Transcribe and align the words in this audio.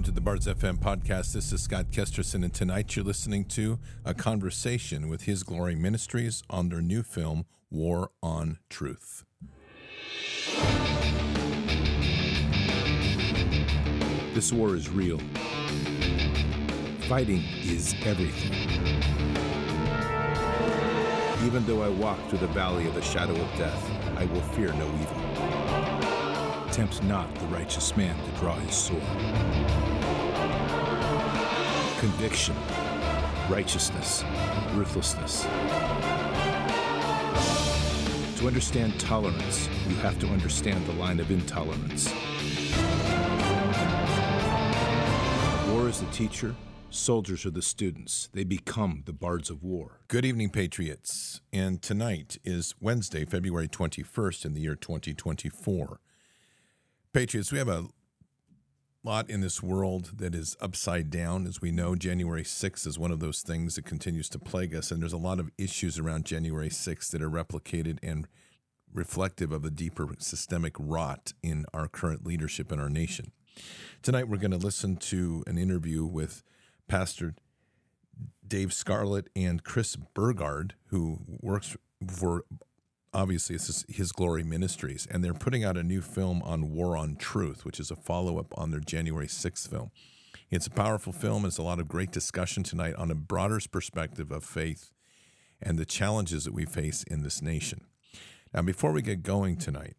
Welcome 0.00 0.14
to 0.14 0.18
the 0.18 0.24
Bards 0.24 0.46
FM 0.46 0.78
podcast. 0.78 1.34
This 1.34 1.52
is 1.52 1.60
Scott 1.60 1.90
Kesterson, 1.90 2.42
and 2.42 2.54
tonight 2.54 2.96
you're 2.96 3.04
listening 3.04 3.44
to 3.48 3.78
a 4.02 4.14
conversation 4.14 5.10
with 5.10 5.24
His 5.24 5.42
Glory 5.42 5.74
Ministries 5.74 6.42
on 6.48 6.70
their 6.70 6.80
new 6.80 7.02
film, 7.02 7.44
War 7.70 8.10
on 8.22 8.60
Truth. 8.70 9.26
This 14.32 14.54
war 14.54 14.74
is 14.74 14.88
real. 14.88 15.20
Fighting 17.00 17.44
is 17.62 17.94
everything. 18.06 18.54
Even 21.44 21.66
though 21.66 21.82
I 21.82 21.90
walk 21.90 22.18
through 22.30 22.38
the 22.38 22.46
valley 22.46 22.86
of 22.86 22.94
the 22.94 23.02
shadow 23.02 23.34
of 23.34 23.58
death, 23.58 23.90
I 24.16 24.24
will 24.24 24.40
fear 24.40 24.72
no 24.72 24.86
evil. 24.86 25.59
Tempt 26.80 27.02
not 27.02 27.34
the 27.34 27.46
righteous 27.48 27.94
man 27.94 28.16
to 28.24 28.40
draw 28.40 28.54
his 28.54 28.74
sword. 28.74 29.02
Conviction, 31.98 32.56
righteousness, 33.50 34.24
ruthlessness. 34.72 35.42
To 38.38 38.46
understand 38.46 38.98
tolerance, 38.98 39.68
you 39.90 39.94
have 39.96 40.18
to 40.20 40.26
understand 40.28 40.86
the 40.86 40.94
line 40.94 41.20
of 41.20 41.30
intolerance. 41.30 42.10
War 45.68 45.86
is 45.86 46.00
the 46.00 46.10
teacher, 46.12 46.54
soldiers 46.88 47.44
are 47.44 47.50
the 47.50 47.60
students. 47.60 48.30
They 48.32 48.44
become 48.44 49.02
the 49.04 49.12
bards 49.12 49.50
of 49.50 49.62
war. 49.62 50.00
Good 50.08 50.24
evening, 50.24 50.48
Patriots. 50.48 51.42
And 51.52 51.82
tonight 51.82 52.38
is 52.42 52.74
Wednesday, 52.80 53.26
February 53.26 53.68
21st 53.68 54.46
in 54.46 54.54
the 54.54 54.62
year 54.62 54.76
2024. 54.76 56.00
Patriots, 57.12 57.50
we 57.50 57.58
have 57.58 57.68
a 57.68 57.88
lot 59.02 59.28
in 59.28 59.40
this 59.40 59.60
world 59.60 60.12
that 60.18 60.32
is 60.32 60.56
upside 60.60 61.10
down. 61.10 61.44
As 61.44 61.60
we 61.60 61.72
know, 61.72 61.96
January 61.96 62.44
6th 62.44 62.86
is 62.86 63.00
one 63.00 63.10
of 63.10 63.18
those 63.18 63.42
things 63.42 63.74
that 63.74 63.84
continues 63.84 64.28
to 64.28 64.38
plague 64.38 64.76
us. 64.76 64.92
And 64.92 65.02
there's 65.02 65.12
a 65.12 65.18
lot 65.18 65.40
of 65.40 65.50
issues 65.58 65.98
around 65.98 66.24
January 66.24 66.68
6th 66.68 67.10
that 67.10 67.20
are 67.20 67.28
replicated 67.28 67.98
and 68.00 68.28
reflective 68.94 69.50
of 69.50 69.62
the 69.62 69.72
deeper 69.72 70.06
systemic 70.18 70.76
rot 70.78 71.32
in 71.42 71.64
our 71.74 71.88
current 71.88 72.24
leadership 72.24 72.70
in 72.70 72.78
our 72.78 72.90
nation. 72.90 73.32
Tonight, 74.02 74.28
we're 74.28 74.36
going 74.36 74.52
to 74.52 74.56
listen 74.56 74.96
to 74.96 75.42
an 75.48 75.58
interview 75.58 76.04
with 76.04 76.44
Pastor 76.86 77.34
Dave 78.46 78.72
Scarlett 78.72 79.28
and 79.34 79.64
Chris 79.64 79.96
Burgard, 79.96 80.74
who 80.86 81.18
works 81.40 81.76
for 82.06 82.44
obviously 83.12 83.56
it's 83.56 83.84
his 83.88 84.12
glory 84.12 84.42
ministries 84.44 85.06
and 85.10 85.24
they're 85.24 85.34
putting 85.34 85.64
out 85.64 85.76
a 85.76 85.82
new 85.82 86.00
film 86.00 86.42
on 86.42 86.70
war 86.70 86.96
on 86.96 87.16
truth 87.16 87.64
which 87.64 87.80
is 87.80 87.90
a 87.90 87.96
follow-up 87.96 88.52
on 88.56 88.70
their 88.70 88.80
january 88.80 89.26
6th 89.26 89.68
film. 89.68 89.90
It's 90.50 90.66
a 90.66 90.70
powerful 90.70 91.12
film 91.12 91.44
it's 91.44 91.58
a 91.58 91.62
lot 91.62 91.80
of 91.80 91.88
great 91.88 92.12
discussion 92.12 92.62
tonight 92.62 92.94
on 92.94 93.10
a 93.10 93.14
broader 93.14 93.60
perspective 93.70 94.30
of 94.30 94.44
faith 94.44 94.92
and 95.60 95.78
the 95.78 95.84
challenges 95.84 96.44
that 96.44 96.54
we 96.54 96.64
face 96.64 97.02
in 97.04 97.22
this 97.22 97.42
nation. 97.42 97.82
Now 98.54 98.62
before 98.62 98.92
we 98.92 99.02
get 99.02 99.22
going 99.22 99.56
tonight 99.56 99.96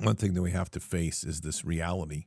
one 0.00 0.16
thing 0.16 0.34
that 0.34 0.42
we 0.42 0.52
have 0.52 0.70
to 0.72 0.80
face 0.80 1.24
is 1.24 1.40
this 1.40 1.64
reality 1.64 2.26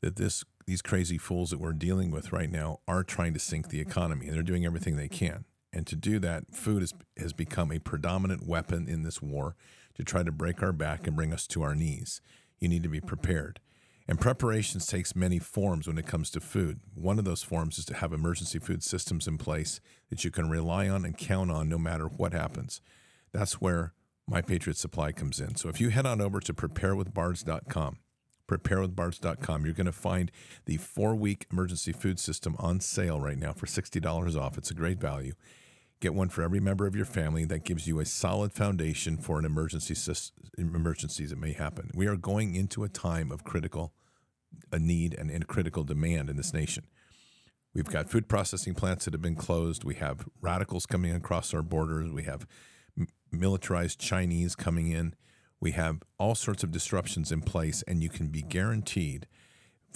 that 0.00 0.16
this 0.16 0.44
these 0.66 0.82
crazy 0.82 1.18
fools 1.18 1.50
that 1.50 1.60
we're 1.60 1.72
dealing 1.72 2.10
with 2.10 2.32
right 2.32 2.50
now 2.50 2.80
are 2.88 3.04
trying 3.04 3.32
to 3.34 3.38
sink 3.38 3.68
the 3.68 3.80
economy 3.80 4.26
and 4.26 4.34
they're 4.34 4.42
doing 4.42 4.64
everything 4.64 4.96
they 4.96 5.08
can 5.08 5.44
and 5.76 5.86
to 5.88 5.94
do 5.94 6.18
that, 6.20 6.54
food 6.54 6.82
is, 6.82 6.94
has 7.18 7.34
become 7.34 7.70
a 7.70 7.78
predominant 7.78 8.46
weapon 8.46 8.88
in 8.88 9.02
this 9.02 9.20
war 9.20 9.56
to 9.94 10.02
try 10.02 10.22
to 10.22 10.32
break 10.32 10.62
our 10.62 10.72
back 10.72 11.06
and 11.06 11.14
bring 11.14 11.34
us 11.34 11.46
to 11.48 11.62
our 11.62 11.74
knees. 11.74 12.22
You 12.58 12.68
need 12.68 12.82
to 12.84 12.88
be 12.88 13.02
prepared. 13.02 13.60
And 14.08 14.18
preparations 14.18 14.86
takes 14.86 15.14
many 15.14 15.38
forms 15.38 15.86
when 15.86 15.98
it 15.98 16.06
comes 16.06 16.30
to 16.30 16.40
food. 16.40 16.80
One 16.94 17.18
of 17.18 17.26
those 17.26 17.42
forms 17.42 17.76
is 17.76 17.84
to 17.86 17.94
have 17.94 18.14
emergency 18.14 18.58
food 18.58 18.82
systems 18.82 19.28
in 19.28 19.36
place 19.36 19.82
that 20.08 20.24
you 20.24 20.30
can 20.30 20.48
rely 20.48 20.88
on 20.88 21.04
and 21.04 21.18
count 21.18 21.50
on 21.50 21.68
no 21.68 21.76
matter 21.76 22.06
what 22.06 22.32
happens. 22.32 22.80
That's 23.32 23.60
where 23.60 23.92
My 24.26 24.40
Patriot 24.40 24.78
Supply 24.78 25.12
comes 25.12 25.40
in. 25.40 25.56
So 25.56 25.68
if 25.68 25.78
you 25.78 25.90
head 25.90 26.06
on 26.06 26.22
over 26.22 26.40
to 26.40 26.54
preparewithbards.com, 26.54 27.98
preparewithbards.com, 28.48 29.64
you're 29.66 29.74
going 29.74 29.84
to 29.84 29.92
find 29.92 30.30
the 30.64 30.78
four 30.78 31.14
week 31.14 31.46
emergency 31.52 31.92
food 31.92 32.18
system 32.18 32.56
on 32.58 32.80
sale 32.80 33.20
right 33.20 33.36
now 33.36 33.52
for 33.52 33.66
$60 33.66 34.40
off. 34.40 34.56
It's 34.56 34.70
a 34.70 34.74
great 34.74 34.98
value. 34.98 35.34
Get 36.00 36.14
one 36.14 36.28
for 36.28 36.42
every 36.42 36.60
member 36.60 36.86
of 36.86 36.94
your 36.94 37.06
family. 37.06 37.44
That 37.44 37.64
gives 37.64 37.86
you 37.86 38.00
a 38.00 38.04
solid 38.04 38.52
foundation 38.52 39.16
for 39.16 39.38
an 39.38 39.44
emergency 39.44 39.94
emergencies 40.58 41.30
that 41.30 41.38
may 41.38 41.52
happen. 41.52 41.90
We 41.94 42.06
are 42.06 42.16
going 42.16 42.54
into 42.54 42.84
a 42.84 42.88
time 42.88 43.32
of 43.32 43.44
critical 43.44 43.92
a 44.72 44.78
need 44.78 45.14
and, 45.14 45.30
and 45.30 45.46
critical 45.46 45.84
demand 45.84 46.30
in 46.30 46.36
this 46.36 46.52
nation. 46.52 46.84
We've 47.74 47.84
got 47.84 48.08
food 48.08 48.28
processing 48.28 48.74
plants 48.74 49.04
that 49.04 49.14
have 49.14 49.22
been 49.22 49.36
closed. 49.36 49.84
We 49.84 49.96
have 49.96 50.26
radicals 50.40 50.86
coming 50.86 51.14
across 51.14 51.52
our 51.52 51.62
borders. 51.62 52.10
We 52.10 52.22
have 52.22 52.46
militarized 53.30 54.00
Chinese 54.00 54.54
coming 54.54 54.90
in. 54.90 55.14
We 55.60 55.72
have 55.72 56.02
all 56.18 56.34
sorts 56.34 56.62
of 56.62 56.70
disruptions 56.70 57.32
in 57.32 57.42
place, 57.42 57.82
and 57.86 58.02
you 58.02 58.08
can 58.08 58.28
be 58.28 58.42
guaranteed 58.42 59.26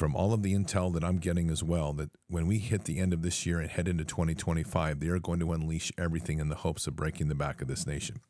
from 0.01 0.17
all 0.17 0.33
of 0.33 0.43
the 0.43 0.55
intel 0.55 0.91
that 0.95 1.05
I'm 1.05 1.19
getting 1.19 1.51
as 1.51 1.63
well 1.63 1.93
that 1.93 2.09
when 2.27 2.47
we 2.47 2.57
hit 2.57 2.85
the 2.85 2.99
end 2.99 3.13
of 3.13 3.21
this 3.21 3.45
year 3.45 3.61
and 3.61 3.71
head 3.71 3.87
into 3.87 4.03
2025, 4.03 4.99
they 4.99 5.09
are 5.09 5.19
going 5.19 5.41
to 5.41 5.53
unleash 5.53 5.93
everything 5.99 6.39
in 6.39 6.49
the 6.49 6.55
hopes 6.55 6.87
of 6.87 6.97
breaking 6.97 7.29
the 7.29 7.35
back 7.35 7.61
of 7.61 7.69
this 7.69 7.87
nation. 7.87 8.21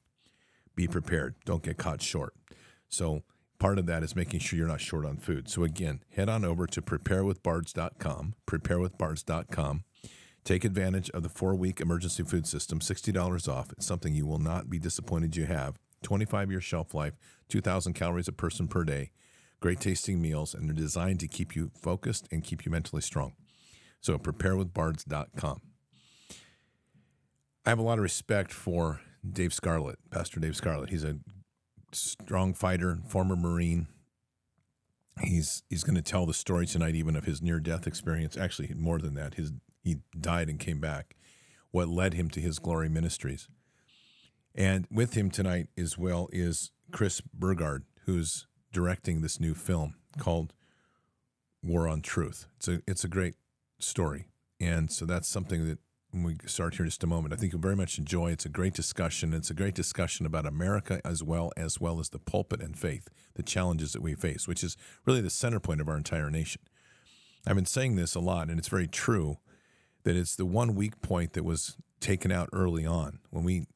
Be 0.75 0.89
prepared. 0.89 1.37
Don't 1.45 1.63
get 1.63 1.79
caught 1.79 2.03
short. 2.03 2.35
So, 2.89 3.23
part 3.61 3.79
of 3.79 3.87
that 3.87 4.03
is 4.03 4.17
making 4.17 4.41
sure 4.41 4.59
you're 4.59 4.67
not 4.67 4.81
short 4.81 5.07
on 5.07 5.19
food. 5.19 5.49
So, 5.49 5.63
again, 5.63 6.01
head 6.11 6.29
on 6.29 6.45
over 6.45 6.67
to 6.67 6.83
preparewithbards.com, 6.83 8.35
preparewithbards.com. 8.49 9.85
Take 10.43 10.65
advantage 10.65 11.09
of 11.11 11.23
the 11.23 11.29
four 11.29 11.55
week 11.55 11.81
emergency 11.81 12.25
food 12.25 12.49
system, 12.49 12.81
$60 12.81 13.49
off. 13.49 13.71
It's 13.71 13.87
something 13.87 14.13
you 14.13 14.27
will 14.27 14.41
not 14.41 14.69
be 14.69 14.81
disappointed 14.81 15.37
you 15.37 15.47
have. 15.47 15.79
25 16.03 16.51
year 16.51 16.61
shelf 16.61 16.95
life, 16.95 17.15
2,000 17.49 17.93
calories 17.93 18.27
a 18.27 18.33
person 18.33 18.67
per 18.67 18.83
day 18.83 19.13
great 19.61 19.81
tasting 19.81 20.21
meals, 20.21 20.55
and 20.55 20.69
they're 20.69 20.75
designed 20.75 21.21
to 21.21 21.29
keep 21.29 21.55
you 21.55 21.71
focused 21.81 22.27
and 22.33 22.43
keep 22.43 22.65
you 22.65 22.73
mentally 22.73 23.03
strong. 23.03 23.35
So 24.01 24.19
preparewithbards.com. 24.19 25.61
I 27.67 27.69
have 27.69 27.79
a 27.79 27.83
lot 27.83 27.99
of 27.99 28.03
respect 28.03 28.53
for 28.53 29.01
Dave 29.29 29.53
Scarlett, 29.53 29.99
Pastor 30.11 30.41
Dave 30.41 30.57
Scarlett. 30.57 30.91
He's 30.91 31.05
a 31.05 31.19
strong 31.93 32.55
fighter, 32.55 32.99
former 33.07 33.37
Marine. 33.37 33.87
He's 35.23 35.63
he's 35.69 35.85
going 35.85 35.97
to 35.97 36.03
tell 36.03 36.25
the 36.25 36.33
story 36.33 36.67
tonight, 36.67 36.95
even 36.95 37.17
of 37.17 37.27
his 37.27 37.43
near 37.43 37.61
death 37.61 37.87
experience. 37.87 38.39
Actually, 38.39 38.73
more 38.75 38.99
than 38.99 39.15
that, 39.15 39.35
his 39.35 39.53
he 39.83 39.97
died 40.19 40.49
and 40.49 40.59
came 40.59 40.81
back. 40.81 41.17
What 41.71 41.89
led 41.89 42.15
him 42.15 42.31
to 42.31 42.41
his 42.41 42.59
glory 42.59 42.89
ministries, 42.89 43.49
and 44.55 44.87
with 44.91 45.15
him 45.15 45.31
tonight 45.31 45.69
as 45.77 45.99
well 45.99 46.29
is 46.33 46.71
Chris 46.91 47.21
Burgard, 47.21 47.85
who's 48.07 48.47
directing 48.73 49.21
this 49.21 49.41
new 49.41 49.55
film 49.55 49.95
called 50.19 50.53
War 51.63 51.89
on 51.89 52.01
Truth. 52.01 52.47
It's 52.57 52.69
a 52.69 52.83
it's 52.87 53.05
a 53.05 53.09
great 53.09 53.35
story, 53.79 54.29
and 54.61 54.91
so 54.91 55.05
that's 55.05 55.29
something 55.29 55.67
that 55.67 55.79
when 56.11 56.23
we 56.25 56.37
start 56.47 56.75
here 56.75 56.85
in 56.85 56.89
just 56.89 57.05
a 57.05 57.07
moment, 57.07 57.33
I 57.33 57.37
think 57.37 57.53
you'll 57.53 57.63
very 57.63 57.77
much 57.77 57.99
enjoy. 57.99 58.33
It's 58.33 58.47
a 58.47 58.51
great 58.51 58.75
discussion. 58.75 59.33
It's 59.33 59.51
a 59.51 59.55
great 59.55 59.75
discussion 59.75 60.27
about 60.27 60.45
America 60.45 61.01
as 61.05 61.23
well 61.23 61.53
as 61.57 61.81
well 61.81 62.01
as 62.01 62.09
the 62.09 62.19
pulpit 62.19 62.61
and 62.61 62.77
faith, 62.77 63.09
the 63.35 63.43
challenges 63.43 63.93
that 63.93 64.03
we 64.03 64.15
face, 64.15 64.49
which 64.49 64.65
is 64.65 64.77
really 65.07 65.21
the 65.21 65.31
center 65.31 65.61
point 65.61 65.81
of 65.81 65.89
our 65.89 65.97
entire 65.97 66.31
nation. 66.31 66.63
I've 67.47 67.57
been 67.57 67.67
saying 67.67 67.97
this 67.97 68.15
a 68.15 68.21
lot, 68.21 68.49
and 68.49 68.59
it's 68.59 68.69
very 68.69 68.89
true 68.89 69.39
that 70.03 70.17
it's 70.17 70.35
the 70.35 70.47
one 70.47 70.75
weak 70.75 71.01
point 71.01 71.35
that 71.35 71.45
was 71.45 71.77
taken 72.01 72.33
out 72.33 72.49
early 72.53 72.87
on 72.87 73.21
when 73.31 73.45
we 73.45 73.67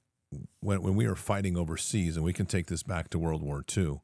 when, 0.61 0.83
when 0.83 0.97
we 0.97 1.07
were 1.07 1.15
fighting 1.15 1.57
overseas, 1.57 2.17
and 2.17 2.25
we 2.25 2.33
can 2.33 2.47
take 2.47 2.67
this 2.67 2.83
back 2.83 3.09
to 3.11 3.19
World 3.19 3.43
War 3.43 3.65
II 3.77 4.01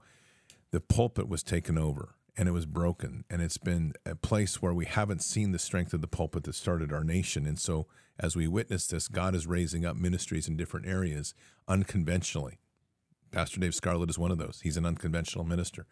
the 0.71 0.81
pulpit 0.81 1.29
was 1.29 1.43
taken 1.43 1.77
over 1.77 2.15
and 2.37 2.49
it 2.49 2.53
was 2.53 2.67
broken. 2.67 3.25
And 3.29 3.43
it's 3.43 3.59
been 3.59 3.93
a 4.07 4.15
place 4.15 4.63
where 4.63 4.73
we 4.73 4.87
haven't 4.87 5.23
seen 5.23 5.53
the 5.53 5.59
strength 5.59 5.93
of 5.93 6.01
the 6.01 6.07
pulpit 6.09 6.45
that 6.45 6.55
started 6.55 6.93
our 6.93 7.05
nation. 7.05 7.47
And 7.47 7.59
so, 7.59 7.87
as 8.19 8.37
we 8.37 8.47
witness 8.47 8.87
this, 8.87 9.09
God 9.09 9.35
is 9.35 9.47
raising 9.47 9.85
up 9.85 9.97
ministries 9.97 10.47
in 10.47 10.57
different 10.57 10.87
areas 10.87 11.35
unconventionally. 11.69 12.59
Pastor 13.31 13.61
Dave 13.61 13.75
Scarlett 13.75 14.11
is 14.11 14.19
one 14.19 14.31
of 14.31 14.39
those. 14.39 14.61
He's 14.63 14.77
an 14.77 14.85
unconventional 14.85 15.45
minister 15.45 15.87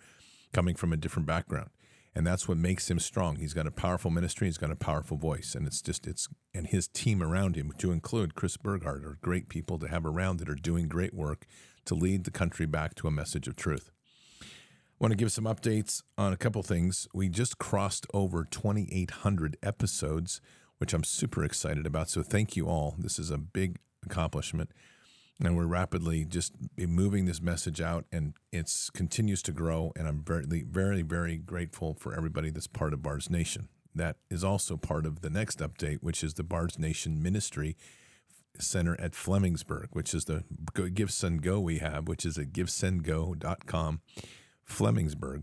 coming 0.53 0.75
from 0.75 0.93
a 0.93 0.97
different 0.97 1.27
background. 1.27 1.71
And 2.15 2.27
that's 2.27 2.49
what 2.49 2.59
makes 2.59 2.91
him 2.91 2.99
strong. 2.99 3.37
He's 3.37 3.55
got 3.55 3.67
a 3.67 3.71
powerful 3.71 4.11
ministry, 4.11 4.49
he's 4.49 4.59
got 4.59 4.71
a 4.71 4.77
powerful 4.77 5.17
voice. 5.17 5.55
And 5.55 5.67
it's 5.67 5.81
just, 5.81 6.07
it's, 6.07 6.29
and 6.53 6.67
his 6.67 6.89
team 6.89 7.23
around 7.23 7.57
him, 7.57 7.73
to 7.79 7.93
include 7.93 8.35
Chris 8.35 8.57
Burgard, 8.57 9.05
are 9.05 9.19
great 9.21 9.49
people 9.49 9.79
to 9.79 9.89
have 9.89 10.05
around 10.05 10.39
that 10.39 10.49
are 10.49 10.55
doing 10.55 10.89
great 10.89 11.15
work 11.15 11.47
to 11.85 11.95
lead 11.95 12.25
the 12.25 12.31
country 12.31 12.67
back 12.67 12.95
to 12.97 13.07
a 13.07 13.13
message 13.13 13.47
of 13.47 13.57
truth 13.57 13.91
want 14.99 15.13
to 15.13 15.17
give 15.17 15.31
some 15.33 15.45
updates 15.45 16.03
on 16.17 16.33
a 16.33 16.37
couple 16.37 16.63
things. 16.63 17.07
We 17.15 17.29
just 17.29 17.59
crossed 17.59 18.07
over 18.13 18.45
2,800 18.45 19.57
episodes, 19.63 20.41
which 20.79 20.93
I'm 20.93 21.05
super 21.05 21.45
excited 21.45 21.87
about. 21.87 22.09
So 22.11 22.23
thank 22.23 22.57
you 22.57 22.67
all. 22.69 22.95
This 22.99 23.19
is 23.19 23.31
a 23.31 23.39
big 23.39 23.79
accomplishment. 24.05 24.71
and 25.41 25.57
we're 25.57 25.67
rapidly 25.67 26.25
just 26.25 26.53
moving 26.77 27.27
this 27.27 27.41
message 27.41 27.81
out 27.81 28.05
and 28.11 28.35
it 28.53 28.73
continues 28.93 29.41
to 29.43 29.53
grow 29.53 29.93
and 29.97 30.09
i'm 30.09 30.21
very 30.23 30.63
very 30.63 31.03
very 31.03 31.37
grateful 31.37 31.95
for 31.95 32.13
everybody 32.15 32.51
that's 32.51 32.67
part 32.67 32.93
of 32.93 33.03
bards 33.03 33.31
nation 33.31 33.69
that 33.95 34.17
is 34.31 34.43
also 34.43 34.77
part 34.77 35.07
of 35.07 35.21
the 35.21 35.31
next 35.31 35.61
update 35.61 35.99
which 36.01 36.25
is 36.25 36.35
the 36.35 36.43
bards 36.43 36.77
nation 36.79 37.23
ministry 37.23 37.77
center 38.59 39.01
at 39.01 39.13
flemingsburg 39.13 39.87
which 39.93 40.13
is 40.13 40.25
the 40.25 40.43
give 40.95 41.11
send 41.13 41.41
go 41.43 41.61
we 41.61 41.79
have 41.79 42.09
which 42.09 42.27
is 42.27 42.37
at 42.37 42.53
givesendgo.com 42.53 44.01
flemingsburg 44.69 45.43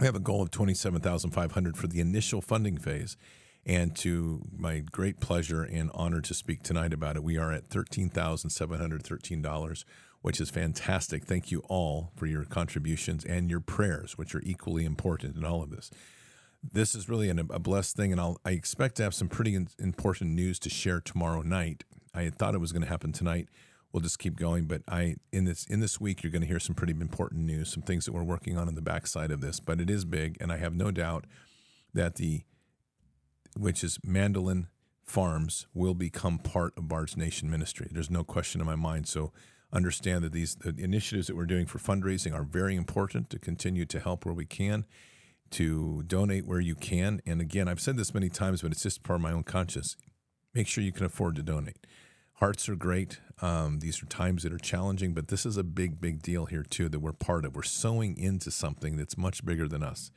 we 0.00 0.06
have 0.06 0.16
a 0.16 0.20
goal 0.20 0.42
of 0.42 0.50
27500 0.50 1.76
for 1.76 1.86
the 1.86 2.00
initial 2.00 2.40
funding 2.40 2.76
phase 2.76 3.16
and 3.64 3.94
to 3.96 4.42
my 4.56 4.80
great 4.80 5.20
pleasure 5.20 5.62
and 5.62 5.90
honor 5.94 6.20
to 6.20 6.34
speak 6.34 6.64
tonight 6.64 6.92
about 6.92 7.14
it, 7.16 7.22
we 7.22 7.38
are 7.38 7.52
at 7.52 7.68
$13,713, 7.68 9.84
which 10.20 10.40
is 10.40 10.50
fantastic. 10.50 11.24
Thank 11.24 11.52
you 11.52 11.62
all 11.68 12.10
for 12.16 12.26
your 12.26 12.44
contributions 12.44 13.24
and 13.24 13.48
your 13.50 13.60
prayers, 13.60 14.18
which 14.18 14.34
are 14.34 14.42
equally 14.42 14.84
important 14.84 15.36
in 15.36 15.44
all 15.44 15.62
of 15.62 15.70
this. 15.70 15.92
This 16.72 16.96
is 16.96 17.08
really 17.08 17.28
an, 17.28 17.38
a 17.38 17.58
blessed 17.58 17.96
thing, 17.96 18.12
and 18.12 18.20
I'll, 18.20 18.38
I 18.44 18.50
expect 18.50 18.96
to 18.96 19.04
have 19.04 19.14
some 19.14 19.28
pretty 19.28 19.54
important 19.54 20.30
news 20.30 20.58
to 20.60 20.70
share 20.70 21.00
tomorrow 21.00 21.42
night. 21.42 21.84
I 22.14 22.30
thought 22.30 22.54
it 22.54 22.60
was 22.60 22.72
going 22.72 22.82
to 22.82 22.88
happen 22.88 23.12
tonight. 23.12 23.48
We'll 23.92 24.00
just 24.00 24.18
keep 24.18 24.36
going, 24.36 24.64
but 24.64 24.82
I 24.88 25.16
in 25.32 25.44
this 25.44 25.66
in 25.66 25.80
this 25.80 26.00
week 26.00 26.22
you're 26.22 26.32
going 26.32 26.42
to 26.42 26.48
hear 26.48 26.60
some 26.60 26.74
pretty 26.74 26.94
important 26.98 27.42
news, 27.44 27.70
some 27.70 27.82
things 27.82 28.06
that 28.06 28.12
we're 28.12 28.22
working 28.22 28.56
on 28.56 28.68
in 28.68 28.74
the 28.74 28.82
backside 28.82 29.30
of 29.30 29.40
this. 29.40 29.60
But 29.60 29.80
it 29.80 29.90
is 29.90 30.04
big, 30.04 30.38
and 30.40 30.50
I 30.50 30.56
have 30.56 30.74
no 30.74 30.90
doubt 30.90 31.26
that 31.92 32.16
the 32.16 32.42
which 33.54 33.84
is 33.84 33.98
Mandolin 34.04 34.68
Farms, 35.04 35.66
will 35.74 35.94
become 35.94 36.38
part 36.38 36.72
of 36.76 36.88
Bards 36.88 37.16
Nation 37.16 37.50
Ministry. 37.50 37.88
There's 37.90 38.10
no 38.10 38.24
question 38.24 38.60
in 38.60 38.66
my 38.66 38.76
mind. 38.76 39.08
So 39.08 39.32
understand 39.72 40.24
that 40.24 40.32
these 40.32 40.54
the 40.54 40.74
initiatives 40.78 41.26
that 41.26 41.36
we're 41.36 41.44
doing 41.44 41.66
for 41.66 41.78
fundraising 41.78 42.32
are 42.32 42.44
very 42.44 42.76
important 42.76 43.28
to 43.30 43.38
continue 43.38 43.84
to 43.86 44.00
help 44.00 44.24
where 44.24 44.34
we 44.34 44.46
can, 44.46 44.86
to 45.50 46.02
donate 46.06 46.46
where 46.46 46.60
you 46.60 46.74
can. 46.74 47.20
And 47.26 47.40
again, 47.40 47.68
I've 47.68 47.80
said 47.80 47.96
this 47.96 48.14
many 48.14 48.28
times, 48.28 48.62
but 48.62 48.72
it's 48.72 48.82
just 48.82 49.02
part 49.02 49.16
of 49.16 49.22
my 49.22 49.32
own 49.32 49.42
conscience. 49.42 49.96
Make 50.54 50.68
sure 50.68 50.84
you 50.84 50.92
can 50.92 51.06
afford 51.06 51.36
to 51.36 51.42
donate. 51.42 51.86
Hearts 52.42 52.68
are 52.68 52.74
great. 52.74 53.20
Um, 53.40 53.78
these 53.78 54.02
are 54.02 54.06
times 54.06 54.42
that 54.42 54.52
are 54.52 54.58
challenging, 54.58 55.14
but 55.14 55.28
this 55.28 55.46
is 55.46 55.56
a 55.56 55.62
big, 55.62 56.00
big 56.00 56.22
deal 56.22 56.46
here 56.46 56.64
too 56.64 56.88
that 56.88 56.98
we're 56.98 57.12
part 57.12 57.44
of. 57.44 57.54
We're 57.54 57.62
sowing 57.62 58.18
into 58.18 58.50
something 58.50 58.96
that's 58.96 59.16
much 59.16 59.44
bigger 59.44 59.68
than 59.68 59.84
us. 59.84 60.10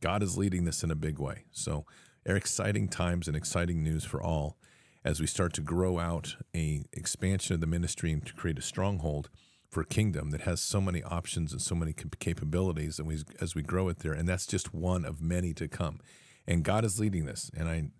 God 0.00 0.22
is 0.22 0.38
leading 0.38 0.64
this 0.64 0.82
in 0.82 0.90
a 0.90 0.94
big 0.94 1.18
way. 1.18 1.44
So 1.52 1.84
exciting 2.24 2.88
times 2.88 3.28
and 3.28 3.36
exciting 3.36 3.82
news 3.82 4.06
for 4.06 4.22
all 4.22 4.56
as 5.04 5.20
we 5.20 5.26
start 5.26 5.52
to 5.52 5.60
grow 5.60 5.98
out 5.98 6.36
a 6.54 6.82
expansion 6.94 7.52
of 7.52 7.60
the 7.60 7.66
ministry 7.66 8.10
and 8.10 8.24
to 8.24 8.32
create 8.32 8.58
a 8.58 8.62
stronghold 8.62 9.28
for 9.68 9.82
a 9.82 9.86
kingdom 9.86 10.30
that 10.30 10.40
has 10.40 10.62
so 10.62 10.80
many 10.80 11.02
options 11.02 11.52
and 11.52 11.60
so 11.60 11.74
many 11.74 11.92
capabilities 11.92 12.98
and 12.98 13.06
we 13.06 13.18
as 13.38 13.54
we 13.54 13.60
grow 13.60 13.90
it 13.90 13.98
there 13.98 14.14
and 14.14 14.26
that's 14.26 14.46
just 14.46 14.72
one 14.72 15.04
of 15.04 15.20
many 15.20 15.52
to 15.52 15.68
come 15.68 16.00
and 16.46 16.64
God 16.64 16.86
is 16.86 16.98
leading 16.98 17.26
this 17.26 17.50
and 17.54 17.68
I 17.68 17.90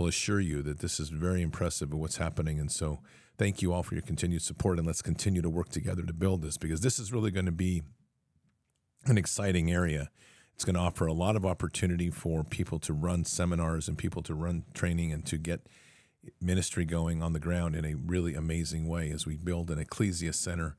will 0.00 0.08
assure 0.08 0.40
you 0.40 0.62
that 0.62 0.78
this 0.78 0.98
is 0.98 1.10
very 1.10 1.42
impressive 1.42 1.92
of 1.92 1.98
what's 1.98 2.16
happening. 2.16 2.58
And 2.58 2.72
so 2.72 3.00
thank 3.36 3.60
you 3.60 3.72
all 3.74 3.82
for 3.82 3.94
your 3.94 4.02
continued 4.02 4.40
support 4.40 4.78
and 4.78 4.86
let's 4.86 5.02
continue 5.02 5.42
to 5.42 5.50
work 5.50 5.68
together 5.68 6.02
to 6.02 6.14
build 6.14 6.40
this 6.40 6.56
because 6.56 6.80
this 6.80 6.98
is 6.98 7.12
really 7.12 7.30
going 7.30 7.44
to 7.44 7.52
be 7.52 7.82
an 9.04 9.18
exciting 9.18 9.70
area. 9.70 10.10
It's 10.54 10.64
going 10.64 10.74
to 10.74 10.80
offer 10.80 11.06
a 11.06 11.12
lot 11.12 11.36
of 11.36 11.44
opportunity 11.44 12.10
for 12.10 12.42
people 12.42 12.78
to 12.80 12.94
run 12.94 13.26
seminars 13.26 13.88
and 13.88 13.98
people 13.98 14.22
to 14.22 14.34
run 14.34 14.64
training 14.72 15.12
and 15.12 15.24
to 15.26 15.36
get 15.36 15.66
ministry 16.40 16.86
going 16.86 17.22
on 17.22 17.34
the 17.34 17.38
ground 17.38 17.76
in 17.76 17.84
a 17.84 17.94
really 17.94 18.34
amazing 18.34 18.88
way 18.88 19.10
as 19.10 19.26
we 19.26 19.36
build 19.36 19.70
an 19.70 19.78
ecclesia 19.78 20.32
center 20.32 20.76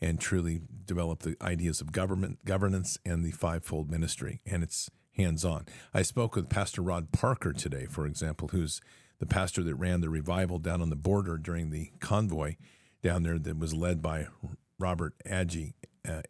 and 0.00 0.20
truly 0.20 0.62
develop 0.84 1.20
the 1.20 1.36
ideas 1.40 1.80
of 1.80 1.92
government 1.92 2.44
governance 2.44 2.98
and 3.06 3.24
the 3.24 3.30
fivefold 3.30 3.88
ministry. 3.88 4.40
And 4.44 4.64
it's 4.64 4.90
hands-on 5.16 5.66
i 5.92 6.02
spoke 6.02 6.34
with 6.34 6.48
pastor 6.48 6.82
rod 6.82 7.12
parker 7.12 7.52
today 7.52 7.86
for 7.86 8.06
example 8.06 8.48
who's 8.48 8.80
the 9.20 9.26
pastor 9.26 9.62
that 9.62 9.74
ran 9.76 10.00
the 10.00 10.10
revival 10.10 10.58
down 10.58 10.82
on 10.82 10.90
the 10.90 10.96
border 10.96 11.36
during 11.38 11.70
the 11.70 11.90
convoy 12.00 12.56
down 13.02 13.22
there 13.22 13.38
that 13.38 13.58
was 13.58 13.74
led 13.74 14.02
by 14.02 14.26
robert 14.78 15.14
Agee, 15.26 15.74
uh, 16.08 16.22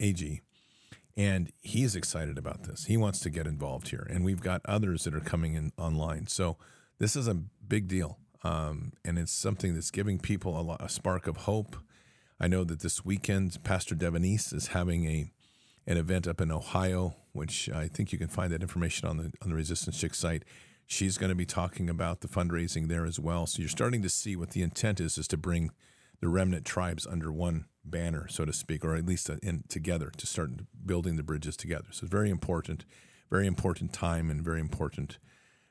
and 1.17 1.53
he's 1.61 1.95
excited 1.95 2.39
about 2.39 2.65
this. 2.65 2.87
He 2.87 2.97
wants 2.97 3.21
to 3.21 3.31
get 3.31 3.47
involved 3.47 3.89
here, 3.89 4.07
and 4.11 4.25
we've 4.25 4.41
got 4.41 4.63
others 4.65 5.05
that 5.05 5.15
are 5.15 5.21
coming 5.21 5.55
in 5.55 5.73
online. 5.79 6.27
So 6.27 6.57
this 6.99 7.15
is 7.15 7.29
a 7.29 7.35
big 7.35 7.87
deal, 7.87 8.19
um, 8.43 8.93
and 9.05 9.19
it's 9.19 9.33
something 9.33 9.75
that's 9.75 9.91
giving 9.91 10.19
people 10.19 10.59
a, 10.59 10.63
lot, 10.63 10.83
a, 10.83 10.89
spark 10.89 11.27
of 11.27 11.39
hope. 11.39 11.77
I 12.41 12.49
know 12.49 12.65
that 12.65 12.81
this 12.81 13.05
weekend, 13.05 13.63
Pastor 13.63 13.95
Devonese 13.95 14.53
is 14.53 14.69
having 14.69 15.07
a 15.07 15.31
an 15.87 15.99
event 15.99 16.27
up 16.27 16.41
in 16.41 16.51
Ohio, 16.51 17.15
which 17.35 17.69
I 17.69 17.89
think 17.89 18.13
you 18.13 18.19
can 18.19 18.29
find 18.29 18.51
that 18.53 18.63
information 18.63 19.07
on 19.09 19.19
the 19.19 19.33
on 19.43 19.51
the 19.51 19.55
Resistance 19.55 20.01
Chick 20.01 20.15
site. 20.15 20.45
She's 20.87 21.19
going 21.19 21.31
to 21.31 21.35
be 21.35 21.47
talking 21.47 21.91
about 21.91 22.21
the 22.21 22.29
fundraising 22.29 22.89
there 22.89 23.05
as 23.05 23.19
well. 23.19 23.47
So 23.47 23.61
you're 23.61 23.69
starting 23.69 24.03
to 24.03 24.09
see 24.09 24.37
what 24.37 24.51
the 24.51 24.63
intent 24.63 25.01
is: 25.01 25.19
is 25.19 25.29
to 25.29 25.37
bring 25.37 25.71
the 26.21 26.29
remnant 26.29 26.65
tribes 26.65 27.07
under 27.07 27.31
one 27.31 27.67
banner, 27.85 28.27
so 28.29 28.45
to 28.45 28.53
speak, 28.53 28.85
or 28.85 28.95
at 28.95 29.05
least 29.05 29.29
in 29.43 29.65
together 29.69 30.11
to 30.17 30.27
start 30.27 30.51
building 30.87 31.17
the 31.17 31.23
bridges 31.23 31.57
together. 31.57 31.89
So 31.91 32.05
it's 32.05 32.13
very 32.13 32.31
important, 32.31 32.85
very 33.31 33.47
important 33.47 33.93
time 33.93 34.31
and 34.31 34.43
very 34.43 34.61
important 34.61 35.19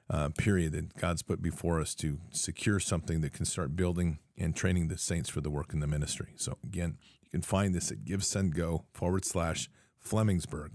uh, 0.10 0.30
period 0.38 0.74
that 0.74 0.96
God's 0.96 1.24
put 1.24 1.42
before 1.42 1.80
us 1.80 1.96
to 1.96 2.20
secure 2.30 2.80
something 2.80 3.22
that 3.22 3.34
can 3.34 3.46
start 3.46 3.76
building 3.76 4.20
and 4.38 4.56
training 4.56 4.90
the 4.90 4.98
saints 4.98 5.30
for 5.30 5.42
the 5.42 5.50
work 5.50 5.74
in 5.74 5.80
the 5.80 5.88
ministry. 5.88 6.34
So 6.36 6.58
again, 6.64 6.98
you 7.24 7.30
can 7.32 7.42
find 7.42 7.74
this 7.74 7.92
at 7.92 8.06
Give 8.06 8.24
Send 8.24 8.54
Go 8.54 8.86
forward 8.94 9.26
slash 9.26 9.70
Flemingsburg. 10.06 10.74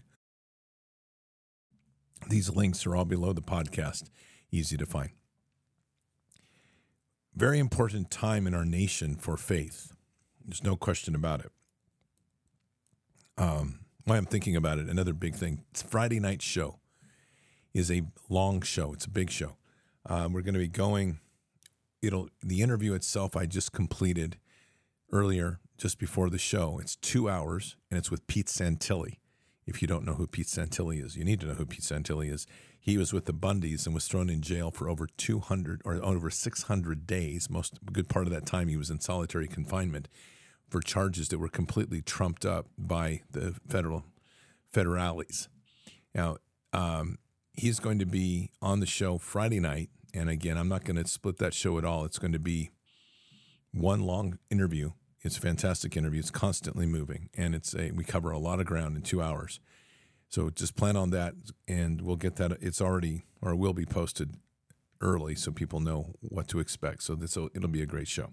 These 2.29 2.51
links 2.51 2.87
are 2.87 2.95
all 2.95 3.05
below 3.05 3.33
the 3.33 3.43
podcast, 3.43 4.11
easy 4.51 4.77
to 4.77 4.87
find. 4.87 5.11
Very 7.35 7.59
important 7.59 8.11
time 8.11 8.47
in 8.47 8.55
our 8.55 8.65
nation 8.65 9.17
for 9.17 9.37
faith. 9.37 9.95
There's 10.45 10.63
no 10.63 10.77
question 10.77 11.15
about 11.15 11.41
it. 11.41 11.53
Um, 13.39 13.81
why 14.05 14.17
I'm 14.17 14.27
thinking 14.27 14.57
about 14.57 14.79
it, 14.79 14.89
another 14.89 15.13
big 15.13 15.35
thing. 15.35 15.65
It's 15.71 15.83
Friday 15.83 16.19
night 16.19 16.43
show 16.43 16.81
is 17.73 17.91
a 17.91 18.03
long 18.29 18.63
show. 18.63 18.93
It's 18.93 19.05
a 19.05 19.11
big 19.11 19.31
show. 19.31 19.57
Um, 20.07 20.33
we're 20.33 20.43
going 20.43 20.55
to 20.55 20.61
be 20.61 20.69
going. 20.69 21.21
It'll 22.03 22.29
the 22.43 22.63
interview 22.63 22.95
itself. 22.95 23.37
I 23.37 23.47
just 23.47 23.73
completed 23.73 24.39
earlier, 25.13 25.61
just 25.77 25.99
before 25.99 26.31
the 26.31 26.39
show. 26.39 26.79
It's 26.81 26.97
two 26.97 27.29
hours, 27.29 27.77
and 27.91 27.99
it's 27.99 28.11
with 28.11 28.27
Pete 28.27 28.47
Santilli. 28.47 29.19
If 29.69 29.83
you 29.83 29.89
don't 29.89 30.07
know 30.07 30.15
who 30.15 30.27
Pete 30.27 30.47
Santilli 30.47 31.05
is, 31.05 31.15
you 31.15 31.25
need 31.25 31.41
to 31.41 31.47
know 31.47 31.53
who 31.53 31.67
Pete 31.67 31.83
Santilli 31.83 32.33
is. 32.33 32.47
He 32.81 32.97
was 32.97 33.13
with 33.13 33.27
the 33.27 33.35
Bundys 33.35 33.85
and 33.85 33.95
was 33.95 34.09
thrown 34.09 34.31
in 34.31 34.41
jail 34.41 34.71
for 34.71 34.89
over 34.89 35.07
200 35.07 35.83
or 35.85 36.03
over 36.03 36.31
600 36.31 37.07
days. 37.07 37.51
Most 37.51 37.79
good 37.93 38.09
part 38.09 38.27
of 38.27 38.33
that 38.33 38.47
time 38.47 38.69
he 38.69 38.79
was 38.79 38.89
in 38.89 38.99
solitary 38.99 39.47
confinement 39.47 40.09
for 40.71 40.81
charges 40.81 41.29
that 41.29 41.39
were 41.39 41.51
completely 41.51 42.01
trumped 42.01 42.47
up 42.47 42.67
by 42.79 43.21
the 43.31 43.57
federal 43.69 44.05
federales. 44.73 45.49
Now, 46.15 46.39
um, 46.73 47.19
he's 47.53 47.79
going 47.79 47.99
to 47.99 48.07
be 48.07 48.51
on 48.63 48.81
the 48.81 48.87
show 48.87 49.19
Friday 49.19 49.61
night, 49.61 49.91
and 50.15 50.31
again, 50.31 50.57
I'm 50.57 50.69
not 50.69 50.85
going 50.85 50.97
to 50.97 51.07
split 51.07 51.37
that 51.39 51.53
show 51.53 51.77
at 51.77 51.85
all. 51.85 52.07
It's 52.07 52.19
going 52.19 52.33
to 52.33 52.39
be 52.39 52.71
one 53.73 54.01
long 54.01 54.39
interview. 54.51 54.93
It's 55.29 55.37
a 55.37 55.43
fantastic 55.43 55.95
interview. 55.95 56.21
It's 56.21 56.31
constantly 56.31 56.87
moving, 56.87 57.29
and 57.37 57.55
it's 57.55 57.75
a 57.75 57.91
we 57.91 58.03
cover 58.03 58.31
a 58.31 58.39
lot 58.39 58.61
of 58.61 58.67
ground 58.67 58.97
in 58.97 59.03
two 59.03 59.21
hours. 59.21 59.61
So 60.31 60.49
just 60.49 60.75
plan 60.75 60.97
on 60.97 61.11
that, 61.11 61.35
and 61.69 62.01
we'll 62.01 62.17
get 62.17 62.37
that. 62.37 62.53
It's 62.63 62.81
already 62.81 63.25
or 63.43 63.55
will 63.55 63.75
be 63.75 63.85
posted 63.85 64.37
early, 65.03 65.35
so 65.35 65.53
people 65.53 65.81
know 65.81 66.15
what 66.23 66.49
to 66.49 66.61
expect. 66.61 67.03
So 67.03 67.15
this 67.15 67.37
it'll 67.37 67.69
be 67.69 67.83
a 67.83 67.87
great 67.87 68.09
show. 68.09 68.31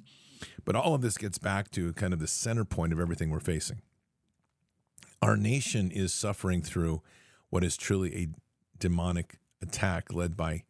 But 0.63 0.77
all 0.77 0.95
of 0.95 1.01
this 1.01 1.17
gets 1.17 1.37
back 1.37 1.69
to 1.71 1.91
kind 1.91 2.13
of 2.13 2.21
the 2.21 2.27
center 2.27 2.63
point 2.63 2.93
of 2.93 2.99
everything 3.01 3.29
we're 3.29 3.41
facing. 3.41 3.81
Our 5.21 5.35
nation 5.35 5.91
is 5.91 6.13
suffering 6.13 6.61
through 6.61 7.01
what 7.49 7.65
is 7.65 7.75
truly 7.75 8.15
a 8.15 8.29
demonic 8.79 9.39
attack 9.61 10.13
led 10.13 10.37
by 10.37 10.63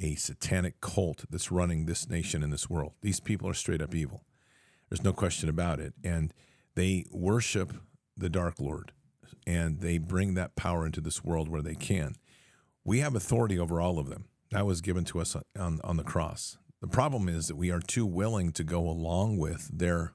a 0.00 0.14
satanic 0.14 0.80
cult 0.80 1.26
that's 1.28 1.52
running 1.52 1.84
this 1.84 2.08
nation 2.08 2.42
and 2.42 2.54
this 2.54 2.70
world. 2.70 2.94
These 3.02 3.20
people 3.20 3.50
are 3.50 3.54
straight 3.54 3.82
up 3.82 3.94
evil. 3.94 4.24
There's 4.88 5.04
no 5.04 5.12
question 5.12 5.48
about 5.48 5.80
it. 5.80 5.94
And 6.02 6.32
they 6.74 7.04
worship 7.10 7.72
the 8.16 8.28
Dark 8.28 8.60
Lord 8.60 8.92
and 9.46 9.80
they 9.80 9.98
bring 9.98 10.34
that 10.34 10.56
power 10.56 10.84
into 10.84 11.00
this 11.00 11.24
world 11.24 11.48
where 11.48 11.62
they 11.62 11.74
can. 11.74 12.16
We 12.84 13.00
have 13.00 13.14
authority 13.14 13.58
over 13.58 13.80
all 13.80 13.98
of 13.98 14.08
them. 14.08 14.26
That 14.50 14.66
was 14.66 14.80
given 14.80 15.04
to 15.06 15.20
us 15.20 15.36
on, 15.58 15.80
on 15.84 15.96
the 15.96 16.04
cross. 16.04 16.58
The 16.80 16.88
problem 16.88 17.28
is 17.28 17.48
that 17.48 17.56
we 17.56 17.70
are 17.70 17.80
too 17.80 18.06
willing 18.06 18.52
to 18.52 18.64
go 18.64 18.88
along 18.88 19.38
with 19.38 19.68
their 19.72 20.12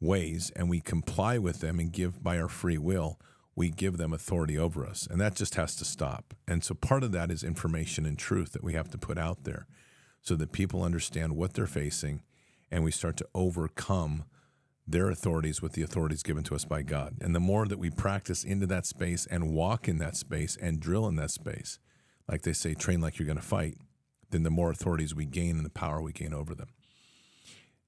ways 0.00 0.50
and 0.56 0.70
we 0.70 0.80
comply 0.80 1.38
with 1.38 1.60
them 1.60 1.78
and 1.78 1.92
give 1.92 2.22
by 2.22 2.38
our 2.38 2.48
free 2.48 2.78
will. 2.78 3.20
We 3.54 3.70
give 3.70 3.98
them 3.98 4.12
authority 4.12 4.56
over 4.56 4.86
us. 4.86 5.06
And 5.10 5.20
that 5.20 5.36
just 5.36 5.56
has 5.56 5.76
to 5.76 5.84
stop. 5.84 6.34
And 6.48 6.64
so 6.64 6.74
part 6.74 7.02
of 7.02 7.12
that 7.12 7.30
is 7.30 7.44
information 7.44 8.06
and 8.06 8.18
truth 8.18 8.52
that 8.52 8.64
we 8.64 8.72
have 8.72 8.90
to 8.90 8.98
put 8.98 9.18
out 9.18 9.44
there 9.44 9.66
so 10.22 10.34
that 10.36 10.52
people 10.52 10.82
understand 10.82 11.36
what 11.36 11.54
they're 11.54 11.66
facing 11.66 12.22
and 12.70 12.84
we 12.84 12.90
start 12.90 13.16
to 13.18 13.28
overcome 13.34 14.24
their 14.86 15.10
authorities 15.10 15.62
with 15.62 15.72
the 15.72 15.82
authorities 15.82 16.22
given 16.22 16.42
to 16.44 16.54
us 16.54 16.64
by 16.64 16.82
God. 16.82 17.16
And 17.20 17.34
the 17.34 17.40
more 17.40 17.66
that 17.66 17.78
we 17.78 17.90
practice 17.90 18.44
into 18.44 18.66
that 18.66 18.86
space 18.86 19.26
and 19.26 19.52
walk 19.52 19.88
in 19.88 19.98
that 19.98 20.16
space 20.16 20.56
and 20.60 20.80
drill 20.80 21.06
in 21.06 21.16
that 21.16 21.30
space, 21.30 21.78
like 22.28 22.42
they 22.42 22.52
say, 22.52 22.74
train 22.74 23.00
like 23.00 23.18
you're 23.18 23.26
going 23.26 23.38
to 23.38 23.42
fight, 23.42 23.76
then 24.30 24.42
the 24.42 24.50
more 24.50 24.70
authorities 24.70 25.14
we 25.14 25.26
gain 25.26 25.56
and 25.56 25.64
the 25.64 25.70
power 25.70 26.00
we 26.00 26.12
gain 26.12 26.34
over 26.34 26.54
them. 26.54 26.68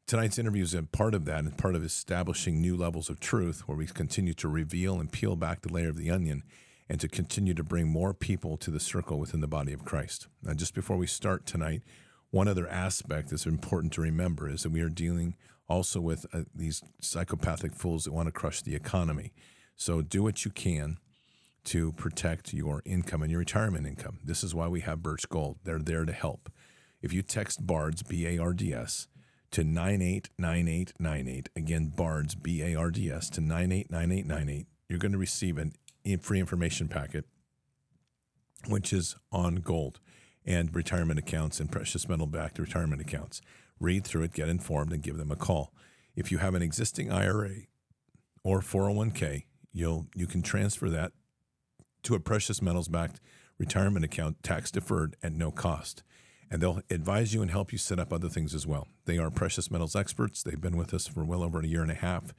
Tonight's 0.06 0.38
interview 0.38 0.62
is 0.62 0.74
a 0.74 0.82
part 0.82 1.14
of 1.14 1.24
that 1.24 1.38
and 1.38 1.56
part 1.56 1.74
of 1.74 1.84
establishing 1.84 2.60
new 2.60 2.76
levels 2.76 3.08
of 3.08 3.20
truth 3.20 3.62
where 3.66 3.76
we 3.76 3.86
continue 3.86 4.34
to 4.34 4.48
reveal 4.48 5.00
and 5.00 5.12
peel 5.12 5.36
back 5.36 5.62
the 5.62 5.72
layer 5.72 5.88
of 5.88 5.96
the 5.96 6.10
onion 6.10 6.42
and 6.88 7.00
to 7.00 7.08
continue 7.08 7.54
to 7.54 7.64
bring 7.64 7.88
more 7.88 8.12
people 8.12 8.56
to 8.58 8.70
the 8.70 8.80
circle 8.80 9.18
within 9.18 9.40
the 9.40 9.46
body 9.46 9.72
of 9.72 9.84
Christ. 9.84 10.26
Now, 10.42 10.54
just 10.54 10.74
before 10.74 10.96
we 10.96 11.06
start 11.06 11.46
tonight, 11.46 11.82
one 12.32 12.48
other 12.48 12.66
aspect 12.66 13.28
that's 13.28 13.46
important 13.46 13.92
to 13.92 14.00
remember 14.00 14.48
is 14.48 14.62
that 14.62 14.72
we 14.72 14.80
are 14.80 14.88
dealing 14.88 15.36
also 15.68 16.00
with 16.00 16.26
uh, 16.32 16.40
these 16.54 16.82
psychopathic 17.00 17.74
fools 17.74 18.04
that 18.04 18.12
want 18.12 18.26
to 18.26 18.32
crush 18.32 18.62
the 18.62 18.74
economy. 18.74 19.32
So 19.76 20.00
do 20.00 20.22
what 20.22 20.44
you 20.44 20.50
can 20.50 20.96
to 21.64 21.92
protect 21.92 22.52
your 22.54 22.82
income 22.84 23.22
and 23.22 23.30
your 23.30 23.38
retirement 23.38 23.86
income. 23.86 24.18
This 24.24 24.42
is 24.42 24.54
why 24.54 24.66
we 24.66 24.80
have 24.80 25.02
Birch 25.02 25.28
Gold. 25.28 25.58
They're 25.62 25.78
there 25.78 26.06
to 26.06 26.12
help. 26.12 26.50
If 27.02 27.12
you 27.12 27.22
text 27.22 27.66
BARDS, 27.66 28.02
B 28.02 28.26
A 28.26 28.38
R 28.38 28.54
D 28.54 28.72
S, 28.72 29.08
to 29.50 29.62
989898, 29.62 31.50
again, 31.54 31.92
BARDS, 31.94 32.34
B 32.34 32.62
A 32.62 32.74
R 32.74 32.90
D 32.90 33.10
S, 33.10 33.28
to 33.30 33.42
989898, 33.42 34.66
you're 34.88 34.98
going 34.98 35.12
to 35.12 35.18
receive 35.18 35.58
a 35.58 36.16
free 36.16 36.40
information 36.40 36.88
packet, 36.88 37.26
which 38.68 38.92
is 38.92 39.16
on 39.30 39.56
gold 39.56 40.00
and 40.44 40.74
retirement 40.74 41.18
accounts 41.18 41.60
and 41.60 41.70
precious 41.70 42.08
metal 42.08 42.26
backed 42.26 42.58
retirement 42.58 43.00
accounts. 43.00 43.40
Read 43.80 44.04
through 44.04 44.22
it, 44.22 44.32
get 44.32 44.48
informed, 44.48 44.92
and 44.92 45.02
give 45.02 45.16
them 45.16 45.30
a 45.30 45.36
call. 45.36 45.72
If 46.14 46.30
you 46.30 46.38
have 46.38 46.54
an 46.54 46.62
existing 46.62 47.10
IRA 47.10 47.66
or 48.44 48.60
401k, 48.60 49.44
you'll 49.72 50.06
you 50.14 50.26
can 50.26 50.42
transfer 50.42 50.90
that 50.90 51.12
to 52.02 52.14
a 52.14 52.20
precious 52.20 52.60
metals 52.60 52.88
backed 52.88 53.20
retirement 53.58 54.04
account 54.04 54.42
tax 54.42 54.70
deferred 54.70 55.16
at 55.22 55.32
no 55.32 55.50
cost. 55.50 56.02
And 56.50 56.60
they'll 56.60 56.82
advise 56.90 57.32
you 57.32 57.40
and 57.40 57.50
help 57.50 57.72
you 57.72 57.78
set 57.78 57.98
up 57.98 58.12
other 58.12 58.28
things 58.28 58.54
as 58.54 58.66
well. 58.66 58.88
They 59.06 59.16
are 59.16 59.30
precious 59.30 59.70
metals 59.70 59.96
experts. 59.96 60.42
They've 60.42 60.60
been 60.60 60.76
with 60.76 60.92
us 60.92 61.06
for 61.06 61.24
well 61.24 61.42
over 61.42 61.60
a 61.60 61.66
year 61.66 61.80
and 61.82 61.90
a 61.90 61.94
half. 61.94 62.34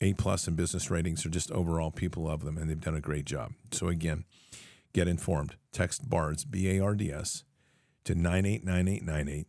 A 0.00 0.14
plus 0.14 0.48
in 0.48 0.54
business 0.54 0.90
ratings 0.90 1.24
are 1.24 1.30
just 1.30 1.52
overall 1.52 1.90
people 1.90 2.24
love 2.24 2.44
them 2.44 2.56
and 2.58 2.68
they've 2.68 2.80
done 2.80 2.96
a 2.96 3.00
great 3.00 3.24
job. 3.24 3.52
So 3.70 3.88
again, 3.88 4.24
Get 4.92 5.08
informed. 5.08 5.56
Text 5.72 6.08
BARDS, 6.08 6.44
B 6.44 6.70
A 6.70 6.80
R 6.82 6.94
D 6.94 7.12
S, 7.12 7.44
to 8.04 8.14
989898. 8.14 9.46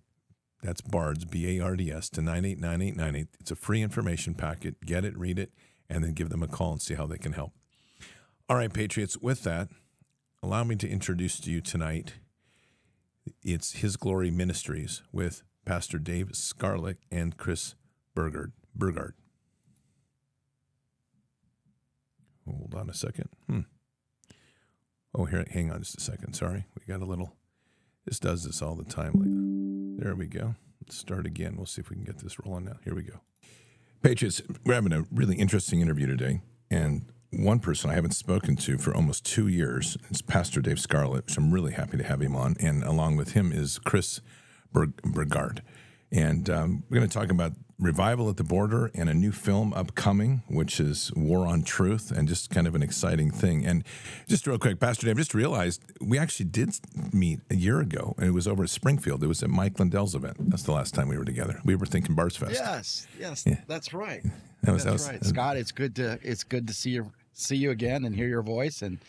That's 0.61 0.81
BARDS, 0.81 1.25
B 1.25 1.57
A 1.57 1.63
R 1.63 1.75
D 1.75 1.91
S, 1.91 2.09
to 2.09 2.21
989898. 2.21 3.27
It's 3.39 3.51
a 3.51 3.55
free 3.55 3.81
information 3.81 4.33
packet. 4.33 4.85
Get 4.85 5.05
it, 5.05 5.17
read 5.17 5.39
it, 5.39 5.51
and 5.89 6.03
then 6.03 6.13
give 6.13 6.29
them 6.29 6.43
a 6.43 6.47
call 6.47 6.73
and 6.73 6.81
see 6.81 6.95
how 6.95 7.07
they 7.07 7.17
can 7.17 7.33
help. 7.33 7.53
All 8.49 8.57
right, 8.57 8.73
Patriots, 8.73 9.17
with 9.17 9.43
that, 9.43 9.69
allow 10.43 10.63
me 10.63 10.75
to 10.77 10.89
introduce 10.89 11.39
to 11.41 11.51
you 11.51 11.61
tonight 11.61 12.13
it's 13.43 13.73
His 13.73 13.95
Glory 13.95 14.31
Ministries 14.31 15.03
with 15.11 15.43
Pastor 15.65 15.99
Dave 15.99 16.29
Scarlett 16.33 16.97
and 17.11 17.37
Chris 17.37 17.75
Burgard. 18.15 18.53
Burgard. 18.75 19.13
Hold 22.45 22.73
on 22.75 22.89
a 22.89 22.93
second. 22.93 23.29
Hmm. 23.47 23.61
Oh, 25.15 25.25
here, 25.25 25.45
hang 25.51 25.71
on 25.71 25.79
just 25.79 25.97
a 25.97 26.01
second. 26.01 26.33
Sorry. 26.33 26.65
We 26.77 26.85
got 26.91 27.01
a 27.01 27.05
little. 27.05 27.35
This 28.05 28.19
does 28.19 28.43
this 28.43 28.61
all 28.61 28.75
the 28.75 28.83
time. 28.83 29.97
There 29.99 30.15
we 30.15 30.27
go. 30.27 30.55
Let's 30.81 30.97
start 30.97 31.25
again. 31.25 31.55
We'll 31.57 31.65
see 31.65 31.81
if 31.81 31.89
we 31.89 31.95
can 31.95 32.05
get 32.05 32.19
this 32.19 32.37
rolling 32.39 32.65
now. 32.65 32.77
Here 32.83 32.95
we 32.95 33.03
go. 33.03 33.19
Patriots, 34.01 34.41
we're 34.65 34.75
having 34.75 34.93
a 34.93 35.05
really 35.11 35.35
interesting 35.35 35.81
interview 35.81 36.07
today. 36.07 36.41
And 36.71 37.11
one 37.31 37.59
person 37.59 37.89
I 37.89 37.95
haven't 37.95 38.13
spoken 38.13 38.55
to 38.57 38.77
for 38.77 38.95
almost 38.95 39.25
two 39.25 39.47
years 39.47 39.97
is 40.09 40.21
Pastor 40.21 40.61
Dave 40.61 40.79
Scarlett, 40.79 41.25
which 41.25 41.37
I'm 41.37 41.51
really 41.51 41.73
happy 41.73 41.97
to 41.97 42.03
have 42.03 42.21
him 42.21 42.35
on. 42.35 42.55
And 42.59 42.83
along 42.83 43.17
with 43.17 43.33
him 43.33 43.51
is 43.51 43.79
Chris 43.79 44.21
Burgard. 44.71 45.61
And 46.11 46.49
um, 46.49 46.83
we're 46.89 46.97
going 46.97 47.09
to 47.09 47.13
talk 47.13 47.29
about 47.29 47.53
revival 47.79 48.29
at 48.29 48.37
the 48.37 48.43
border 48.43 48.91
and 48.93 49.09
a 49.09 49.13
new 49.13 49.31
film 49.31 49.73
upcoming, 49.73 50.43
which 50.47 50.79
is 50.79 51.11
War 51.15 51.47
on 51.47 51.63
Truth, 51.63 52.11
and 52.11 52.27
just 52.27 52.49
kind 52.49 52.67
of 52.67 52.75
an 52.75 52.83
exciting 52.83 53.31
thing. 53.31 53.65
And 53.65 53.83
just 54.27 54.45
real 54.45 54.59
quick, 54.59 54.79
Pastor 54.79 55.07
Dave, 55.07 55.17
just 55.17 55.33
realized 55.33 55.81
we 56.01 56.19
actually 56.19 56.47
did 56.47 56.71
meet 57.13 57.39
a 57.49 57.55
year 57.55 57.79
ago, 57.79 58.15
and 58.17 58.27
it 58.27 58.31
was 58.31 58.47
over 58.47 58.63
at 58.63 58.69
Springfield. 58.69 59.23
It 59.23 59.27
was 59.27 59.41
at 59.41 59.49
Mike 59.49 59.79
Lindell's 59.79 60.13
event. 60.13 60.37
That's 60.49 60.63
the 60.63 60.73
last 60.73 60.93
time 60.93 61.07
we 61.07 61.17
were 61.17 61.25
together. 61.25 61.61
We 61.63 61.75
were 61.75 61.85
thinking 61.85 62.15
Bards 62.15 62.35
Fest. 62.35 62.53
Yes, 62.53 63.07
yes, 63.17 63.45
yeah. 63.47 63.61
that's 63.67 63.93
right. 63.93 64.23
That 64.63 64.73
was, 64.73 64.83
that's 64.83 65.05
that 65.05 65.13
was, 65.13 65.21
right, 65.21 65.25
Scott. 65.25 65.57
It's 65.57 65.71
good 65.71 65.95
to 65.95 66.19
it's 66.21 66.43
good 66.43 66.67
to 66.67 66.73
see 66.73 66.91
you 66.91 67.11
see 67.33 67.55
you 67.55 67.71
again 67.71 68.05
and 68.05 68.15
hear 68.15 68.27
your 68.27 68.43
voice 68.43 68.81
and. 68.81 68.99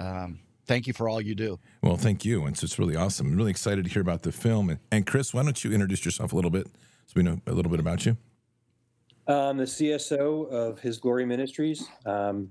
Um, 0.00 0.38
thank 0.66 0.86
you 0.86 0.92
for 0.92 1.08
all 1.08 1.20
you 1.20 1.34
do. 1.34 1.58
Well, 1.82 1.96
thank 1.96 2.24
you. 2.24 2.46
It's 2.46 2.60
just 2.60 2.78
really 2.78 2.94
awesome. 2.94 3.26
I'm 3.26 3.36
really 3.36 3.50
excited 3.50 3.84
to 3.84 3.90
hear 3.90 4.02
about 4.02 4.22
the 4.22 4.30
film. 4.30 4.70
And, 4.70 4.78
and 4.92 5.04
Chris, 5.04 5.34
why 5.34 5.42
don't 5.42 5.64
you 5.64 5.72
introduce 5.72 6.04
yourself 6.04 6.32
a 6.32 6.36
little 6.36 6.52
bit 6.52 6.68
so 7.08 7.14
we 7.16 7.22
know 7.22 7.40
a 7.46 7.52
little 7.52 7.70
bit 7.70 7.80
about 7.80 8.04
you? 8.04 8.16
I'm 9.26 9.56
the 9.56 9.64
CSO 9.64 10.50
of 10.50 10.78
His 10.78 10.98
Glory 10.98 11.24
Ministries. 11.24 11.88
Um, 12.04 12.50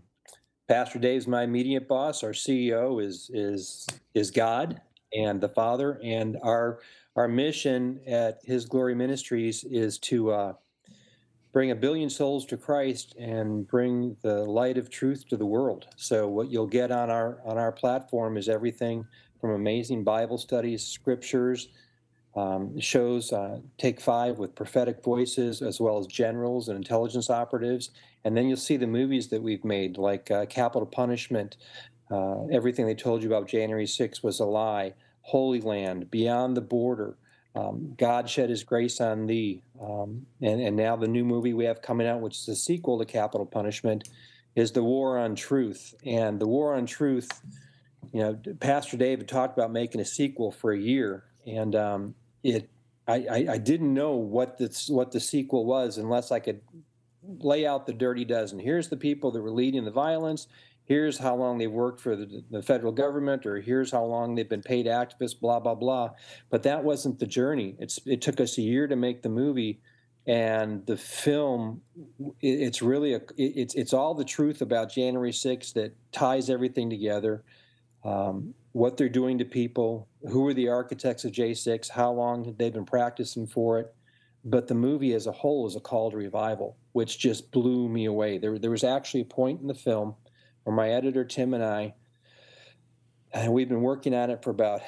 Pastor 0.68 0.98
Dave's 0.98 1.28
my 1.28 1.44
immediate 1.44 1.88
boss. 1.88 2.24
Our 2.24 2.32
CEO 2.32 3.04
is 3.04 3.30
is 3.34 3.88
is 4.16 4.32
God 4.32 4.82
and 5.14 5.40
the 5.40 5.50
Father, 5.50 6.00
and 6.04 6.38
our 6.44 6.80
our 7.16 7.28
mission 7.28 8.00
at 8.08 8.40
His 8.44 8.66
Glory 8.66 8.96
Ministries 8.96 9.64
is 9.64 10.00
to 10.00 10.32
uh, 10.32 10.54
bring 11.54 11.70
a 11.70 11.76
billion 11.76 12.10
souls 12.10 12.46
to 12.48 12.58
Christ 12.58 13.16
and 13.20 13.68
bring 13.68 14.18
the 14.24 14.44
light 14.44 14.78
of 14.80 14.90
truth 14.90 15.28
to 15.30 15.38
the 15.38 15.46
world. 15.46 15.88
So 15.98 16.28
what 16.28 16.50
you'll 16.50 16.66
get 16.68 16.92
on 16.92 17.12
our 17.12 17.40
on 17.46 17.60
our 17.60 17.72
platform 17.72 18.38
is 18.38 18.50
everything 18.50 19.06
from 19.40 19.52
amazing 19.52 20.04
Bible 20.04 20.40
studies, 20.40 20.84
scriptures, 20.84 21.70
um, 22.38 22.80
shows 22.80 23.34
uh, 23.34 23.60
Take 23.80 24.00
Five 24.00 24.38
with 24.38 24.54
prophetic 24.54 25.04
voices, 25.04 25.64
as 25.64 25.82
well 25.82 25.98
as 25.98 26.06
generals 26.06 26.70
and 26.70 26.78
intelligence 26.78 27.32
operatives. 27.32 27.90
And 28.24 28.38
then 28.38 28.48
you'll 28.48 28.58
see 28.58 28.78
the 28.78 28.86
movies 28.86 29.30
that 29.30 29.42
we've 29.42 29.66
made, 29.66 29.98
like 29.98 30.30
uh, 30.30 30.46
Capital 30.46 30.86
Punishment, 30.86 31.58
uh, 32.12 32.46
Everything 32.46 32.86
They 32.86 32.94
Told 32.94 33.24
You 33.24 33.30
About 33.30 33.48
January 33.48 33.88
6 33.88 34.22
Was 34.22 34.40
a 34.40 34.46
Lie, 34.46 34.94
Holy 35.22 35.62
Land, 35.62 36.12
Beyond 36.12 36.56
the 36.56 36.62
Border, 36.62 37.18
um, 37.56 37.96
God 37.98 38.30
Shed 38.30 38.52
His 38.52 38.64
Grace 38.64 39.02
on 39.02 39.26
Thee. 39.26 39.64
Um, 39.82 40.28
and, 40.40 40.62
and 40.62 40.76
now 40.76 40.96
the 40.96 41.08
new 41.08 41.26
movie 41.26 41.54
we 41.54 41.66
have 41.66 41.82
coming 41.82 42.06
out, 42.06 42.22
which 42.22 42.38
is 42.38 42.48
a 42.50 42.56
sequel 42.56 43.00
to 43.00 43.06
Capital 43.06 43.48
Punishment, 43.48 44.10
is 44.56 44.72
The 44.72 44.84
War 44.84 45.18
on 45.18 45.34
Truth. 45.34 45.96
And 46.06 46.40
The 46.40 46.48
War 46.48 46.76
on 46.76 46.86
Truth, 46.86 47.42
you 48.14 48.22
know, 48.22 48.40
Pastor 48.60 48.96
David 48.96 49.28
talked 49.28 49.58
about 49.58 49.72
making 49.72 50.02
a 50.02 50.06
sequel 50.06 50.52
for 50.52 50.72
a 50.72 50.78
year. 50.78 51.24
And 51.48 51.76
um, 51.76 52.16
it 52.44 52.70
I, 53.08 53.26
I, 53.30 53.46
I, 53.52 53.58
didn't 53.58 53.94
know 53.94 54.12
what 54.12 54.58
the 54.58 54.68
what 54.90 55.12
the 55.12 55.20
sequel 55.20 55.66
was 55.66 55.98
unless 55.98 56.32
I 56.32 56.40
could 56.40 56.62
lay 57.24 57.66
out 57.66 57.86
the 57.86 57.94
dirty 57.94 58.26
dozen. 58.26 58.60
Here's 58.60 58.90
the 58.90 58.98
people 58.98 59.32
that 59.32 59.42
were 59.42 59.52
leading 59.52 59.86
the 59.86 59.92
violence. 59.92 60.48
Here's 60.84 61.18
how 61.18 61.36
long 61.36 61.58
they've 61.58 61.72
worked 61.72 62.00
for 62.00 62.16
the, 62.16 62.44
the 62.50 62.62
federal 62.62 62.94
government, 62.94 63.46
or 63.46 63.60
here's 63.60 63.92
how 63.92 64.04
long 64.04 64.36
they've 64.36 64.48
been 64.48 64.62
paid 64.62 64.86
activists. 64.86 65.40
Blah 65.40 65.60
blah 65.60 65.76
blah. 65.76 66.12
But 66.50 66.64
that 66.64 66.84
wasn't 66.84 67.20
the 67.20 67.26
journey. 67.26 67.76
It's 67.80 68.00
it 68.06 68.22
took 68.22 68.40
us 68.40 68.58
a 68.58 68.62
year 68.62 68.88
to 68.88 68.96
make 68.96 69.22
the 69.22 69.30
movie, 69.30 69.80
and 70.26 70.86
the 70.86 70.98
film. 70.98 71.82
It, 72.42 72.62
it's 72.62 72.82
really 72.82 73.14
a 73.14 73.22
it's 73.38 73.74
it's 73.76 73.94
all 73.94 74.16
the 74.16 74.26
truth 74.26 74.62
about 74.62 74.92
January 74.92 75.32
6th 75.32 75.74
that 75.74 75.94
ties 76.12 76.50
everything 76.50 76.90
together. 76.90 77.44
Um, 78.04 78.54
what 78.78 78.96
they're 78.96 79.10
doing 79.10 79.40
to 79.40 79.46
people, 79.46 80.08
who 80.30 80.46
are 80.46 80.54
the 80.54 80.70
architects 80.70 81.26
of 81.26 81.32
J6, 81.32 81.90
how 81.90 82.12
long 82.12 82.46
had 82.46 82.60
they've 82.60 82.72
been 82.72 82.86
practicing 82.86 83.48
for 83.48 83.80
it. 83.80 83.92
But 84.46 84.68
the 84.68 84.76
movie 84.76 85.14
as 85.14 85.26
a 85.26 85.32
whole 85.32 85.66
is 85.66 85.76
a 85.76 85.80
call 85.80 86.12
to 86.12 86.18
revival, 86.18 86.78
which 86.92 87.18
just 87.18 87.52
blew 87.52 87.90
me 87.90 88.06
away. 88.06 88.38
There, 88.38 88.60
there 88.60 88.70
was 88.70 88.84
actually 88.84 89.22
a 89.22 89.26
point 89.26 89.62
in 89.62 89.68
the 89.68 89.74
film 89.74 90.14
where 90.64 90.76
my 90.76 90.92
editor 90.92 91.26
Tim 91.26 91.56
and 91.56 91.64
I, 91.64 91.96
and 93.34 93.52
we've 93.52 93.68
been 93.68 93.82
working 93.82 94.14
on 94.14 94.30
it 94.30 94.44
for 94.44 94.52
about 94.52 94.82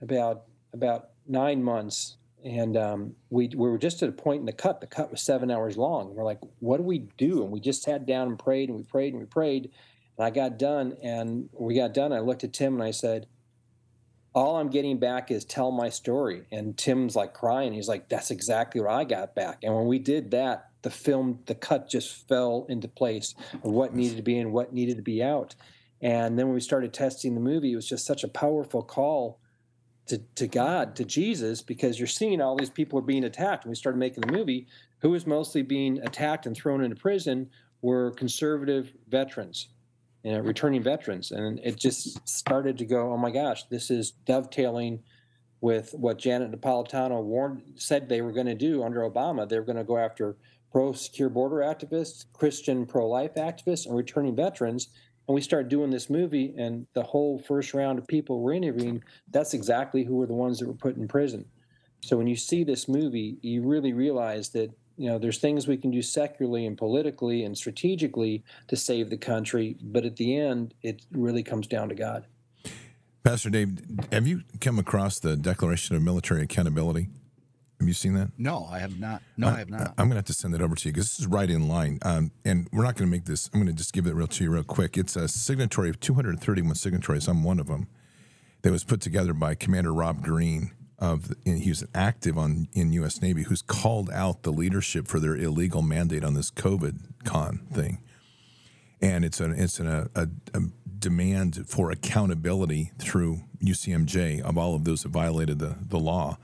about 0.00 0.44
about 0.72 1.08
nine 1.26 1.62
months, 1.64 2.18
and 2.44 2.76
um, 2.76 3.16
we 3.30 3.48
we 3.48 3.68
were 3.68 3.76
just 3.76 4.04
at 4.04 4.08
a 4.08 4.12
point 4.12 4.40
in 4.40 4.46
the 4.46 4.52
cut. 4.52 4.80
The 4.80 4.86
cut 4.86 5.10
was 5.10 5.20
seven 5.20 5.50
hours 5.50 5.76
long. 5.76 6.14
We're 6.14 6.24
like, 6.24 6.40
what 6.60 6.76
do 6.76 6.84
we 6.84 7.08
do? 7.18 7.42
And 7.42 7.50
we 7.50 7.58
just 7.58 7.82
sat 7.82 8.06
down 8.06 8.28
and 8.28 8.38
prayed, 8.38 8.68
and 8.68 8.78
we 8.78 8.84
prayed 8.84 9.14
and 9.14 9.20
we 9.20 9.26
prayed, 9.26 9.72
and 10.16 10.26
I 10.26 10.30
got 10.30 10.58
done, 10.58 10.96
and 11.02 11.48
we 11.52 11.74
got 11.74 11.94
done. 11.94 12.12
I 12.12 12.20
looked 12.20 12.44
at 12.44 12.52
Tim 12.52 12.74
and 12.74 12.82
I 12.82 12.90
said, 12.90 13.26
all 14.34 14.58
I'm 14.58 14.68
getting 14.68 14.98
back 14.98 15.30
is 15.30 15.46
tell 15.46 15.70
my 15.70 15.88
story. 15.88 16.46
And 16.52 16.76
Tim's 16.76 17.16
like 17.16 17.32
crying. 17.32 17.72
He's 17.72 17.88
like, 17.88 18.10
that's 18.10 18.30
exactly 18.30 18.82
what 18.82 18.90
I 18.90 19.04
got 19.04 19.34
back. 19.34 19.60
And 19.62 19.74
when 19.74 19.86
we 19.86 19.98
did 19.98 20.30
that, 20.32 20.68
the 20.82 20.90
film, 20.90 21.40
the 21.46 21.54
cut 21.54 21.88
just 21.88 22.28
fell 22.28 22.66
into 22.68 22.86
place 22.86 23.34
of 23.54 23.70
what 23.70 23.94
needed 23.94 24.18
to 24.18 24.22
be 24.22 24.38
in, 24.38 24.52
what 24.52 24.74
needed 24.74 24.96
to 24.96 25.02
be 25.02 25.22
out. 25.22 25.54
And 26.02 26.38
then 26.38 26.46
when 26.46 26.54
we 26.54 26.60
started 26.60 26.92
testing 26.92 27.34
the 27.34 27.40
movie, 27.40 27.72
it 27.72 27.76
was 27.76 27.88
just 27.88 28.04
such 28.04 28.24
a 28.24 28.28
powerful 28.28 28.82
call 28.82 29.40
to, 30.08 30.18
to 30.34 30.46
God, 30.46 30.94
to 30.96 31.04
Jesus, 31.06 31.62
because 31.62 31.98
you're 31.98 32.06
seeing 32.06 32.42
all 32.42 32.56
these 32.56 32.68
people 32.68 32.98
are 32.98 33.02
being 33.02 33.24
attacked. 33.24 33.64
When 33.64 33.70
we 33.70 33.76
started 33.76 33.98
making 33.98 34.20
the 34.20 34.32
movie, 34.32 34.66
who 34.98 35.10
was 35.10 35.26
mostly 35.26 35.62
being 35.62 35.98
attacked 36.00 36.44
and 36.44 36.54
thrown 36.54 36.84
into 36.84 36.94
prison 36.94 37.48
were 37.80 38.10
conservative 38.12 38.92
veterans, 39.08 39.68
you 40.26 40.32
know, 40.32 40.40
returning 40.40 40.82
veterans. 40.82 41.30
And 41.30 41.60
it 41.60 41.76
just 41.76 42.28
started 42.28 42.76
to 42.78 42.84
go, 42.84 43.12
oh 43.12 43.16
my 43.16 43.30
gosh, 43.30 43.62
this 43.70 43.92
is 43.92 44.10
dovetailing 44.10 45.04
with 45.60 45.92
what 45.92 46.18
Janet 46.18 46.50
Napolitano 46.50 47.22
warned, 47.22 47.62
said 47.76 48.08
they 48.08 48.22
were 48.22 48.32
going 48.32 48.46
to 48.46 48.54
do 48.56 48.82
under 48.82 49.08
Obama. 49.08 49.48
They 49.48 49.56
were 49.56 49.64
going 49.64 49.76
to 49.76 49.84
go 49.84 49.96
after 49.96 50.36
pro 50.72 50.92
secure 50.94 51.28
border 51.28 51.58
activists, 51.58 52.26
Christian 52.32 52.86
pro 52.86 53.08
life 53.08 53.34
activists, 53.36 53.86
and 53.86 53.96
returning 53.96 54.34
veterans 54.34 54.88
and 55.28 55.34
we 55.34 55.40
started 55.40 55.68
doing 55.68 55.90
this 55.90 56.08
movie 56.08 56.54
and 56.56 56.86
the 56.94 57.02
whole 57.02 57.38
first 57.40 57.74
round 57.74 57.98
of 57.98 58.06
people 58.06 58.40
we're 58.40 58.52
interviewing 58.52 59.02
that's 59.32 59.54
exactly 59.54 60.04
who 60.04 60.14
were 60.14 60.26
the 60.26 60.32
ones 60.32 60.58
that 60.58 60.68
were 60.68 60.74
put 60.74 60.96
in 60.96 61.08
prison 61.08 61.44
so 62.00 62.16
when 62.16 62.28
you 62.28 62.36
see 62.36 62.62
this 62.62 62.86
movie 62.86 63.36
you 63.42 63.62
really 63.62 63.92
realize 63.92 64.50
that 64.50 64.70
you 64.96 65.08
know 65.08 65.18
there's 65.18 65.38
things 65.38 65.66
we 65.66 65.76
can 65.76 65.90
do 65.90 66.02
secularly 66.02 66.66
and 66.66 66.78
politically 66.78 67.44
and 67.44 67.56
strategically 67.56 68.42
to 68.68 68.76
save 68.76 69.10
the 69.10 69.16
country 69.16 69.76
but 69.82 70.04
at 70.04 70.16
the 70.16 70.36
end 70.36 70.74
it 70.82 71.02
really 71.12 71.42
comes 71.42 71.66
down 71.66 71.88
to 71.88 71.94
god 71.94 72.26
pastor 73.24 73.50
dave 73.50 73.78
have 74.12 74.26
you 74.26 74.42
come 74.60 74.78
across 74.78 75.18
the 75.18 75.36
declaration 75.36 75.96
of 75.96 76.02
military 76.02 76.42
accountability 76.42 77.08
have 77.78 77.88
you 77.88 77.94
seen 77.94 78.14
that? 78.14 78.30
No, 78.38 78.66
I 78.70 78.78
have 78.78 78.98
not. 78.98 79.20
No, 79.36 79.48
I, 79.48 79.52
I 79.52 79.58
have 79.58 79.68
not. 79.68 79.88
I'm 79.98 80.06
going 80.06 80.10
to 80.10 80.16
have 80.16 80.24
to 80.26 80.32
send 80.32 80.54
that 80.54 80.62
over 80.62 80.74
to 80.74 80.88
you 80.88 80.92
because 80.92 81.10
this 81.10 81.20
is 81.20 81.26
right 81.26 81.48
in 81.48 81.68
line. 81.68 81.98
Um, 82.02 82.30
and 82.44 82.68
we're 82.72 82.84
not 82.84 82.96
going 82.96 83.08
to 83.08 83.14
make 83.14 83.26
this. 83.26 83.50
I'm 83.52 83.60
going 83.60 83.66
to 83.66 83.74
just 83.74 83.92
give 83.92 84.06
it 84.06 84.14
real 84.14 84.26
to 84.26 84.44
you 84.44 84.50
real 84.50 84.64
quick. 84.64 84.96
It's 84.96 85.14
a 85.14 85.28
signatory 85.28 85.90
of 85.90 86.00
231 86.00 86.74
signatories. 86.74 87.28
I'm 87.28 87.44
one 87.44 87.60
of 87.60 87.66
them. 87.66 87.88
That 88.62 88.72
was 88.72 88.82
put 88.82 89.00
together 89.00 89.34
by 89.34 89.54
Commander 89.54 89.92
Rob 89.92 90.22
Green 90.22 90.72
of. 90.98 91.32
And 91.44 91.58
he 91.58 91.70
was 91.70 91.84
active 91.94 92.38
on 92.38 92.68
in 92.72 92.92
U.S. 92.94 93.20
Navy, 93.22 93.44
who's 93.44 93.62
called 93.62 94.10
out 94.10 94.42
the 94.42 94.52
leadership 94.52 95.06
for 95.08 95.20
their 95.20 95.36
illegal 95.36 95.82
mandate 95.82 96.24
on 96.24 96.34
this 96.34 96.50
COVID 96.50 97.24
con 97.24 97.66
thing. 97.72 97.98
And 99.00 99.24
it's 99.24 99.40
an 99.40 99.52
it's 99.52 99.78
an, 99.78 99.88
a, 99.88 100.08
a, 100.14 100.28
a 100.54 100.60
demand 100.98 101.68
for 101.68 101.90
accountability 101.90 102.92
through 102.98 103.42
UCMJ 103.62 104.40
of 104.42 104.56
all 104.56 104.74
of 104.74 104.84
those 104.84 105.02
that 105.02 105.10
violated 105.10 105.58
the 105.58 105.76
the 105.80 105.98
law 105.98 106.38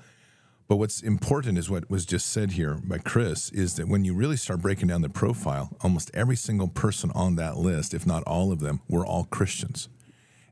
but 0.72 0.76
what's 0.76 1.02
important 1.02 1.58
is 1.58 1.68
what 1.68 1.90
was 1.90 2.06
just 2.06 2.30
said 2.30 2.52
here 2.52 2.78
by 2.82 2.96
Chris 2.96 3.50
is 3.50 3.74
that 3.74 3.88
when 3.88 4.06
you 4.06 4.14
really 4.14 4.38
start 4.38 4.62
breaking 4.62 4.88
down 4.88 5.02
the 5.02 5.10
profile, 5.10 5.76
almost 5.82 6.10
every 6.14 6.34
single 6.34 6.68
person 6.68 7.10
on 7.14 7.36
that 7.36 7.58
list, 7.58 7.92
if 7.92 8.06
not 8.06 8.22
all 8.22 8.50
of 8.50 8.60
them, 8.60 8.80
were 8.88 9.04
all 9.04 9.24
Christians. 9.24 9.90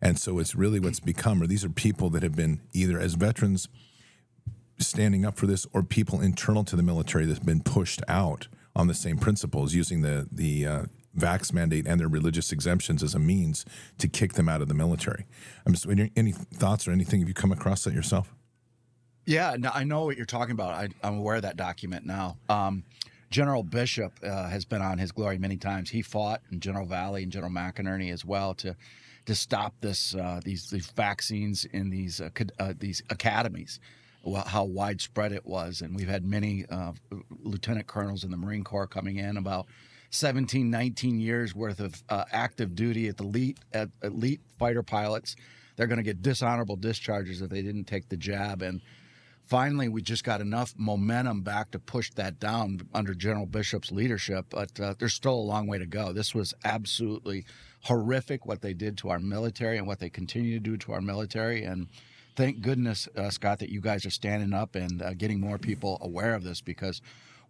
And 0.03 0.19
so 0.19 0.39
it's 0.39 0.55
really 0.55 0.79
what's 0.79 1.01
become, 1.01 1.43
or 1.43 1.47
these 1.47 1.65
are 1.65 1.71
people 1.71 2.11
that 2.11 2.23
have 2.23 2.37
been 2.37 2.61
either 2.75 3.01
as 3.01 3.15
veterans 3.15 3.69
standing 4.81 5.25
up 5.25 5.37
for 5.37 5.47
this 5.47 5.67
or 5.73 5.83
people 5.83 6.21
internal 6.21 6.65
to 6.65 6.77
the 6.77 6.83
military 6.83 7.27
that's 7.27 7.39
been 7.39 7.63
pushed 7.63 8.03
out 8.09 8.49
on 8.75 8.87
the 8.87 8.95
same 8.95 9.19
principles 9.19 9.75
using 9.75 10.03
the, 10.03 10.29
the, 10.31 10.67
uh, 10.67 10.83
vax 11.17 11.53
mandate 11.53 11.87
and 11.89 12.01
their 12.01 12.09
religious 12.09 12.53
exemptions 12.53 13.03
as 13.03 13.15
a 13.15 13.19
means 13.19 13.65
to 13.99 14.09
kick 14.09 14.35
them 14.35 14.49
out 14.49 14.63
of 14.63 14.69
the 14.69 14.75
military. 14.75 15.27
I'm 15.67 15.73
just, 15.73 15.87
any 16.17 16.33
thoughts 16.33 16.87
or 16.87 16.93
anything? 16.93 17.21
Have 17.21 17.29
you 17.29 17.35
come 17.35 17.53
across 17.53 17.85
that 17.85 17.93
yourself? 17.93 18.33
Yeah, 19.27 19.57
no, 19.59 19.71
I 19.73 19.85
know 19.85 20.05
what 20.05 20.17
you're 20.17 20.27
talking 20.27 20.53
about. 20.53 20.71
I, 20.71 20.89
am 21.07 21.19
aware 21.19 21.37
of 21.37 21.43
that 21.43 21.57
document 21.57 22.07
now. 22.07 22.37
Um, 22.49 22.85
General 23.31 23.63
Bishop 23.63 24.13
uh, 24.25 24.49
has 24.49 24.65
been 24.65 24.83
on 24.83 24.99
his 24.99 25.13
glory 25.13 25.39
many 25.39 25.57
times. 25.57 25.91
He 25.91 26.03
fought 26.03 26.41
in 26.51 26.59
General 26.59 26.87
Vallely 26.87 27.23
and 27.23 27.31
General 27.31 27.53
McInerney 27.53 28.13
as 28.13 28.25
well 28.25 28.55
to 28.55 28.77
to 29.27 29.35
stop 29.35 29.75
this 29.81 30.17
uh, 30.17 30.41
these 30.45 30.71
these 30.71 30.91
vaccines 30.91 31.65
in 31.67 31.91
these 31.91 32.21
uh, 32.21 32.31
uh 32.59 32.75
these 32.77 33.03
academies. 33.11 33.79
How 34.47 34.65
widespread 34.65 35.33
it 35.33 35.47
was, 35.47 35.81
and 35.81 35.97
we've 35.97 36.09
had 36.09 36.25
many 36.25 36.67
uh, 36.71 36.93
lieutenant 37.43 37.87
colonels 37.87 38.23
in 38.23 38.31
the 38.31 38.37
Marine 38.37 38.65
Corps 38.65 38.87
coming 38.87 39.17
in 39.17 39.37
about 39.37 39.67
17, 40.11 40.71
19 40.71 41.21
years 41.21 41.55
worth 41.55 41.81
of 41.81 42.03
uh, 42.09 42.25
active 42.31 42.75
duty 42.75 43.09
at 43.09 43.17
the 43.17 43.25
elite 43.25 43.59
at 43.73 43.89
elite 44.03 44.41
fighter 44.59 44.83
pilots. 44.83 45.37
They're 45.77 45.87
going 45.87 45.99
to 45.99 46.03
get 46.03 46.21
dishonorable 46.21 46.77
discharges 46.77 47.41
if 47.41 47.49
they 47.49 47.63
didn't 47.63 47.85
take 47.85 48.11
the 48.11 48.17
jab 48.17 48.61
and 48.61 48.83
finally 49.51 49.89
we 49.89 50.01
just 50.01 50.23
got 50.23 50.41
enough 50.41 50.73
momentum 50.79 51.43
back 51.43 51.73
to 51.73 51.79
push 51.79 52.11
that 52.13 52.39
down 52.39 52.81
under 52.95 53.15
General 53.15 53.47
Bishop's 53.47 53.91
leadership, 53.91 54.47
but 54.51 54.79
uh, 54.79 54.95
there's 54.99 55.13
still 55.13 55.35
a 55.35 55.51
long 55.53 55.67
way 55.67 55.77
to 55.77 55.87
go. 55.87 56.13
This 56.13 56.35
was 56.35 56.55
absolutely 56.65 57.45
horrific 57.83 58.47
what 58.47 58.63
they 58.63 58.73
did 58.73 58.97
to 58.99 59.11
our 59.11 59.19
military 59.19 59.77
and 59.77 59.89
what 59.89 59.99
they 59.99 60.09
continue 60.09 60.55
to 60.55 60.61
do 60.61 60.77
to 60.77 60.93
our 60.93 61.01
military. 61.01 61.65
And 61.65 61.89
thank 62.37 62.61
goodness, 62.61 63.09
uh, 63.17 63.31
Scott, 63.31 63.59
that 63.61 63.71
you 63.71 63.81
guys 63.81 64.05
are 64.07 64.11
standing 64.11 64.53
up 64.53 64.75
and 64.75 65.03
uh, 65.03 65.15
getting 65.15 65.41
more 65.41 65.59
people 65.59 65.99
aware 66.01 66.35
of 66.35 66.45
this 66.45 66.61
because 66.61 67.01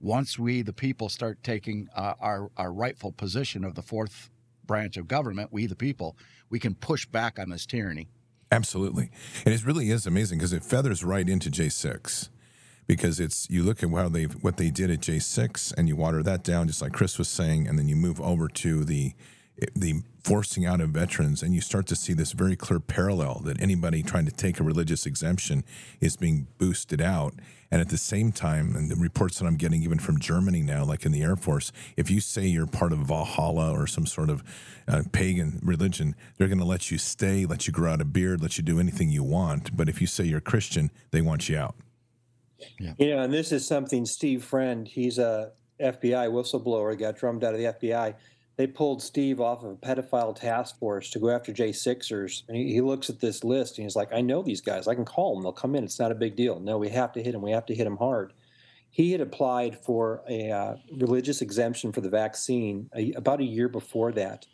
once 0.01 0.39
we, 0.39 0.63
the 0.63 0.73
people, 0.73 1.09
start 1.09 1.43
taking 1.43 1.89
uh, 1.95 2.15
our, 2.21 2.51
our 2.57 2.73
rightful 2.73 3.13
position 3.13 3.65
of 3.65 3.75
the 3.75 3.83
fourth 3.83 4.31
branch 4.67 4.97
of 4.97 5.09
government, 5.09 5.53
we, 5.53 5.67
the 5.67 5.77
people, 5.77 6.17
we 6.49 6.59
can 6.59 6.75
push 6.75 7.07
back 7.07 7.39
on 7.39 7.51
this 7.51 7.67
tyranny. 7.67 8.09
Absolutely. 8.53 9.11
And 9.45 9.55
it 9.55 9.65
really 9.65 9.91
is 9.91 10.07
amazing 10.07 10.39
because 10.39 10.53
it 10.53 10.65
feathers 10.65 11.05
right 11.05 11.29
into 11.29 11.51
J6 11.51 12.29
because 12.87 13.21
it's 13.21 13.49
you 13.49 13.63
look 13.63 13.85
at 13.85 13.91
how 13.91 14.09
they 14.09 14.25
what 14.25 14.57
they 14.57 14.71
did 14.71 14.91
at 14.91 15.01
J6 15.01 15.75
and 15.77 15.87
you 15.87 15.95
water 15.95 16.25
that 16.25 16.43
down 16.43 16.67
just 16.67 16.83
like 16.83 16.93
Chris 16.93 17.19
was 17.19 17.29
saying 17.29 17.69
and 17.69 17.79
then 17.79 17.87
you 17.87 17.95
move 17.95 18.21
over 18.21 18.49
to 18.49 18.85
the 18.85 19.13
the 19.75 20.03
forcing 20.23 20.67
out 20.67 20.81
of 20.81 20.91
veterans 20.91 21.43
and 21.43 21.55
you 21.55 21.61
start 21.61 21.87
to 21.87 21.97
see 21.97 22.13
this 22.13 22.33
very 22.33 22.57
clear 22.57 22.81
parallel 22.81 23.41
that 23.45 23.61
anybody 23.61 24.03
trying 24.03 24.27
to 24.27 24.31
take 24.31 24.61
a 24.61 24.63
religious 24.63 25.07
exemption 25.07 25.65
is 26.01 26.17
being 26.17 26.47
boosted 26.59 27.01
out. 27.01 27.35
And 27.71 27.81
at 27.81 27.89
the 27.89 27.99
same 27.99 28.33
time 28.33 28.75
and 28.75 28.91
the 28.91 28.97
reports 28.97 29.39
that 29.39 29.47
i'm 29.47 29.57
getting 29.57 29.83
even 29.85 30.01
from 30.01 30.19
germany 30.19 30.61
now 30.61 30.85
like 30.85 31.07
in 31.07 31.13
the 31.13 31.23
air 31.23 31.37
force 31.37 31.71
if 31.97 32.11
you 32.11 32.21
say 32.21 32.45
you're 32.45 32.67
part 32.67 32.93
of 32.93 32.99
valhalla 32.99 33.73
or 33.73 33.87
some 33.87 34.07
sort 34.07 34.29
of 34.29 34.43
uh, 34.89 35.03
pagan 35.13 35.61
religion 35.63 36.17
they're 36.37 36.49
going 36.49 36.59
to 36.59 36.65
let 36.65 36.91
you 36.91 36.99
stay 36.99 37.47
let 37.47 37.69
you 37.69 37.73
grow 37.73 37.93
out 37.93 38.01
a 38.01 38.05
beard 38.05 38.43
let 38.43 38.59
you 38.59 38.65
do 38.65 38.81
anything 38.81 39.09
you 39.09 39.23
want. 39.23 39.77
But 39.77 39.89
if 39.89 40.01
you 40.01 40.09
say 40.09 40.25
you're 40.25 40.41
christian 40.41 40.91
they 41.13 41.21
want 41.21 41.49
you 41.49 41.59
out. 41.59 41.77
Yeah. 42.81 42.95
Yeah 42.99 43.23
and 43.23 43.33
this 43.33 43.53
is 43.53 43.67
something 43.67 44.05
steve 44.05 44.43
friend 44.43 44.89
he's 44.89 45.19
a 45.19 45.53
fbi 45.81 46.29
whistleblower 46.29 46.99
got 46.99 47.17
drummed 47.17 47.45
out 47.45 47.55
of 47.55 47.61
the 47.61 47.67
fbi 47.67 48.15
they 48.61 48.67
pulled 48.67 49.03
Steve 49.03 49.41
off 49.41 49.65
of 49.65 49.71
a 49.71 49.77
pedophile 49.77 50.37
task 50.37 50.79
force 50.79 51.09
to 51.09 51.19
go 51.19 51.31
after 51.31 51.51
J6ers. 51.51 52.43
And 52.47 52.59
he, 52.59 52.75
he, 52.75 52.83
looks 52.83 53.09
at 53.09 53.19
this 53.19 53.43
list 53.43 53.79
and 53.79 53.87
he's 53.87 53.97
like, 53.97 54.13
I 54.13 54.21
know 54.21 54.43
these 54.43 54.61
guys. 54.61 54.87
I 54.87 54.95
can 54.95 55.07
call 55.07 55.33
them. 55.33 55.43
They'll 55.43 55.53
come 55.53 55.75
in. 55.75 55.83
It's 55.83 55.99
not 55.99 56.13
a 56.13 56.15
big 56.15 56.37
deal. 56.37 56.61
No, 56.61 56.77
we 56.77 56.91
have 56.91 57.11
to 57.13 57.23
hit 57.23 57.33
them. 57.33 57.41
We 57.41 57.53
have 57.53 57.65
to 57.67 57.75
hit 57.75 57.85
them 57.85 57.97
hard. 57.97 58.35
He 58.91 59.13
had 59.13 59.23
applied 59.23 59.79
for 59.79 60.23
a 60.29 60.51
uh, 60.51 60.77
religious 60.95 61.41
exemption 61.41 61.91
for 61.91 62.03
the 62.03 62.11
vaccine 62.11 62.91
a, 62.95 63.13
about 63.13 63.41
a 63.41 63.45
year 63.45 63.71
before 63.71 64.13
that. 64.13 64.45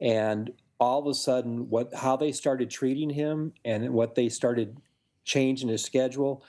And 0.00 0.52
all 0.78 1.00
of 1.00 1.08
a 1.08 1.14
sudden, 1.14 1.68
what 1.68 1.92
how 1.92 2.14
they 2.14 2.30
started 2.30 2.70
treating 2.70 3.10
him 3.10 3.54
and 3.64 3.90
what 3.90 4.14
they 4.14 4.28
started 4.28 4.76
changing 5.24 5.68
his 5.68 5.82
schedule, 5.82 6.44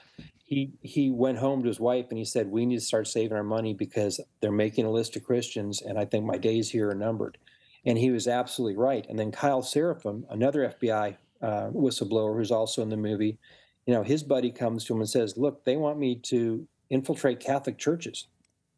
he 0.49 0.73
he 0.81 1.11
went 1.11 1.37
home 1.37 1.61
to 1.61 1.67
his 1.67 1.79
wife 1.79 2.07
and 2.09 2.17
he 2.17 2.25
said, 2.25 2.49
"We 2.49 2.65
need 2.65 2.79
to 2.79 2.81
start 2.81 3.07
saving 3.07 3.37
our 3.37 3.43
money 3.43 3.75
because 3.75 4.19
they're 4.41 4.51
making 4.51 4.85
a 4.85 4.91
list 4.91 5.15
of 5.15 5.23
Christians, 5.23 5.83
and 5.83 5.99
I 5.99 6.05
think 6.05 6.25
my 6.25 6.37
days 6.37 6.71
here 6.71 6.89
are 6.89 6.95
numbered." 6.95 7.37
And 7.85 7.99
he 7.99 8.09
was 8.09 8.27
absolutely 8.27 8.75
right. 8.75 9.05
And 9.07 9.19
then 9.19 9.31
Kyle 9.31 9.61
Seraphin, 9.61 10.23
another 10.31 10.73
FBI 10.79 11.17
uh, 11.43 11.69
whistleblower 11.69 12.35
who's 12.35 12.49
also 12.49 12.81
in 12.81 12.89
the 12.89 12.97
movie, 12.97 13.37
you 13.85 13.93
know, 13.93 14.01
his 14.01 14.23
buddy 14.23 14.51
comes 14.51 14.85
to 14.85 14.93
him 14.93 15.01
and 15.01 15.09
says, 15.09 15.37
"Look, 15.37 15.65
they 15.65 15.77
want 15.77 15.99
me 15.99 16.15
to 16.23 16.67
infiltrate 16.89 17.39
Catholic 17.39 17.77
churches 17.77 18.25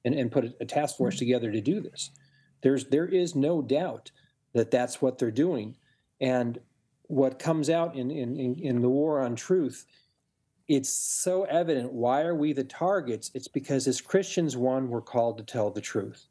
and, 0.03 0.13
and 0.13 0.29
put 0.29 0.53
a, 0.59 0.65
task 0.65 0.97
force 0.97 1.17
together 1.17 1.53
to 1.53 1.61
do 1.61 1.79
this." 1.79 2.11
There's 2.63 2.87
there 2.87 3.07
is 3.07 3.33
no 3.33 3.61
doubt 3.61 4.11
that 4.51 4.71
that's 4.71 5.01
what 5.01 5.19
they're 5.19 5.31
doing, 5.31 5.77
and 6.19 6.59
what 7.03 7.39
comes 7.39 7.69
out 7.69 7.95
in 7.95 8.11
in, 8.11 8.59
in 8.59 8.81
the 8.81 8.89
war 8.89 9.21
on 9.21 9.37
truth 9.37 9.85
it's 10.67 10.89
so 10.89 11.43
evident. 11.43 11.91
Why 11.91 12.21
are 12.21 12.35
we 12.35 12.53
the 12.53 12.63
targets? 12.63 13.31
It's 13.33 13.47
because 13.47 13.87
as 13.87 14.01
Christians, 14.01 14.55
one, 14.55 14.89
we're 14.89 15.01
called 15.01 15.37
to 15.37 15.43
tell 15.43 15.69
the 15.69 15.81
truth. 15.81 16.27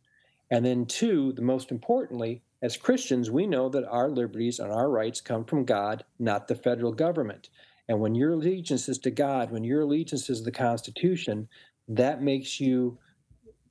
And 0.51 0.64
then, 0.64 0.87
two, 0.87 1.33
the 1.33 1.43
most 1.43 1.71
importantly, 1.71 2.43
as 2.62 2.77
Christians, 2.77 3.31
we 3.31 3.47
know 3.47 3.69
that 3.69 3.87
our 3.88 4.11
liberties 4.11 4.59
and 4.59 4.73
our 4.73 4.90
rights 4.90 5.21
come 5.21 5.45
from 5.45 5.64
God, 5.64 6.05
not 6.19 6.49
the 6.49 6.55
federal 6.55 6.93
government. 6.93 7.49
And 7.88 8.01
when 8.01 8.14
your 8.14 8.33
allegiance 8.33 8.88
is 8.88 8.99
to 8.99 9.11
God, 9.11 9.51
when 9.51 9.64
your 9.64 9.83
allegiance 9.83 10.29
is 10.29 10.45
the 10.45 10.53
Constitution, 10.53 11.49
that 11.88 12.23
makes 12.23 12.61
you 12.61 12.99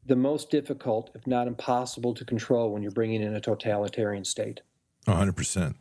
the 0.05 0.15
most 0.15 0.49
difficult, 0.49 1.11
if 1.13 1.27
not 1.27 1.47
impossible, 1.47 2.13
to 2.15 2.25
control 2.25 2.71
when 2.71 2.81
you're 2.81 2.91
bringing 2.91 3.21
in 3.21 3.35
a 3.35 3.41
totalitarian 3.41 4.25
state. 4.25 4.61
100%. 5.07 5.75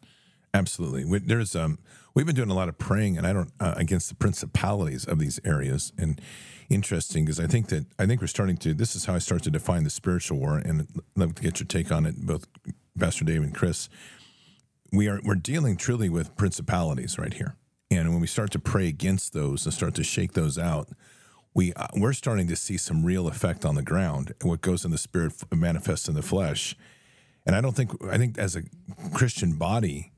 Absolutely. 0.55 1.19
There's 1.21 1.57
um, 1.57 1.79
we've 2.15 2.27
been 2.27 2.35
doing 2.35 2.51
a 2.51 2.55
lot 2.55 2.69
of 2.69 2.79
praying, 2.79 3.17
and 3.17 3.27
I 3.27 3.33
don't 3.33 3.53
uh, 3.61 3.75
against 3.77 4.09
the 4.09 4.15
principalities 4.15 5.05
of 5.05 5.19
these 5.19 5.41
areas. 5.45 5.93
And 5.99 6.21
interesting 6.69 7.25
because 7.25 7.41
I 7.41 7.47
think 7.47 7.69
that 7.69 7.87
I 7.99 8.07
think 8.07 8.21
we're 8.21 8.27
starting 8.27 8.57
to. 8.59 8.75
This 8.75 8.95
is 8.95 9.07
how 9.07 9.15
I 9.15 9.19
start 9.19 9.43
to 9.45 9.51
define 9.51 9.85
the 9.85 9.91
spiritual 9.91 10.39
war, 10.39 10.59
and 10.59 10.87
love 11.17 11.35
to 11.37 11.43
get 11.43 11.61
your 11.61 11.67
take 11.67 11.91
on 11.91 12.07
it, 12.07 12.17
both 12.17 12.47
Pastor 12.99 13.25
Dave 13.25 13.43
and 13.43 13.55
Chris. 13.55 13.89
We 14.93 15.09
are 15.09 15.21
we're 15.25 15.35
dealing 15.35 15.77
truly 15.77 16.09
with 16.09 16.37
principalities 16.37 17.19
right 17.19 17.35
here, 17.35 17.57
And 17.91 18.11
when 18.11 18.21
we 18.21 18.27
start 18.27 18.51
to 18.53 18.59
pray 18.59 18.89
against 18.89 19.33
those 19.33 19.65
and 19.65 19.75
start 19.75 19.95
to 19.95 20.05
shake 20.05 20.33
those 20.33 20.59
out, 20.59 20.89
we 21.55 21.73
uh, 21.75 21.89
we're 21.95 22.13
starting 22.13 22.49
to 22.49 22.57
see 22.57 22.77
some 22.77 23.05
real 23.05 23.29
effect 23.29 23.65
on 23.65 23.75
the 23.75 23.83
ground. 23.83 24.35
And 24.41 24.51
What 24.51 24.61
goes 24.61 24.85
in 24.85 24.91
the 24.91 24.99
spirit 24.99 25.33
manifests 25.55 26.09
in 26.09 26.15
the 26.15 26.23
flesh. 26.23 26.77
And 27.47 27.57
I 27.57 27.61
don't 27.61 27.75
think 27.75 27.93
I 28.05 28.19
think 28.19 28.39
as 28.39 28.57
a 28.57 28.63
Christian 29.15 29.57
body, 29.57 30.13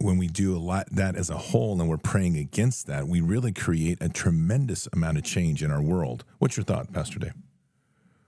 when 0.00 0.18
we 0.18 0.26
do 0.26 0.56
a 0.56 0.58
lot 0.58 0.88
that 0.90 1.16
as 1.16 1.30
a 1.30 1.36
whole 1.36 1.80
and 1.80 1.88
we're 1.88 1.96
praying 1.96 2.36
against 2.36 2.86
that, 2.86 3.06
we 3.06 3.20
really 3.20 3.52
create 3.52 3.98
a 4.00 4.08
tremendous 4.08 4.88
amount 4.92 5.18
of 5.18 5.24
change 5.24 5.62
in 5.62 5.70
our 5.70 5.82
world. 5.82 6.24
What's 6.38 6.56
your 6.56 6.64
thought, 6.64 6.92
Pastor 6.92 7.18
Dave? 7.18 7.34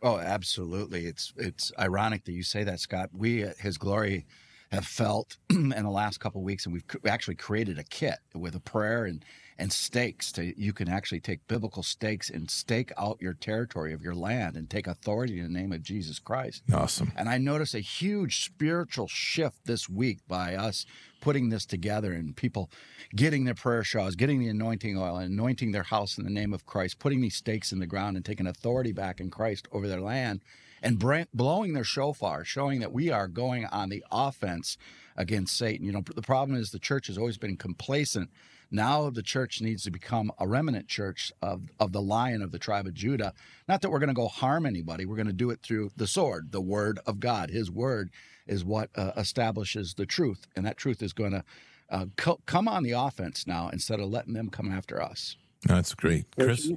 Oh, 0.03 0.19
absolutely. 0.19 1.07
It's 1.07 1.33
it's 1.37 1.73
ironic 1.79 2.25
that 2.25 2.33
you 2.33 2.45
say 2.45 2.63
that, 2.65 2.81
Scott. 2.81 3.11
We 3.13 3.43
at 3.43 3.59
His 3.59 3.79
Glory 3.79 4.27
have 4.71 4.87
felt 4.87 5.39
in 5.51 5.71
the 5.71 5.91
last 5.91 6.21
couple 6.21 6.43
weeks, 6.43 6.67
and 6.67 6.73
we've 6.73 6.85
actually 7.07 7.35
created 7.35 7.79
a 7.79 7.85
kit 7.85 8.19
with 8.35 8.55
a 8.55 8.61
prayer 8.61 9.05
and 9.05 9.25
and 9.59 9.73
stakes. 9.73 10.31
To 10.33 10.61
you 10.61 10.73
can 10.73 10.89
actually 10.89 11.19
take 11.19 11.49
biblical 11.49 11.83
stakes 11.83 12.31
and 12.31 12.49
stake 12.49 12.93
out 12.97 13.21
your 13.21 13.35
territory 13.35 13.93
of 13.93 14.03
your 14.03 14.15
land 14.15 14.57
and 14.57 14.71
take 14.71 14.87
authority 14.87 15.41
in 15.41 15.53
the 15.53 15.59
name 15.59 15.73
of 15.73 15.83
Jesus 15.83 16.21
Christ. 16.21 16.63
Awesome. 16.73 17.13
And 17.17 17.29
I 17.29 17.39
noticed 17.39 17.75
a 17.75 17.81
huge 17.81 18.45
spiritual 18.45 19.09
shift 19.09 19.65
this 19.65 19.89
week 19.89 20.21
by 20.29 20.55
us 20.55 20.87
putting 21.21 21.49
this 21.49 21.67
together 21.67 22.13
and 22.13 22.37
people 22.37 22.71
getting 23.15 23.45
their 23.45 23.55
prayer 23.55 23.83
shawls, 23.83 24.15
getting 24.15 24.39
the 24.39 24.49
anointing 24.49 24.97
oil, 24.97 25.17
and 25.17 25.33
anointing 25.33 25.73
their 25.73 25.85
house 25.85 26.19
in 26.19 26.25
the 26.25 26.31
name 26.31 26.53
of 26.53 26.67
Christ, 26.67 26.99
putting 26.99 27.21
these 27.21 27.37
stakes 27.37 27.73
in 27.73 27.79
the 27.79 27.87
ground 27.87 28.17
and 28.17 28.25
taking 28.25 28.47
authority 28.47 28.93
back 28.93 29.21
in 29.21 29.31
Christ 29.31 29.69
over 29.73 29.89
their 29.89 30.01
land 30.01 30.41
and 30.83 30.99
blowing 31.35 31.73
their 31.73 31.85
shofar, 31.85 32.45
showing 32.45 32.81
that 32.81 32.93
we 32.93 33.11
are 33.11 33.27
going 33.27 33.67
on 33.67 33.89
the 33.89 34.05
offense 34.13 34.77
against 35.17 35.57
Satan. 35.57 35.85
You 35.85 35.93
know, 35.93 36.05
the 36.15 36.23
problem 36.23 36.57
is 36.57 36.71
the 36.71 36.79
church 36.79 37.09
has 37.09 37.19
always 37.19 37.39
been 37.39 37.57
complacent 37.57 38.31
now 38.71 39.09
the 39.09 39.23
church 39.23 39.61
needs 39.63 39.83
to 39.85 39.91
become 39.91 40.31
a 40.39 40.47
remnant 40.47 40.89
church 40.89 41.33
of, 41.41 41.63
of 41.81 41.93
the 41.93 42.03
lion 42.03 42.43
of 42.43 42.53
the 42.53 42.59
tribe 42.59 42.87
of 42.87 42.95
Judah. 42.95 43.33
Not 43.67 43.81
that 43.81 43.91
we're 43.91 43.99
going 43.99 44.09
to 44.09 44.15
go 44.15 44.29
harm 44.29 44.67
anybody. 44.67 45.07
We're 45.07 45.17
going 45.17 45.27
to 45.27 45.33
do 45.33 45.51
it 45.51 45.61
through 45.63 45.91
the 45.97 46.07
sword, 46.07 46.53
the 46.53 46.61
word 46.61 46.99
of 47.07 47.19
God. 47.21 47.51
His 47.51 47.71
word 47.71 48.11
is 48.49 48.65
what 48.65 48.91
uh, 48.97 49.13
establishes 49.17 49.95
the 49.95 50.07
truth. 50.07 50.47
And 50.57 50.65
that 50.67 50.77
truth 50.77 51.03
is 51.03 51.13
going 51.13 51.33
to 51.33 51.45
uh, 51.91 52.07
co- 52.17 52.41
come 52.47 52.69
on 52.69 52.83
the 52.83 52.93
offense 52.93 53.47
now 53.47 53.71
instead 53.73 54.01
of 54.01 54.09
letting 54.09 54.35
them 54.35 54.51
come 54.51 54.71
after 54.71 55.03
us. 55.03 55.37
That's 55.67 55.95
great. 55.95 56.27
Chris? 56.39 56.71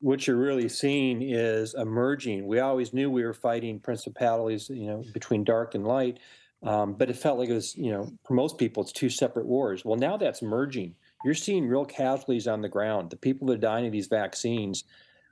What 0.00 0.26
you're 0.26 0.36
really 0.36 0.68
seeing 0.68 1.22
is 1.22 1.74
emerging. 1.74 2.46
We 2.46 2.60
always 2.60 2.92
knew 2.92 3.10
we 3.10 3.24
were 3.24 3.34
fighting 3.34 3.80
principalities, 3.80 4.68
you 4.68 4.86
know, 4.86 5.04
between 5.12 5.42
dark 5.42 5.74
and 5.74 5.86
light 5.86 6.18
um, 6.62 6.94
but 6.94 7.10
it 7.10 7.16
felt 7.16 7.38
like 7.38 7.48
it 7.48 7.54
was, 7.54 7.76
you 7.76 7.92
know, 7.92 8.10
for 8.24 8.34
most 8.34 8.58
people, 8.58 8.82
it's 8.82 8.92
two 8.92 9.10
separate 9.10 9.46
wars. 9.46 9.84
Well, 9.84 9.96
now 9.96 10.16
that's 10.16 10.42
merging. 10.42 10.94
You're 11.24 11.34
seeing 11.34 11.66
real 11.66 11.84
casualties 11.84 12.46
on 12.46 12.62
the 12.62 12.68
ground. 12.68 13.10
The 13.10 13.16
people 13.16 13.46
that 13.48 13.54
are 13.54 13.58
dying 13.58 13.86
of 13.86 13.92
these 13.92 14.06
vaccines, 14.08 14.84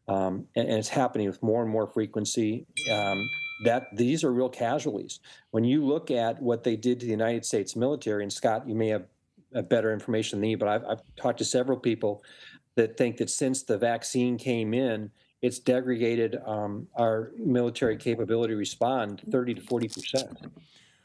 um, 0.07 0.47
and, 0.55 0.69
and, 0.69 0.79
it's 0.79 0.88
happening 0.88 1.27
with 1.27 1.43
more 1.43 1.62
and 1.62 1.71
more 1.71 1.87
frequency. 1.87 2.67
Um, 2.93 3.29
that 3.64 3.88
these 3.96 4.24
are 4.24 4.33
real 4.33 4.48
casualties. 4.48 5.20
When 5.50 5.64
you 5.64 5.85
look 5.85 6.11
at 6.11 6.40
what 6.40 6.64
they 6.64 6.77
did 6.77 7.00
to 7.00 7.07
the 7.07 7.12
United 7.12 7.44
States 7.44 7.74
military, 7.74 8.22
and 8.22 8.33
Scott, 8.33 8.68
you 8.68 8.74
may 8.74 8.88
have 8.88 9.07
better 9.68 9.92
information 9.92 10.40
than 10.40 10.48
me, 10.48 10.55
but 10.55 10.68
I've, 10.68 10.85
I've 10.85 11.03
talked 11.16 11.38
to 11.38 11.44
several 11.44 11.79
people 11.79 12.22
that 12.74 12.96
think 12.96 13.16
that 13.18 13.31
since 13.31 13.62
the 13.62 13.79
vaccine 13.79 14.37
came 14.37 14.74
in, 14.74 15.11
it's 15.42 15.59
degraded 15.59 16.38
um, 16.46 16.88
our 16.96 17.33
military 17.38 17.96
capability 17.96 18.55
to 18.55 18.59
respond 18.59 19.22
30 19.31 19.55
to 19.55 19.61
40 19.61 19.88
percent. 19.88 20.38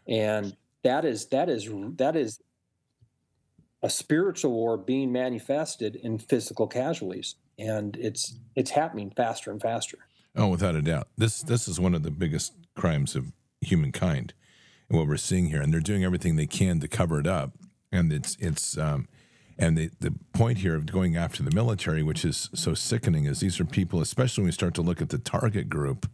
And 0.08 0.56
that 0.84 1.06
is 1.06 1.28
that 1.28 1.50
is 1.50 1.69
that 1.98 2.15
is 2.15 2.39
a 3.84 3.89
spiritual 3.89 4.52
war 4.52 4.78
being 4.78 5.12
manifested 5.12 5.98
in 5.98 6.17
physical 6.17 6.67
casualties. 6.67 7.36
And 7.58 7.95
it's 7.98 8.39
it's 8.56 8.72
happening 8.72 9.12
faster 9.15 9.52
and 9.52 9.62
faster 9.62 10.00
oh 10.36 10.48
without 10.48 10.76
a 10.76 10.82
doubt. 10.82 11.08
This 11.18 11.42
this 11.42 11.68
is 11.68 11.80
one 11.80 11.96
of 11.96 12.04
the 12.04 12.12
biggest 12.12 12.54
crimes 12.76 13.15
of 13.15 13.32
humankind 13.62 14.34
and 14.89 14.98
what 14.98 15.08
we're 15.08 15.18
seeing 15.18 15.48
here. 15.48 15.62
And 15.62 15.74
they're 15.74 15.80
doing 15.80 16.04
everything 16.04 16.36
they 16.36 16.48
can 16.48 16.80
to 16.80 16.88
cover 16.88 17.20
it 17.20 17.28
up. 17.28 17.52
And 17.92 18.12
it's 18.12 18.38
it's 18.39 18.78
um 18.78 19.08
and 19.58 19.78
the, 19.78 19.89
the 20.00 20.13
point 20.32 20.60
here 20.60 20.74
of 20.76 20.86
going 20.86 21.18
after 21.18 21.44
the 21.44 21.52
military, 21.52 22.02
which 22.02 22.24
is 22.24 22.50
so 22.54 22.74
sickening, 22.74 23.26
is 23.26 23.42
these 23.42 23.60
are 23.60 23.65
people, 23.65 24.00
especially 24.00 24.44
when 24.44 24.48
we 24.48 24.54
start 24.54 24.74
to 24.76 24.82
look 24.82 25.02
at 25.02 25.10
the 25.10 25.18
target 25.18 25.68
group, 25.68 26.10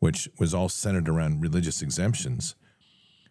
which 0.00 0.28
was 0.40 0.52
all 0.52 0.68
centered 0.68 1.08
around 1.08 1.40
religious 1.40 1.80
exemptions. 1.80 2.56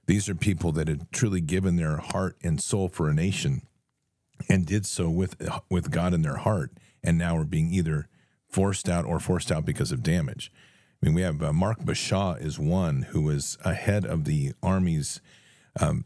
These 0.06 0.30
are 0.30 0.36
people 0.36 0.72
that 0.72 0.88
had 0.88 1.12
truly 1.12 1.42
given 1.42 1.76
their 1.76 1.98
heart 1.98 2.38
and 2.42 2.62
soul 2.62 2.88
for 2.88 3.10
a 3.10 3.14
nation 3.14 3.64
and 4.48 4.66
did 4.66 4.86
so 4.86 5.10
with 5.10 5.36
with 5.70 5.92
God 5.92 6.14
in 6.14 6.22
their 6.22 6.38
heart 6.38 6.72
and 7.04 7.18
now 7.18 7.36
are 7.36 7.44
being 7.44 7.74
either 7.74 8.08
forced 8.50 8.90
out 8.90 9.06
or 9.06 9.20
forced 9.20 9.52
out 9.52 9.66
because 9.66 9.92
of 9.92 10.04
damage. 10.04 10.52
I 11.02 11.06
mean, 11.06 11.16
we 11.16 11.22
have 11.22 11.44
uh, 11.44 11.54
Mark 11.54 11.80
Bashaw 11.82 12.42
is 12.42 12.58
one 12.58 13.04
who 13.04 13.22
was 13.22 13.58
a 13.64 13.74
head 13.74 14.06
of 14.06 14.26
the 14.26 14.54
Army's 14.64 15.22
um, 15.80 16.06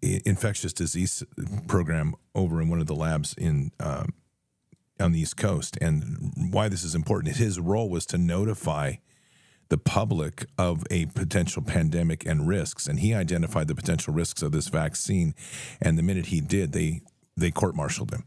infectious 0.00 0.72
disease 0.72 1.22
program 1.66 2.14
over 2.34 2.60
in 2.60 2.68
one 2.68 2.80
of 2.80 2.86
the 2.86 2.94
labs 2.94 3.34
in 3.36 3.72
um, 3.80 4.14
on 5.00 5.12
the 5.12 5.20
East 5.20 5.36
Coast. 5.36 5.76
And 5.80 6.32
why 6.50 6.68
this 6.68 6.84
is 6.84 6.94
important, 6.94 7.36
his 7.36 7.58
role 7.60 7.90
was 7.90 8.06
to 8.06 8.18
notify 8.18 8.94
the 9.68 9.78
public 9.78 10.46
of 10.58 10.84
a 10.90 11.06
potential 11.06 11.62
pandemic 11.62 12.24
and 12.26 12.46
risks. 12.46 12.86
And 12.86 13.00
he 13.00 13.14
identified 13.14 13.66
the 13.66 13.74
potential 13.74 14.14
risks 14.14 14.42
of 14.42 14.52
this 14.52 14.68
vaccine. 14.68 15.34
And 15.80 15.98
the 15.98 16.02
minute 16.02 16.26
he 16.26 16.40
did, 16.40 16.72
they 16.72 17.02
they 17.36 17.50
court 17.50 17.74
martialed 17.74 18.12
him. 18.12 18.24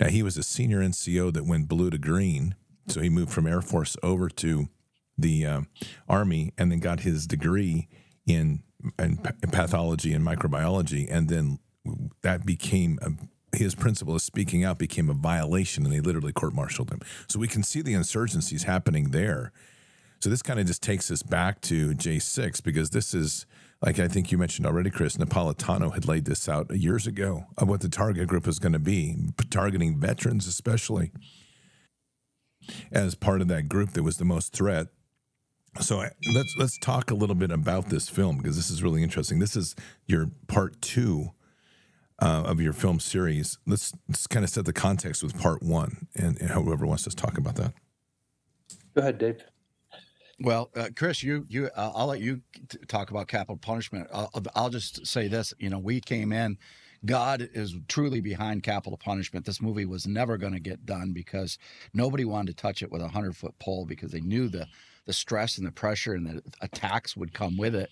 Now 0.00 0.08
he 0.08 0.22
was 0.22 0.36
a 0.36 0.42
senior 0.42 0.80
NCO 0.80 1.32
that 1.32 1.46
went 1.46 1.68
blue 1.68 1.90
to 1.90 1.98
green, 1.98 2.54
so 2.86 3.00
he 3.00 3.08
moved 3.08 3.32
from 3.32 3.46
Air 3.46 3.60
Force 3.60 3.96
over 4.02 4.28
to 4.28 4.68
the 5.16 5.44
uh, 5.44 5.60
Army, 6.08 6.52
and 6.56 6.70
then 6.70 6.78
got 6.78 7.00
his 7.00 7.26
degree 7.26 7.88
in, 8.26 8.62
in 8.98 9.16
pathology 9.16 10.12
and 10.12 10.24
microbiology, 10.24 11.08
and 11.10 11.28
then 11.28 11.58
that 12.22 12.46
became 12.46 12.98
a, 13.02 13.56
his 13.56 13.74
principle 13.74 14.14
of 14.14 14.22
speaking 14.22 14.62
out 14.62 14.78
became 14.78 15.10
a 15.10 15.14
violation, 15.14 15.84
and 15.84 15.92
they 15.92 16.00
literally 16.00 16.32
court 16.32 16.54
martialed 16.54 16.90
him. 16.90 17.00
So 17.28 17.40
we 17.40 17.48
can 17.48 17.64
see 17.64 17.82
the 17.82 17.94
insurgencies 17.94 18.64
happening 18.64 19.10
there 19.10 19.52
so 20.20 20.30
this 20.30 20.42
kind 20.42 20.58
of 20.58 20.66
just 20.66 20.82
takes 20.82 21.10
us 21.10 21.22
back 21.22 21.60
to 21.62 21.90
J6 21.90 22.62
because 22.62 22.90
this 22.90 23.14
is, 23.14 23.46
like 23.80 23.98
I 23.98 24.08
think 24.08 24.32
you 24.32 24.38
mentioned 24.38 24.66
already, 24.66 24.90
Chris, 24.90 25.16
Napolitano 25.16 25.94
had 25.94 26.06
laid 26.06 26.24
this 26.24 26.48
out 26.48 26.74
years 26.74 27.06
ago 27.06 27.44
of 27.56 27.68
what 27.68 27.80
the 27.80 27.88
target 27.88 28.26
group 28.28 28.48
is 28.48 28.58
going 28.58 28.72
to 28.72 28.78
be, 28.78 29.16
targeting 29.50 29.98
veterans 29.98 30.46
especially 30.46 31.12
as 32.90 33.14
part 33.14 33.40
of 33.40 33.48
that 33.48 33.68
group 33.68 33.92
that 33.92 34.02
was 34.02 34.16
the 34.16 34.24
most 34.24 34.52
threat. 34.52 34.88
So 35.80 35.98
let's 36.34 36.54
let's 36.58 36.78
talk 36.78 37.10
a 37.10 37.14
little 37.14 37.36
bit 37.36 37.52
about 37.52 37.88
this 37.88 38.08
film 38.08 38.38
because 38.38 38.56
this 38.56 38.70
is 38.70 38.82
really 38.82 39.02
interesting. 39.02 39.38
This 39.38 39.54
is 39.54 39.76
your 40.06 40.26
part 40.48 40.80
two 40.82 41.30
uh, 42.20 42.42
of 42.46 42.60
your 42.60 42.72
film 42.72 42.98
series. 42.98 43.58
Let's, 43.66 43.92
let's 44.08 44.26
kind 44.26 44.44
of 44.44 44.50
set 44.50 44.64
the 44.64 44.72
context 44.72 45.22
with 45.22 45.38
part 45.38 45.62
one, 45.62 46.08
and, 46.16 46.36
and 46.40 46.50
whoever 46.50 46.86
wants 46.86 47.04
to 47.04 47.10
talk 47.10 47.38
about 47.38 47.54
that. 47.56 47.74
Go 48.94 49.02
ahead, 49.02 49.18
Dave. 49.18 49.44
Well, 50.40 50.70
uh, 50.76 50.90
Chris, 50.94 51.22
you 51.22 51.46
you 51.48 51.66
uh, 51.76 51.92
I'll 51.94 52.06
let 52.06 52.20
you 52.20 52.42
t- 52.68 52.78
talk 52.86 53.10
about 53.10 53.26
capital 53.26 53.56
punishment. 53.56 54.08
I'll, 54.12 54.30
I'll 54.54 54.70
just 54.70 55.06
say 55.06 55.28
this. 55.28 55.52
You 55.58 55.70
know, 55.70 55.78
we 55.78 56.00
came 56.00 56.32
in. 56.32 56.58
God 57.04 57.48
is 57.54 57.74
truly 57.88 58.20
behind 58.20 58.62
capital 58.62 58.98
punishment. 58.98 59.46
This 59.46 59.62
movie 59.62 59.84
was 59.84 60.06
never 60.06 60.36
going 60.36 60.52
to 60.52 60.60
get 60.60 60.84
done 60.86 61.12
because 61.12 61.58
nobody 61.94 62.24
wanted 62.24 62.56
to 62.56 62.62
touch 62.62 62.82
it 62.82 62.90
with 62.90 63.02
a 63.02 63.08
hundred 63.08 63.36
foot 63.36 63.58
pole 63.58 63.84
because 63.86 64.12
they 64.12 64.20
knew 64.20 64.48
the 64.48 64.66
the 65.06 65.12
stress 65.12 65.58
and 65.58 65.66
the 65.66 65.72
pressure 65.72 66.14
and 66.14 66.26
the 66.26 66.42
attacks 66.60 67.16
would 67.16 67.32
come 67.32 67.56
with 67.56 67.74
it. 67.74 67.90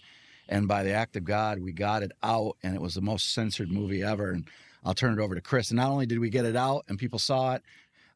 And 0.49 0.69
by 0.69 0.85
the 0.85 0.93
act 0.93 1.17
of 1.17 1.25
God, 1.25 1.61
we 1.61 1.73
got 1.73 2.05
it 2.05 2.13
out, 2.23 2.57
and 2.63 2.77
it 2.77 2.81
was 2.81 2.95
the 2.95 3.01
most 3.01 3.35
censored 3.35 3.73
movie 3.73 4.03
ever. 4.05 4.31
And 4.31 4.49
I'll 4.85 4.95
turn 4.95 5.19
it 5.19 5.23
over 5.23 5.35
to 5.35 5.41
Chris. 5.41 5.71
And 5.71 5.79
not 5.79 5.91
only 5.91 6.07
did 6.07 6.21
we 6.21 6.31
get 6.31 6.45
it 6.45 6.55
out 6.55 6.85
and 6.89 6.97
people 6.97 7.19
saw 7.19 7.55
it, 7.55 7.63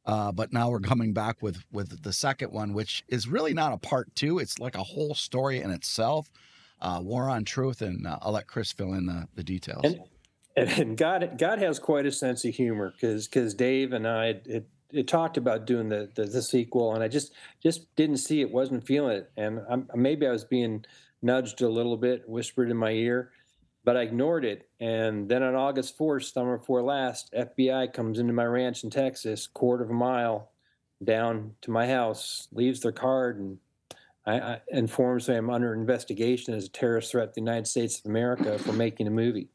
uh, 0.07 0.33
but 0.33 0.53
now 0.53 0.71
we're 0.71 0.81
coming 0.81 1.13
back 1.13 1.43
with 1.43 1.65
with 1.73 2.03
the 2.03 2.13
second 2.13 2.53
one, 2.53 2.73
which 2.73 3.05
is 3.09 3.29
really 3.29 3.55
not 3.55 3.73
a 3.73 3.79
part 3.79 4.15
two. 4.15 4.39
It's 4.39 4.59
like 4.59 4.77
a 4.77 4.83
whole 4.83 5.15
story 5.15 5.61
in 5.61 5.71
itself. 5.71 6.31
Uh, 6.83 6.99
War 7.03 7.29
on 7.29 7.45
Truth, 7.45 7.83
and 7.83 8.07
uh, 8.07 8.19
I'll 8.23 8.33
let 8.33 8.47
Chris 8.47 8.73
fill 8.73 8.95
in 8.95 9.05
the, 9.05 9.29
the 9.35 9.45
details. 9.45 9.83
And, 9.85 10.01
and 10.57 10.97
God, 10.97 11.37
God 11.39 11.59
has 11.59 11.79
quite 11.79 12.07
a 12.07 12.13
sense 12.13 12.45
of 12.45 12.55
humor 12.55 12.93
because 12.93 13.29
because 13.29 13.53
Dave 13.55 13.93
and 13.93 14.09
I 14.09 14.41
it, 14.47 14.67
it 14.91 15.07
talked 15.07 15.37
about 15.37 15.67
doing 15.67 15.91
the, 15.91 16.11
the, 16.15 16.25
the 16.25 16.43
sequel, 16.43 16.95
and 16.95 17.05
I 17.05 17.09
just 17.09 17.33
just 17.63 17.95
didn't 17.97 18.17
see 18.17 18.41
it, 18.41 18.51
wasn't 18.51 18.87
feeling 18.87 19.19
it, 19.19 19.31
and 19.37 19.61
I'm, 19.69 19.89
maybe 19.95 20.27
I 20.27 20.31
was 20.31 20.45
being 20.45 20.85
nudged 21.23 21.61
a 21.61 21.69
little 21.69 21.97
bit, 21.97 22.29
whispered 22.29 22.71
in 22.71 22.77
my 22.77 22.93
ear, 22.93 23.31
but 23.85 23.97
I 23.97 24.03
ignored 24.03 24.45
it. 24.45 24.69
And 24.79 25.29
then 25.29 25.43
on 25.43 25.55
August 25.55 25.99
4th, 25.99 26.33
summer 26.33 26.59
before 26.59 26.83
last, 26.83 27.33
FBI 27.33 27.93
comes 27.93 28.19
into 28.19 28.33
my 28.33 28.45
ranch 28.45 28.85
in 28.85 28.91
Texas, 28.91 29.47
quarter 29.47 29.85
of 29.85 29.91
a 29.91 29.95
mile 29.95 30.51
down 31.03 31.55
to 31.63 31.71
my 31.71 31.87
house, 31.87 32.49
leaves 32.53 32.81
their 32.81 32.93
card, 32.93 33.39
and 33.39 33.59
I, 34.27 34.39
I 34.39 34.61
informs 34.69 35.29
me 35.29 35.37
I'm 35.37 35.51
under 35.51 35.73
investigation 35.73 36.55
as 36.55 36.67
a 36.67 36.69
terrorist 36.69 37.13
threat 37.13 37.29
to 37.29 37.35
the 37.35 37.41
United 37.41 37.67
States 37.67 37.99
of 37.99 38.07
America 38.07 38.59
for 38.59 38.73
making 38.73 39.07
a 39.07 39.11
movie. 39.11 39.49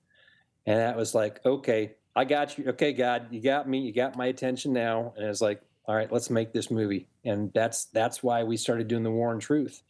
And 0.66 0.80
that 0.80 0.98
was 0.98 1.14
like, 1.14 1.46
okay, 1.46 1.94
I 2.16 2.26
got 2.26 2.58
you. 2.58 2.70
Okay, 2.70 2.94
God, 2.94 3.28
you 3.32 3.42
got 3.42 3.70
me. 3.70 3.80
You 3.80 3.94
got 3.94 4.16
my 4.16 4.26
attention 4.28 4.74
now. 4.74 5.14
And 5.16 5.28
it's 5.28 5.42
like, 5.42 5.62
all 5.86 5.96
right, 5.96 6.12
let's 6.12 6.30
make 6.30 6.54
this 6.54 6.72
movie. 6.72 7.08
And 7.24 7.52
that's 7.54 7.86
that's 7.86 8.24
why 8.24 8.44
we 8.44 8.58
started 8.58 8.88
doing 8.88 9.04
the 9.04 9.12
War 9.12 9.32
on 9.32 9.40
Truth. 9.40 9.84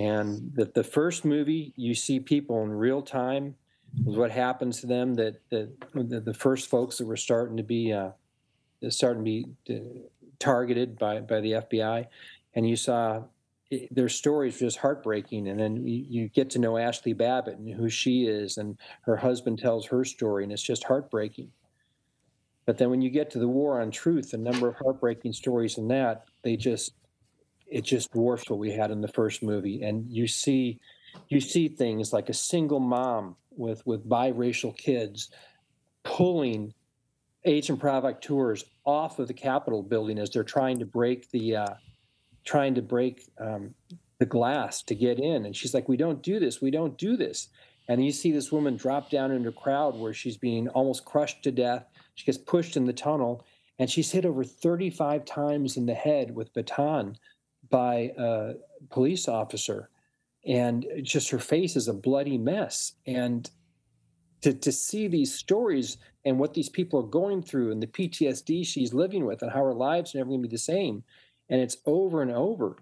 And 0.00 0.50
the, 0.54 0.64
the 0.64 0.82
first 0.82 1.26
movie, 1.26 1.74
you 1.76 1.94
see 1.94 2.20
people 2.20 2.62
in 2.62 2.70
real 2.70 3.02
time 3.02 3.54
was 4.02 4.16
what 4.16 4.30
happens 4.30 4.80
to 4.80 4.86
them. 4.86 5.14
That, 5.14 5.42
that 5.50 5.78
the, 5.92 6.32
first 6.32 6.70
folks 6.70 6.96
that 6.96 7.06
were 7.06 7.18
starting 7.18 7.58
to 7.58 7.62
be 7.62 7.92
uh, 7.92 8.12
starting 8.88 9.22
to 9.22 9.30
be 9.30 9.46
uh, 9.68 10.08
targeted 10.38 10.98
by 10.98 11.20
by 11.20 11.40
the 11.40 11.52
FBI, 11.52 12.06
and 12.54 12.66
you 12.66 12.76
saw 12.76 13.24
their 13.90 14.08
stories 14.08 14.58
just 14.58 14.78
heartbreaking. 14.78 15.48
And 15.48 15.60
then 15.60 15.76
you, 15.86 16.06
you, 16.08 16.28
get 16.28 16.48
to 16.50 16.58
know 16.58 16.72
Ashli 16.72 17.14
Babbitt 17.14 17.58
and 17.58 17.68
who 17.68 17.90
she 17.90 18.24
is, 18.24 18.56
and 18.56 18.78
her 19.02 19.16
husband 19.16 19.58
tells 19.58 19.84
her 19.86 20.02
story, 20.06 20.44
and 20.44 20.52
it's 20.52 20.62
just 20.62 20.84
heartbreaking. 20.84 21.50
But 22.64 22.78
then 22.78 22.88
when 22.88 23.02
you 23.02 23.10
get 23.10 23.30
to 23.32 23.38
the 23.38 23.48
war 23.48 23.82
on 23.82 23.90
truth, 23.90 24.30
the 24.30 24.38
number 24.38 24.66
of 24.66 24.76
heartbreaking 24.76 25.34
stories 25.34 25.76
in 25.76 25.88
that, 25.88 26.24
they 26.42 26.56
just 26.56 26.94
it 27.70 27.84
just 27.84 28.12
dwarfs 28.12 28.50
what 28.50 28.58
we 28.58 28.72
had 28.72 28.90
in 28.90 29.00
the 29.00 29.08
first 29.08 29.42
movie. 29.42 29.82
And 29.82 30.10
you 30.10 30.26
see 30.26 30.80
you 31.28 31.40
see 31.40 31.68
things 31.68 32.12
like 32.12 32.28
a 32.28 32.34
single 32.34 32.80
mom 32.80 33.36
with 33.50 33.84
with 33.86 34.08
biracial 34.08 34.76
kids 34.76 35.30
pulling 36.02 36.72
agent 37.44 37.80
provocateurs 37.80 38.64
off 38.84 39.18
of 39.18 39.28
the 39.28 39.34
Capitol 39.34 39.82
building 39.82 40.18
as 40.18 40.30
they're 40.30 40.44
trying 40.44 40.78
to 40.78 40.86
break 40.86 41.30
the 41.30 41.56
uh, 41.56 41.74
trying 42.44 42.74
to 42.74 42.82
break 42.82 43.30
um, 43.38 43.74
the 44.18 44.26
glass 44.26 44.82
to 44.82 44.94
get 44.94 45.18
in. 45.18 45.46
And 45.46 45.56
she's 45.56 45.74
like, 45.74 45.88
"We 45.88 45.96
don't 45.96 46.22
do 46.22 46.38
this. 46.38 46.60
We 46.60 46.70
don't 46.70 46.98
do 46.98 47.16
this." 47.16 47.48
And 47.88 48.04
you 48.04 48.12
see 48.12 48.30
this 48.30 48.52
woman 48.52 48.76
drop 48.76 49.10
down 49.10 49.32
into 49.32 49.48
a 49.48 49.52
crowd 49.52 49.96
where 49.96 50.14
she's 50.14 50.36
being 50.36 50.68
almost 50.68 51.04
crushed 51.04 51.42
to 51.42 51.50
death. 51.50 51.86
She 52.14 52.24
gets 52.24 52.38
pushed 52.38 52.76
in 52.76 52.84
the 52.84 52.92
tunnel, 52.92 53.44
and 53.80 53.90
she's 53.90 54.12
hit 54.12 54.24
over 54.24 54.44
35 54.44 55.24
times 55.24 55.76
in 55.76 55.86
the 55.86 55.94
head 55.94 56.34
with 56.34 56.54
baton 56.54 57.16
by 57.70 58.12
a 58.18 58.54
police 58.90 59.28
officer. 59.28 59.90
And 60.46 60.86
just 61.02 61.30
her 61.30 61.38
face 61.38 61.76
is 61.76 61.88
a 61.88 61.94
bloody 61.94 62.38
mess. 62.38 62.94
And 63.06 63.48
to, 64.42 64.54
to 64.54 64.72
see 64.72 65.06
these 65.08 65.34
stories 65.34 65.98
and 66.24 66.38
what 66.38 66.54
these 66.54 66.68
people 66.68 67.00
are 67.00 67.06
going 67.06 67.42
through 67.42 67.72
and 67.72 67.82
the 67.82 67.86
PTSD 67.86 68.66
she's 68.66 68.94
living 68.94 69.24
with 69.24 69.42
and 69.42 69.50
how 69.50 69.64
her 69.64 69.74
lives 69.74 70.14
are 70.14 70.18
never 70.18 70.30
going 70.30 70.42
to 70.42 70.48
be 70.48 70.54
the 70.54 70.58
same. 70.58 71.02
And 71.48 71.60
it's 71.60 71.78
over 71.86 72.22
and 72.22 72.30
over. 72.30 72.76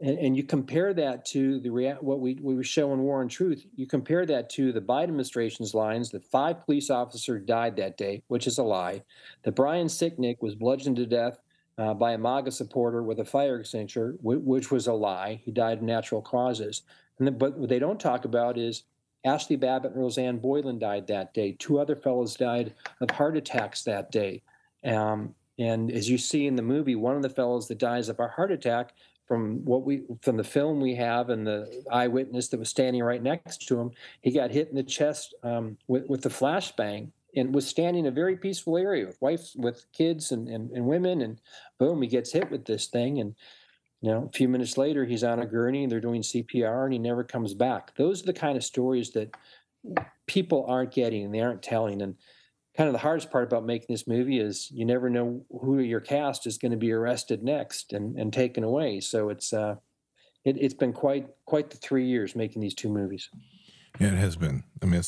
And, 0.00 0.18
and 0.18 0.36
you 0.36 0.42
compare 0.42 0.92
that 0.94 1.24
to 1.26 1.60
the 1.60 1.70
rea- 1.70 1.96
what 2.00 2.20
we, 2.20 2.38
we 2.42 2.54
were 2.54 2.64
showing 2.64 3.00
War 3.00 3.22
and 3.22 3.30
Truth. 3.30 3.66
You 3.74 3.86
compare 3.86 4.26
that 4.26 4.50
to 4.50 4.72
the 4.72 4.80
Biden 4.80 5.04
administration's 5.04 5.74
lines 5.74 6.10
that 6.10 6.24
five 6.24 6.64
police 6.64 6.90
officers 6.90 7.42
died 7.44 7.76
that 7.76 7.96
day, 7.96 8.22
which 8.28 8.46
is 8.46 8.58
a 8.58 8.62
lie. 8.62 9.02
That 9.44 9.54
Brian 9.54 9.86
Sicknick 9.86 10.36
was 10.40 10.54
bludgeoned 10.54 10.96
to 10.96 11.06
death 11.06 11.38
uh, 11.78 11.94
by 11.94 12.12
a 12.12 12.18
MAGA 12.18 12.50
supporter 12.50 13.02
with 13.02 13.20
a 13.20 13.24
fire 13.24 13.60
extinguisher, 13.60 14.16
which 14.22 14.70
was 14.70 14.86
a 14.86 14.92
lie. 14.92 15.40
He 15.44 15.50
died 15.50 15.78
of 15.78 15.82
natural 15.82 16.22
causes. 16.22 16.82
And 17.18 17.26
the, 17.26 17.32
but 17.32 17.56
what 17.58 17.68
they 17.68 17.78
don't 17.78 18.00
talk 18.00 18.24
about 18.24 18.58
is 18.58 18.84
Ashli 19.26 19.58
Babbitt 19.58 19.92
and 19.92 20.00
Rosanne 20.00 20.38
Boyland 20.38 20.80
died 20.80 21.06
that 21.08 21.34
day. 21.34 21.56
Two 21.58 21.78
other 21.78 21.96
fellows 21.96 22.36
died 22.36 22.74
of 23.00 23.10
heart 23.10 23.36
attacks 23.36 23.82
that 23.82 24.10
day. 24.10 24.42
Um, 24.84 25.34
and 25.58 25.90
as 25.90 26.08
you 26.08 26.18
see 26.18 26.46
in 26.46 26.56
the 26.56 26.62
movie, 26.62 26.94
one 26.94 27.16
of 27.16 27.22
the 27.22 27.30
fellows 27.30 27.66
that 27.68 27.78
dies 27.78 28.08
of 28.08 28.20
a 28.20 28.28
heart 28.28 28.52
attack 28.52 28.92
from 29.26 29.64
what 29.64 29.82
we 29.82 30.02
from 30.22 30.36
the 30.36 30.44
film 30.44 30.80
we 30.80 30.94
have 30.94 31.30
and 31.30 31.44
the 31.44 31.84
eyewitness 31.90 32.48
that 32.48 32.60
was 32.60 32.68
standing 32.68 33.02
right 33.02 33.22
next 33.22 33.66
to 33.66 33.80
him, 33.80 33.90
he 34.20 34.30
got 34.30 34.52
hit 34.52 34.68
in 34.68 34.76
the 34.76 34.82
chest 34.82 35.34
um, 35.42 35.76
with, 35.88 36.06
with 36.08 36.22
the 36.22 36.28
flashbang 36.28 37.10
and 37.36 37.54
was 37.54 37.66
standing 37.66 38.06
in 38.06 38.12
a 38.12 38.14
very 38.14 38.36
peaceful 38.36 38.76
area 38.76 39.06
with 39.06 39.20
wives, 39.20 39.54
with 39.56 39.86
kids 39.92 40.32
and, 40.32 40.48
and, 40.48 40.70
and 40.70 40.86
women, 40.86 41.20
and 41.20 41.40
boom, 41.78 42.02
he 42.02 42.08
gets 42.08 42.32
hit 42.32 42.50
with 42.50 42.64
this 42.64 42.86
thing 42.86 43.20
and 43.20 43.34
you 44.02 44.10
know, 44.10 44.28
a 44.32 44.36
few 44.36 44.48
minutes 44.48 44.76
later, 44.76 45.04
he's 45.04 45.24
on 45.24 45.40
a 45.40 45.46
gurney 45.46 45.82
and 45.82 45.90
they're 45.90 46.00
doing 46.00 46.22
CPR 46.22 46.84
and 46.84 46.92
he 46.92 46.98
never 46.98 47.24
comes 47.24 47.54
back. 47.54 47.94
Those 47.96 48.22
are 48.22 48.26
the 48.26 48.32
kind 48.32 48.56
of 48.56 48.64
stories 48.64 49.10
that 49.12 49.34
people 50.26 50.66
aren't 50.68 50.92
getting 50.92 51.24
and 51.24 51.34
they 51.34 51.40
aren't 51.40 51.62
telling. 51.62 52.02
And 52.02 52.14
kind 52.76 52.88
of 52.88 52.92
the 52.92 52.98
hardest 52.98 53.30
part 53.30 53.44
about 53.44 53.64
making 53.64 53.86
this 53.88 54.06
movie 54.06 54.38
is 54.38 54.70
you 54.70 54.84
never 54.84 55.08
know 55.08 55.44
who 55.60 55.78
your 55.78 56.00
cast 56.00 56.46
is 56.46 56.58
going 56.58 56.72
to 56.72 56.76
be 56.76 56.92
arrested 56.92 57.42
next 57.42 57.92
and, 57.92 58.18
and 58.18 58.32
taken 58.32 58.64
away. 58.64 59.00
So 59.00 59.30
it's 59.30 59.52
uh, 59.52 59.76
it, 60.44 60.60
has 60.62 60.74
been 60.74 60.92
quite 60.92 61.28
quite 61.46 61.70
the 61.70 61.76
three 61.78 62.06
years 62.06 62.36
making 62.36 62.60
these 62.60 62.74
two 62.74 62.90
movies. 62.90 63.30
Yeah, 63.98 64.08
it 64.08 64.18
has 64.18 64.36
been. 64.36 64.64
I 64.82 64.86
mean, 64.86 65.02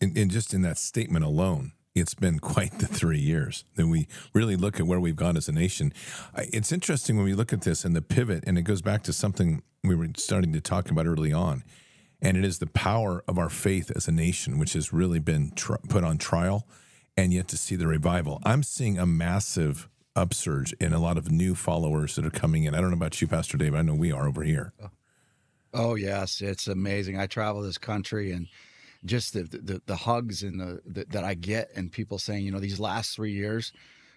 in 0.00 0.28
just 0.28 0.52
in 0.54 0.62
that 0.62 0.78
statement 0.78 1.24
alone, 1.24 1.72
it's 1.94 2.14
been 2.14 2.38
quite 2.40 2.78
the 2.78 2.86
three 2.86 3.18
years 3.18 3.64
that 3.76 3.86
we 3.86 4.06
really 4.32 4.56
look 4.56 4.78
at 4.78 4.86
where 4.86 5.00
we've 5.00 5.16
gone 5.16 5.36
as 5.36 5.48
a 5.48 5.52
nation. 5.52 5.92
It's 6.36 6.72
interesting 6.72 7.16
when 7.16 7.24
we 7.24 7.34
look 7.34 7.52
at 7.52 7.62
this 7.62 7.84
and 7.84 7.94
the 7.96 8.02
pivot, 8.02 8.44
and 8.46 8.58
it 8.58 8.62
goes 8.62 8.82
back 8.82 9.02
to 9.04 9.12
something 9.12 9.62
we 9.84 9.94
were 9.94 10.08
starting 10.16 10.52
to 10.52 10.60
talk 10.60 10.90
about 10.90 11.06
early 11.06 11.32
on, 11.32 11.64
and 12.20 12.36
it 12.36 12.44
is 12.44 12.58
the 12.58 12.66
power 12.66 13.24
of 13.28 13.38
our 13.38 13.48
faith 13.48 13.90
as 13.94 14.08
a 14.08 14.12
nation, 14.12 14.58
which 14.58 14.72
has 14.72 14.92
really 14.92 15.18
been 15.20 15.52
tr- 15.54 15.74
put 15.88 16.04
on 16.04 16.18
trial, 16.18 16.66
and 17.16 17.32
yet 17.32 17.48
to 17.48 17.56
see 17.56 17.76
the 17.76 17.86
revival. 17.86 18.40
I'm 18.44 18.62
seeing 18.62 18.98
a 18.98 19.06
massive 19.06 19.88
upsurge 20.16 20.72
in 20.74 20.92
a 20.92 20.98
lot 20.98 21.16
of 21.16 21.30
new 21.30 21.54
followers 21.54 22.16
that 22.16 22.26
are 22.26 22.30
coming 22.30 22.64
in. 22.64 22.74
I 22.74 22.80
don't 22.80 22.90
know 22.90 22.96
about 22.96 23.20
you, 23.20 23.28
Pastor 23.28 23.56
Dave. 23.56 23.74
I 23.74 23.82
know 23.82 23.94
we 23.94 24.10
are 24.12 24.26
over 24.26 24.42
here. 24.42 24.72
Oh. 24.82 24.90
Oh 25.74 25.94
yes, 25.94 26.40
it's 26.40 26.66
amazing. 26.66 27.18
I 27.18 27.26
travel 27.26 27.62
this 27.62 27.78
country 27.78 28.32
and 28.32 28.48
just 29.04 29.34
the 29.34 29.44
the, 29.44 29.82
the 29.86 29.96
hugs 29.96 30.42
and 30.42 30.60
the, 30.60 30.80
the, 30.86 31.04
that 31.10 31.24
I 31.24 31.34
get 31.34 31.70
and 31.76 31.92
people 31.92 32.18
saying, 32.18 32.44
you 32.44 32.52
know, 32.52 32.60
these 32.60 32.80
last 32.80 33.14
three 33.14 33.32
years, 33.32 33.72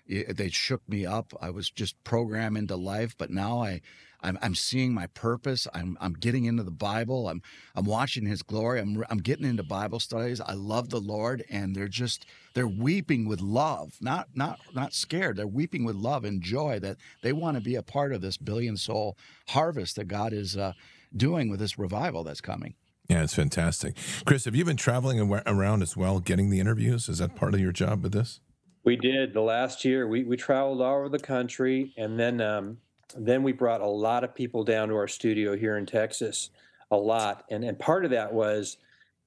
they 0.08 0.50
shook 0.50 0.88
me 0.90 1.06
up. 1.06 1.34
I 1.42 1.50
was 1.52 1.70
just 1.70 2.02
programmed 2.04 2.58
into 2.58 2.76
life, 2.76 3.16
but 3.18 3.30
now 3.30 3.64
I, 3.64 3.82
I'm, 4.22 4.38
I'm 4.42 4.56
seeing 4.56 4.94
my 4.94 5.08
purpose. 5.08 5.68
I'm, 5.74 5.98
I'm 6.02 6.14
getting 6.14 6.46
into 6.46 6.64
the 6.64 6.72
Bible. 6.72 7.30
I'm, 7.30 7.42
I'm 7.76 7.86
watching 7.86 8.26
His 8.26 8.44
glory. 8.44 8.82
I'm, 8.82 9.04
I'm 9.10 9.20
getting 9.20 9.46
into 9.46 9.64
Bible 9.64 10.00
studies. 10.00 10.42
I 10.42 10.54
love 10.54 10.90
the 10.90 11.00
Lord, 11.00 11.44
and 11.50 11.76
they're 11.76 11.88
just, 11.88 12.26
they're 12.54 12.68
weeping 12.68 13.28
with 13.28 13.42
love, 13.42 13.94
not, 14.02 14.30
not, 14.36 14.60
not 14.76 14.94
scared. 14.94 15.38
They're 15.38 15.48
weeping 15.48 15.86
with 15.86 15.96
love 15.96 16.26
and 16.26 16.42
joy 16.42 16.80
that 16.80 16.98
they 17.22 17.34
want 17.34 17.58
to 17.58 17.64
be 17.64 17.76
a 17.76 17.84
part 17.84 18.14
of 18.14 18.22
this 18.22 18.38
billion 18.38 18.78
soul 18.78 19.18
harvest 19.50 19.96
that 19.96 20.08
God 20.08 20.34
is 20.34 20.58
uh, 20.58 20.74
doing 21.15 21.50
with 21.50 21.60
this 21.60 21.78
revival 21.78 22.24
that's 22.24 22.41
coming. 22.41 22.76
Yeah, 23.10 23.24
it's 23.24 23.34
fantastic. 23.34 23.97
Chris, 24.26 24.45
have 24.45 24.56
you 24.56 24.63
been 24.63 24.78
traveling 24.78 25.19
around 25.45 25.82
as 25.82 25.97
well, 25.97 26.19
getting 26.19 26.50
the 26.50 26.60
interviews? 26.60 27.10
Is 27.10 27.17
that 27.17 27.36
part 27.36 27.54
of 27.54 27.60
your 27.60 27.74
job 27.74 28.04
with 28.04 28.13
this? 28.13 28.39
We 28.84 28.95
did 28.95 29.34
the 29.34 29.41
last 29.41 29.84
year. 29.86 30.08
We 30.08 30.24
we 30.24 30.38
traveled 30.38 30.82
all 30.82 30.95
over 30.95 31.10
the 31.10 31.19
country, 31.19 31.93
and 31.97 32.19
then 32.19 32.41
um, 32.41 32.78
then 33.17 33.43
we 33.43 33.52
brought 33.52 33.82
a 33.82 33.88
lot 33.88 34.24
of 34.24 34.34
people 34.34 34.63
down 34.63 34.88
to 34.89 34.95
our 34.95 35.08
studio 35.08 35.56
here 35.56 35.78
in 35.78 35.86
Texas, 35.86 36.50
a 36.89 36.95
lot. 36.95 37.43
And 37.52 37.63
and 37.63 37.78
part 37.78 38.06
of 38.06 38.12
that 38.12 38.34
was, 38.34 38.78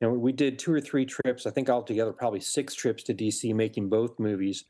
you 0.00 0.08
know, 0.08 0.14
we 0.14 0.32
did 0.32 0.58
two 0.58 0.72
or 0.72 0.80
three 0.80 1.04
trips. 1.04 1.46
I 1.46 1.50
think 1.50 1.68
altogether 1.68 2.12
probably 2.12 2.40
six 2.40 2.74
trips 2.74 3.02
to 3.04 3.14
DC, 3.14 3.54
making 3.54 3.88
both 3.88 4.18
movies. 4.18 4.64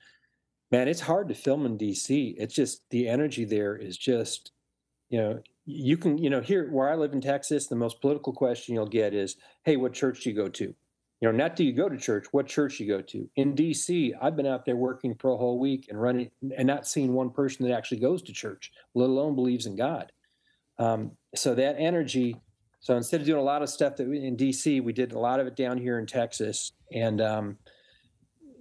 Man, 0.70 0.88
it's 0.88 1.00
hard 1.00 1.28
to 1.28 1.34
film 1.34 1.66
in 1.66 1.78
DC. 1.78 2.34
It's 2.36 2.54
just 2.54 2.82
the 2.90 3.08
energy 3.08 3.44
there 3.44 3.76
is 3.76 3.96
just, 3.96 4.50
you 5.08 5.18
know, 5.18 5.40
you 5.66 5.96
can, 5.96 6.18
you 6.18 6.30
know, 6.30 6.40
here 6.40 6.70
where 6.70 6.90
I 6.90 6.94
live 6.94 7.12
in 7.12 7.20
Texas, 7.20 7.66
the 7.66 7.76
most 7.76 8.00
political 8.00 8.32
question 8.32 8.74
you'll 8.74 8.86
get 8.86 9.14
is, 9.14 9.36
"Hey, 9.64 9.76
what 9.76 9.92
church 9.92 10.22
do 10.22 10.30
you 10.30 10.36
go 10.36 10.48
to?" 10.48 10.74
You 11.20 11.32
know, 11.32 11.38
not 11.38 11.56
do 11.56 11.64
you 11.64 11.72
go 11.72 11.88
to 11.88 11.96
church, 11.96 12.26
what 12.32 12.46
church 12.46 12.80
you 12.80 12.86
go 12.86 13.00
to. 13.00 13.30
In 13.36 13.54
DC, 13.54 14.12
I've 14.20 14.36
been 14.36 14.46
out 14.46 14.66
there 14.66 14.76
working 14.76 15.14
for 15.14 15.30
a 15.30 15.36
whole 15.36 15.58
week 15.58 15.86
and 15.88 15.98
running 15.98 16.30
and 16.56 16.66
not 16.66 16.86
seeing 16.86 17.14
one 17.14 17.30
person 17.30 17.66
that 17.66 17.74
actually 17.74 18.00
goes 18.00 18.20
to 18.24 18.32
church, 18.32 18.72
let 18.94 19.08
alone 19.08 19.34
believes 19.34 19.64
in 19.64 19.74
God. 19.74 20.12
Um, 20.78 21.12
so 21.34 21.54
that 21.54 21.76
energy. 21.78 22.36
So 22.80 22.94
instead 22.94 23.20
of 23.20 23.26
doing 23.26 23.40
a 23.40 23.44
lot 23.44 23.62
of 23.62 23.70
stuff 23.70 23.96
that 23.96 24.06
we, 24.06 24.22
in 24.22 24.36
DC, 24.36 24.82
we 24.82 24.92
did 24.92 25.12
a 25.12 25.18
lot 25.18 25.40
of 25.40 25.46
it 25.46 25.56
down 25.56 25.78
here 25.78 25.98
in 25.98 26.04
Texas, 26.04 26.72
and 26.92 27.22
um, 27.22 27.56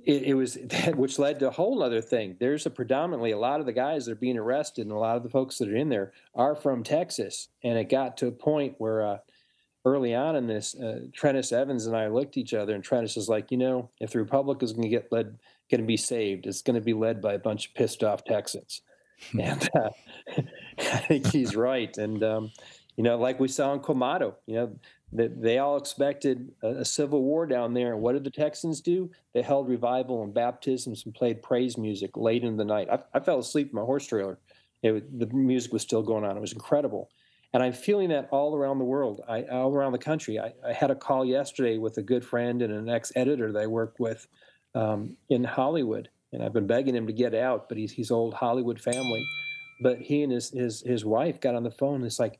it, 0.06 0.24
it, 0.24 0.34
was 0.34 0.54
that 0.64 0.96
which 0.96 1.20
led 1.20 1.40
to 1.40 1.48
a 1.48 1.52
whole 1.52 1.82
other 1.82 2.02
thing. 2.02 2.38
There's 2.40 2.66
a 2.66 2.70
predominantly 2.70 3.32
a 3.32 3.38
lot 3.38 3.60
of 3.60 3.66
the 3.66 3.74
guys 3.74 4.06
that 4.06 4.14
are 4.14 4.16
being 4.16 4.38
arrested 4.38 4.84
and 4.84 4.92
a 4.92 4.98
lot 4.98 5.18
of 5.18 5.24
the 5.24 5.30
folks 5.30 5.58
that 5.58 5.70
are 5.70 5.76
in 5.76 5.90
there 5.90 6.14
are 6.36 6.56
from 6.56 6.84
Texas. 6.84 7.50
And 7.64 7.78
it 7.78 7.90
got 7.90 8.18
to 8.18 8.28
a 8.28 8.32
point 8.32 8.76
where 8.78 9.06
uh, 9.06 9.18
early 9.86 10.16
on 10.16 10.36
in 10.36 10.48
this, 10.48 10.76
uh, 10.76 11.02
Trennis 11.12 11.52
Evans 11.52 11.86
and 11.86 11.96
I 11.96 12.08
looked 12.08 12.38
at 12.38 12.42
each 12.42 12.54
other, 12.54 12.74
and 12.74 12.84
Trennis 12.84 13.18
is 13.18 13.30
like, 13.30 13.52
you 13.52 13.58
know, 13.58 13.90
if 14.00 14.12
the 14.12 14.20
Republic 14.20 14.64
is 14.64 14.72
going 14.72 14.84
to 14.84 14.90
get 14.90 15.12
led, 15.12 15.38
going 15.70 15.82
to 15.82 15.88
be 15.88 15.98
saved, 15.98 16.46
it's 16.46 16.62
going 16.62 16.76
to 16.76 16.82
be 16.82 16.94
led 16.94 17.22
by 17.22 17.34
a 17.34 17.40
bunch 17.40 17.68
of 17.68 17.74
pissed 17.74 18.04
off 18.04 18.24
Texans. 18.24 18.82
Hmm. 19.32 19.40
and 19.40 19.70
uh, 19.76 19.90
I 20.80 20.98
think 20.98 21.28
he's 21.28 21.56
right. 21.56 21.96
And 21.98 22.24
um, 22.24 22.52
you 22.96 23.04
know, 23.04 23.18
like 23.18 23.40
we 23.40 23.48
saw 23.48 23.74
in 23.74 23.80
Quemado, 23.80 24.36
you 24.46 24.56
know, 24.56 24.76
that 25.16 25.42
they 25.42 25.60
all 25.60 25.78
expected 25.78 26.52
a, 26.64 26.70
a, 26.78 26.86
civil 26.86 27.22
war 27.22 27.46
down 27.46 27.74
there. 27.74 27.94
And 27.94 28.02
what 28.02 28.14
did 28.14 28.24
the 28.24 28.32
Texans 28.32 28.82
do? 28.82 29.12
They 29.34 29.42
held 29.42 29.70
revival 29.70 30.24
and 30.24 30.34
baptisms 30.34 31.06
and 31.06 31.14
played 31.14 31.42
praise 31.42 31.78
music 31.78 32.18
late 32.18 32.44
in 32.44 32.58
the 32.58 32.66
night. 32.66 32.88
I, 32.92 33.00
I 33.14 33.20
fell 33.20 33.40
asleep 33.40 33.70
in 33.70 33.76
my 33.76 33.84
horse 33.84 34.08
trailer. 34.08 34.40
It, 34.82 35.20
the 35.20 35.28
music 35.28 35.72
was 35.72 35.82
still 35.82 36.02
going 36.02 36.24
on. 36.24 36.36
It 36.36 36.42
was 36.42 36.54
incredible. 36.54 37.10
And 37.54 37.62
I'm 37.62 37.74
feeling 37.74 38.10
that 38.10 38.28
all 38.32 38.56
around 38.56 38.80
the 38.80 38.86
world, 38.86 39.22
I, 39.28 39.44
all 39.44 39.74
around 39.74 39.92
the 39.92 40.00
country. 40.00 40.40
I, 40.40 40.54
I 40.68 40.74
had 40.74 40.90
a 40.90 40.96
call 40.96 41.24
yesterday 41.24 41.78
with 41.78 41.98
a 41.98 42.02
good 42.02 42.26
friend 42.26 42.62
and 42.62 42.74
an 42.74 42.90
ex 42.90 43.12
editor 43.16 43.52
that 43.52 43.60
I 43.62 43.68
worked 43.68 44.00
with 44.00 44.28
um, 44.74 45.16
in 45.30 45.44
Hollywood, 45.44 46.10
and 46.32 46.42
I've 46.42 46.54
been 46.54 46.66
begging 46.66 46.96
him 46.96 47.06
to 47.06 47.14
get 47.14 47.36
out, 47.36 47.70
but 47.70 47.78
he's 47.78 47.92
he's 47.92 48.10
old 48.10 48.34
Hollywood 48.34 48.82
family. 48.82 49.24
But 49.82 50.00
he 50.00 50.24
and 50.24 50.32
his 50.32 50.50
his 50.50 50.82
his 50.82 51.06
wife 51.06 51.40
got 51.40 51.54
on 51.54 51.62
the 51.62 51.70
phone. 51.70 51.98
And 51.98 52.06
it's 52.06 52.20
like, 52.20 52.40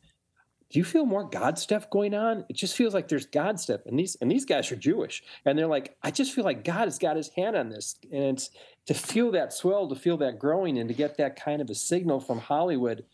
do 0.74 0.80
you 0.80 0.84
feel 0.84 1.06
more 1.06 1.24
God 1.24 1.60
stuff 1.60 1.88
going 1.92 2.16
on? 2.16 2.46
It 2.50 2.56
just 2.56 2.76
feels 2.76 2.96
like 2.96 3.08
there's 3.08 3.28
God 3.28 3.60
stuff, 3.60 3.82
and 3.86 3.98
these 3.98 4.18
and 4.20 4.30
these 4.30 4.44
guys 4.44 4.72
are 4.72 4.76
Jewish, 4.76 5.24
and 5.46 5.58
they're 5.58 5.68
like, 5.68 5.96
I 6.02 6.10
just 6.10 6.34
feel 6.34 6.44
like 6.44 6.64
God 6.64 6.86
has 6.86 6.98
got 6.98 7.16
His 7.16 7.30
hand 7.30 7.56
on 7.56 7.70
this, 7.70 7.96
and 8.12 8.24
it's 8.24 8.50
to 8.88 8.96
feel 8.96 9.32
that 9.32 9.54
swell, 9.54 9.88
to 9.88 9.96
feel 9.96 10.18
that 10.18 10.40
growing, 10.40 10.80
and 10.80 10.90
to 10.90 10.96
get 10.96 11.16
that 11.18 11.40
kind 11.40 11.62
of 11.62 11.70
a 11.70 11.76
signal 11.76 12.20
from 12.20 12.40
Hollywood, 12.40 13.06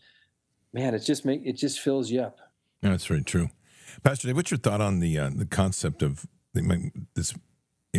man, 0.72 0.94
it 0.94 1.00
just 1.00 1.26
make 1.26 1.42
it 1.44 1.52
just 1.52 1.80
fills 1.80 2.10
you 2.10 2.22
up. 2.22 2.38
Yeah, 2.82 2.90
that's 2.90 3.04
very 3.04 3.22
true. 3.22 3.50
Pastor 4.02 4.28
Dave, 4.28 4.36
what's 4.36 4.50
your 4.50 4.58
thought 4.58 4.80
on 4.80 5.00
the 5.00 5.18
uh, 5.18 5.30
the 5.34 5.44
concept 5.44 6.02
of 6.02 6.26
this 7.14 7.34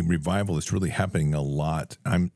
revival 0.00 0.56
is 0.56 0.72
really 0.72 0.88
happening 0.90 1.34
a 1.34 1.42
lot. 1.42 1.98
I'm 2.06 2.32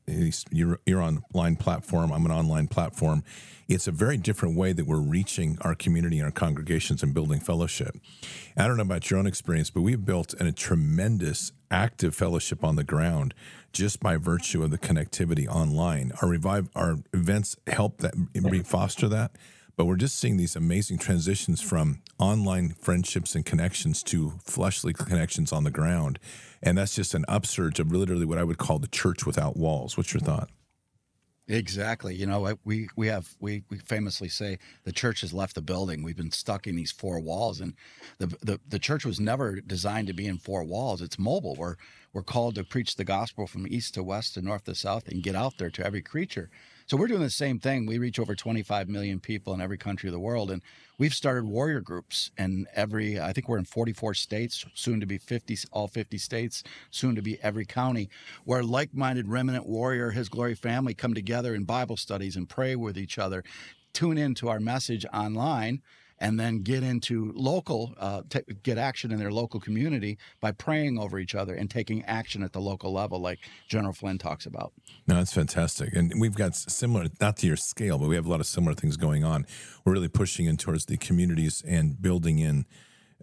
you're 0.51 0.81
you're 0.85 1.01
on 1.01 1.23
online 1.33 1.57
platform. 1.57 2.13
I'm 2.13 2.25
an 2.27 2.31
online 2.31 2.69
platform. 2.69 3.25
It's 3.69 3.89
a 3.89 3.93
very 3.93 4.17
different 4.17 4.57
way 4.57 4.73
that 4.73 4.87
we're 4.87 5.01
reaching 5.01 5.59
our 5.63 5.75
community 5.75 6.19
and 6.19 6.27
our 6.27 6.33
congregations 6.33 7.03
and 7.03 7.15
building 7.15 7.41
fellowship. 7.41 7.97
I 8.57 8.67
don't 8.67 8.77
know 8.77 8.83
about 8.83 9.11
your 9.11 9.19
own 9.19 9.27
experience, 9.27 9.71
but 9.71 9.81
we've 9.81 10.05
built 10.05 10.35
a 10.41 10.53
tremendous 10.53 11.53
active 11.71 12.15
fellowship 12.15 12.63
on 12.63 12.77
the 12.77 12.85
ground 12.85 13.35
just 13.73 14.01
by 14.01 14.17
virtue 14.17 14.63
of 14.63 14.71
the 14.71 14.79
connectivity 14.79 15.49
online. 15.49 16.13
Our 16.23 16.29
revive 16.29 16.69
our 16.77 16.99
events 17.13 17.57
help 17.67 17.99
that 17.99 18.15
foster 18.67 19.09
that 19.09 19.33
but 19.77 19.85
we're 19.85 19.97
just 19.97 20.19
seeing 20.19 20.39
these 20.39 20.57
amazing 20.57 20.99
transitions 20.99 21.61
from 21.61 22.01
online 22.19 22.71
friendships 22.71 23.35
and 23.35 23.45
connections 23.45 24.03
to 24.05 24.33
fleshly 24.43 24.95
connections 24.95 25.53
on 25.53 25.65
the 25.65 25.71
ground. 25.71 26.19
And 26.63 26.79
that's 26.79 26.95
just 26.95 27.15
an 27.15 27.25
upsurge 27.29 27.79
of 27.79 27.93
literally 27.93 28.25
what 28.25 28.39
I 28.39 28.45
would 28.45 28.59
call 28.59 28.79
the 28.79 28.89
church 28.89 29.27
without 29.27 29.57
walls. 29.57 29.97
What's 29.97 30.13
your 30.13 30.21
thought? 30.21 30.51
Exactly. 31.49 32.13
You 32.13 32.27
know, 32.27 32.57
we 32.65 32.89
we 32.97 33.07
have 33.07 33.37
we 33.39 33.63
we 33.71 33.79
famously 33.79 34.29
say 34.29 34.59
the 34.83 34.91
church 34.91 35.21
has 35.21 35.33
left 35.33 35.55
the 35.55 35.63
building. 35.63 36.03
We've 36.03 36.17
been 36.17 36.33
stuck 36.33 36.67
in 36.67 36.75
these 36.75 36.91
four 36.91 37.21
walls, 37.21 37.61
and 37.61 37.75
the 38.19 38.27
the, 38.43 38.61
the 38.69 38.81
church 38.81 39.05
was 39.05 39.21
never 39.21 39.61
designed 39.61 40.09
to 40.09 40.13
be 40.13 40.27
in 40.27 40.39
four 40.39 40.65
walls. 40.65 41.01
It's 41.01 41.21
mobile. 41.21 41.55
We're 41.55 41.77
we're 42.13 42.23
called 42.25 42.57
to 42.57 42.65
preach 42.65 42.97
the 42.97 43.05
gospel 43.05 43.47
from 43.47 43.67
east 43.69 43.95
to 43.95 44.03
west 44.03 44.35
to 44.35 44.43
north 44.43 44.65
to 44.65 44.75
south 44.75 45.07
and 45.07 45.23
get 45.23 45.37
out 45.37 45.59
there 45.59 45.71
to 45.71 45.87
every 45.87 46.03
creature. 46.03 46.51
So 46.89 46.97
we're 46.97 47.09
doing 47.09 47.21
the 47.21 47.31
same 47.31 47.59
thing. 47.59 47.85
We 47.85 47.99
reach 47.99 48.21
over 48.21 48.37
25 48.37 48.89
million 48.89 49.19
people 49.19 49.53
in 49.53 49.61
every 49.61 49.77
country 49.77 50.09
of 50.09 50.13
the 50.13 50.21
world, 50.21 50.53
and 50.53 50.63
we've 50.99 51.13
started 51.13 51.45
warrior 51.45 51.81
groups 51.81 52.31
in 52.39 52.65
every. 52.77 53.19
I 53.19 53.33
think 53.33 53.49
we're 53.49 53.59
in 53.59 53.65
44 53.65 54.15
states, 54.15 54.65
soon 54.73 55.01
to 55.01 55.07
be 55.07 55.19
50, 55.19 55.59
all 55.73 55.89
50 55.89 56.17
states, 56.17 56.63
soon 56.93 57.17
to 57.17 57.23
be 57.23 57.43
every 57.43 57.65
county, 57.65 58.09
where 58.45 58.63
like-minded 58.63 59.27
remnant 59.27 59.67
warrior, 59.67 60.13
His 60.13 60.29
Glory 60.29 60.55
family 60.55 60.95
come 60.95 61.13
together 61.13 61.57
in 61.57 61.65
Bible 61.65 61.97
studies 61.97 62.37
and 62.37 62.49
pray 62.49 62.77
with 62.77 62.97
each 62.97 63.19
other. 63.19 63.43
Tune 63.93 64.17
in 64.17 64.37
to 64.37 64.49
our 64.49 64.61
message 64.61 65.05
online 65.13 65.83
and 66.19 66.41
then 66.41 66.63
get 66.63 66.83
into 66.83 67.33
local, 67.35 67.95
uh, 67.99 68.23
t- 68.29 68.41
get 68.63 68.79
action 68.79 69.13
in 69.13 69.19
their 69.19 69.31
local 69.31 69.61
community 69.61 70.19
by 70.41 70.53
praying 70.53 70.99
over 70.99 71.19
each 71.19 71.35
other 71.35 71.55
and 71.55 71.71
taking 71.71 72.05
action 72.05 72.43
at 72.43 72.53
the 72.53 72.61
local 72.61 72.93
level, 72.93 73.21
like 73.21 73.41
General 73.69 73.93
Flynn 73.93 74.19
talks 74.19 74.47
about. 74.47 74.73
No, 75.07 75.17
that's 75.17 75.33
fantastic. 75.33 75.95
And 75.95 76.13
we've 76.19 76.35
got 76.35 76.55
similar, 76.55 77.07
not 77.21 77.37
to 77.39 77.47
your 77.47 77.57
scale, 77.57 77.99
but 77.99 78.09
we 78.09 78.15
have 78.15 78.27
a 78.27 78.31
lot 78.31 78.41
of 78.41 78.47
similar 78.47 78.75
things 78.75 78.97
going 78.97 79.25
on. 79.25 79.47
We're 79.85 79.93
really 79.93 80.09
pushing 80.09 80.47
in 80.47 80.57
towards 80.57 80.87
the 80.87 80.97
communities 80.97 81.63
and 81.67 82.01
building 82.01 82.39
in 82.39 82.67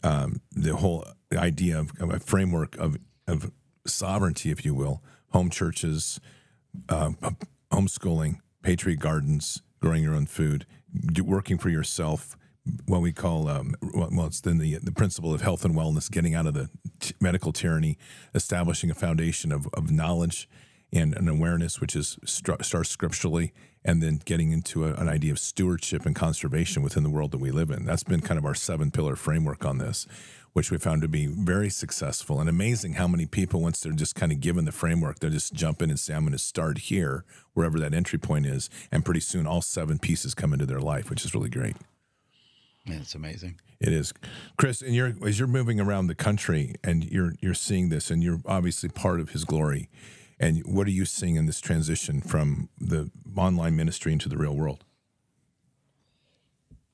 um, 0.04 0.42
the 0.52 0.76
whole 0.76 1.06
idea 1.36 1.80
of, 1.80 1.92
of, 2.00 2.14
a 2.14 2.20
framework 2.20 2.78
of, 2.78 2.98
of 3.28 3.52
sovereignty, 3.88 4.52
if 4.52 4.66
you 4.66 4.76
will, 4.76 5.02
home 5.30 5.50
churches, 5.50 6.20
uh, 6.90 7.12
homeschooling, 7.72 8.40
patriot 8.62 9.00
gardens, 9.00 9.62
growing 9.82 10.04
your 10.04 10.14
own 10.14 10.26
food, 10.26 10.66
working 11.24 11.58
for 11.58 11.70
yourself 11.70 12.38
what 12.86 13.02
we 13.02 13.12
call 13.12 13.50
um, 13.50 13.76
well, 13.94 14.28
it's 14.28 14.42
then 14.42 14.58
the 14.58 14.78
the 14.78 14.92
principle 14.92 15.34
of 15.34 15.42
health 15.42 15.66
and 15.66 15.76
wellness, 15.76 16.10
getting 16.10 16.34
out 16.34 16.48
of 16.48 16.54
the 16.54 16.70
t- 17.00 17.14
medical 17.20 17.52
tyranny, 17.52 17.98
establishing 18.34 18.90
a 18.90 18.96
foundation 18.96 19.52
of, 19.52 19.68
of 19.74 19.92
knowledge 19.92 20.50
and 20.92 21.16
an 21.16 21.28
awareness, 21.28 21.82
which 21.82 21.96
is 21.96 22.18
st- 22.24 22.64
starts 22.64 22.90
scripturally, 22.90 23.52
and 23.84 24.02
then 24.02 24.22
getting 24.24 24.52
into 24.52 24.86
a, 24.86 24.94
an 24.94 25.10
idea 25.10 25.32
of 25.32 25.40
stewardship 25.40 26.06
and 26.06 26.16
conservation 26.16 26.84
within 26.84 27.04
the 27.04 27.10
world 27.10 27.32
that 27.32 27.40
we 27.40 27.52
live 27.52 27.70
in. 27.70 27.86
That's 27.86 28.04
been 28.04 28.22
kind 28.22 28.38
of 28.38 28.46
our 28.46 28.56
seven 28.56 28.92
pillar 28.92 29.16
framework 29.16 29.66
on 29.66 29.80
this, 29.80 30.08
which 30.54 30.72
we 30.72 30.78
found 30.78 31.02
to 31.02 31.08
be 31.08 31.26
very 31.26 31.70
successful 31.70 32.40
and 32.40 32.48
amazing. 32.48 32.94
How 32.94 33.08
many 33.08 33.26
people, 33.26 33.60
once 33.60 33.80
they're 33.82 33.92
just 33.92 34.16
kind 34.16 34.32
of 34.32 34.40
given 34.40 34.66
the 34.66 34.72
framework, 34.72 35.20
they 35.20 35.30
just 35.30 35.54
jump 35.54 35.82
in 35.82 35.90
and 35.90 36.00
say, 36.00 36.14
"I'm 36.14 36.22
going 36.22 36.32
to 36.32 36.38
start 36.38 36.78
here, 36.78 37.26
wherever 37.54 37.80
that 37.80 37.94
entry 37.94 38.20
point 38.20 38.46
is," 38.46 38.70
and 38.92 39.04
pretty 39.04 39.20
soon 39.20 39.48
all 39.48 39.62
seven 39.62 40.00
pieces 40.00 40.34
come 40.34 40.54
into 40.54 40.66
their 40.66 40.80
life, 40.80 41.10
which 41.10 41.26
is 41.26 41.34
really 41.34 41.50
great. 41.50 41.76
Yeah, 42.86 42.96
it's 42.96 43.16
amazing. 43.16 43.60
It 43.80 43.94
is, 43.94 44.14
Chris. 44.58 44.82
And 44.82 44.94
you're 44.94 45.14
as 45.26 45.40
you're 45.40 45.48
moving 45.48 45.80
around 45.80 46.08
the 46.08 46.16
country 46.16 46.76
and 46.84 47.04
you're 47.06 47.34
you're 47.40 47.54
seeing 47.54 47.90
this, 47.90 48.12
and 48.12 48.24
you're 48.24 48.42
obviously 48.46 48.90
part 48.90 49.20
of 49.20 49.30
His 49.30 49.46
glory. 49.46 49.90
And 50.40 50.66
what 50.66 50.88
are 50.88 50.92
you 50.92 51.06
seeing 51.06 51.36
in 51.36 51.46
this 51.46 51.62
transition 51.62 52.20
from 52.20 52.70
the 52.78 53.10
online 53.38 53.76
ministry 53.76 54.12
into 54.12 54.28
the 54.28 54.36
real 54.36 54.56
world? 54.56 54.84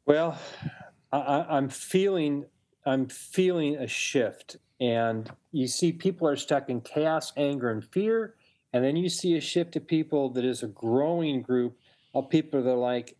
Well, 0.05 0.37
I, 1.11 1.45
I'm 1.49 1.69
feeling 1.69 2.45
I'm 2.85 3.07
feeling 3.07 3.75
a 3.75 3.87
shift, 3.87 4.57
and 4.79 5.31
you 5.51 5.67
see 5.67 5.91
people 5.91 6.27
are 6.27 6.35
stuck 6.35 6.69
in 6.69 6.81
chaos, 6.81 7.33
anger, 7.35 7.71
and 7.71 7.83
fear, 7.83 8.35
and 8.73 8.83
then 8.83 8.95
you 8.95 9.09
see 9.09 9.35
a 9.35 9.41
shift 9.41 9.73
to 9.73 9.79
people 9.79 10.29
that 10.31 10.45
is 10.45 10.61
a 10.63 10.67
growing 10.67 11.41
group 11.41 11.77
of 12.13 12.29
people 12.29 12.61
that 12.61 12.69
are 12.69 12.75
like, 12.75 13.15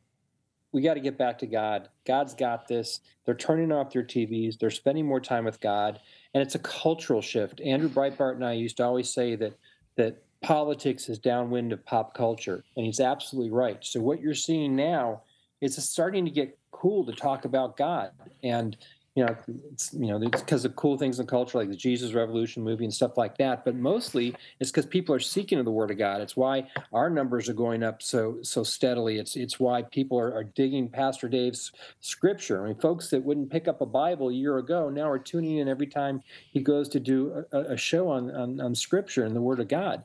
we 0.71 0.81
got 0.81 0.95
to 0.95 0.99
get 0.99 1.17
back 1.17 1.39
to 1.39 1.47
God. 1.47 1.89
God's 2.05 2.33
got 2.33 2.67
this. 2.67 3.01
They're 3.25 3.35
turning 3.35 3.71
off 3.71 3.91
their 3.91 4.03
TVs. 4.03 4.59
They're 4.59 4.69
spending 4.69 5.05
more 5.05 5.19
time 5.19 5.45
with 5.45 5.59
God, 5.59 5.99
and 6.33 6.41
it's 6.41 6.55
a 6.55 6.59
cultural 6.59 7.21
shift. 7.21 7.61
Andrew 7.61 7.89
Breitbart 7.89 8.35
and 8.35 8.45
I 8.45 8.53
used 8.53 8.77
to 8.77 8.85
always 8.85 9.11
say 9.11 9.35
that 9.35 9.53
that 9.95 10.23
politics 10.41 11.09
is 11.09 11.19
downwind 11.19 11.73
of 11.73 11.85
pop 11.85 12.13
culture, 12.13 12.63
and 12.75 12.85
he's 12.85 12.99
absolutely 12.99 13.51
right. 13.51 13.83
So 13.83 13.99
what 13.99 14.21
you're 14.21 14.33
seeing 14.33 14.75
now 14.75 15.23
is 15.61 15.77
it's 15.77 15.89
starting 15.89 16.23
to 16.25 16.31
get 16.31 16.57
cool 16.71 17.05
to 17.05 17.11
talk 17.11 17.45
about 17.45 17.75
God, 17.75 18.11
and 18.43 18.77
you 19.19 19.25
know, 19.25 19.35
it's 19.73 19.93
you 19.93 20.07
know, 20.07 20.17
because 20.17 20.63
of 20.63 20.77
cool 20.77 20.97
things 20.97 21.19
in 21.19 21.27
culture 21.27 21.57
like 21.57 21.67
the 21.67 21.75
Jesus 21.75 22.13
Revolution 22.13 22.63
movie 22.63 22.85
and 22.85 22.93
stuff 22.93 23.17
like 23.17 23.37
that. 23.37 23.65
But 23.65 23.75
mostly, 23.75 24.33
it's 24.61 24.71
because 24.71 24.85
people 24.85 25.13
are 25.13 25.19
seeking 25.19 25.61
the 25.61 25.69
Word 25.69 25.91
of 25.91 25.97
God. 25.97 26.21
It's 26.21 26.37
why 26.37 26.69
our 26.93 27.09
numbers 27.09 27.49
are 27.49 27.53
going 27.53 27.83
up 27.83 28.01
so 28.01 28.37
so 28.43 28.63
steadily. 28.63 29.17
It's 29.17 29.35
it's 29.35 29.59
why 29.59 29.81
people 29.81 30.17
are, 30.17 30.33
are 30.33 30.45
digging 30.45 30.87
Pastor 30.87 31.27
Dave's 31.27 31.73
scripture. 31.99 32.63
I 32.63 32.69
mean, 32.69 32.79
folks 32.79 33.09
that 33.09 33.21
wouldn't 33.21 33.51
pick 33.51 33.67
up 33.67 33.81
a 33.81 33.85
Bible 33.85 34.29
a 34.29 34.33
year 34.33 34.57
ago 34.57 34.89
now 34.89 35.09
are 35.09 35.19
tuning 35.19 35.57
in 35.57 35.67
every 35.67 35.87
time 35.87 36.23
he 36.49 36.61
goes 36.61 36.87
to 36.87 37.01
do 37.01 37.43
a, 37.51 37.73
a 37.73 37.77
show 37.77 38.07
on, 38.07 38.31
on 38.31 38.61
on 38.61 38.73
scripture 38.73 39.25
and 39.25 39.35
the 39.35 39.41
Word 39.41 39.59
of 39.59 39.67
God, 39.67 40.03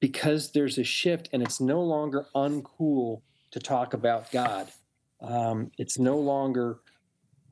because 0.00 0.52
there's 0.52 0.78
a 0.78 0.84
shift, 0.84 1.28
and 1.34 1.42
it's 1.42 1.60
no 1.60 1.82
longer 1.82 2.28
uncool 2.34 3.20
to 3.50 3.58
talk 3.60 3.92
about 3.92 4.32
God. 4.32 4.68
Um, 5.20 5.70
it's 5.76 5.98
no 5.98 6.16
longer 6.16 6.78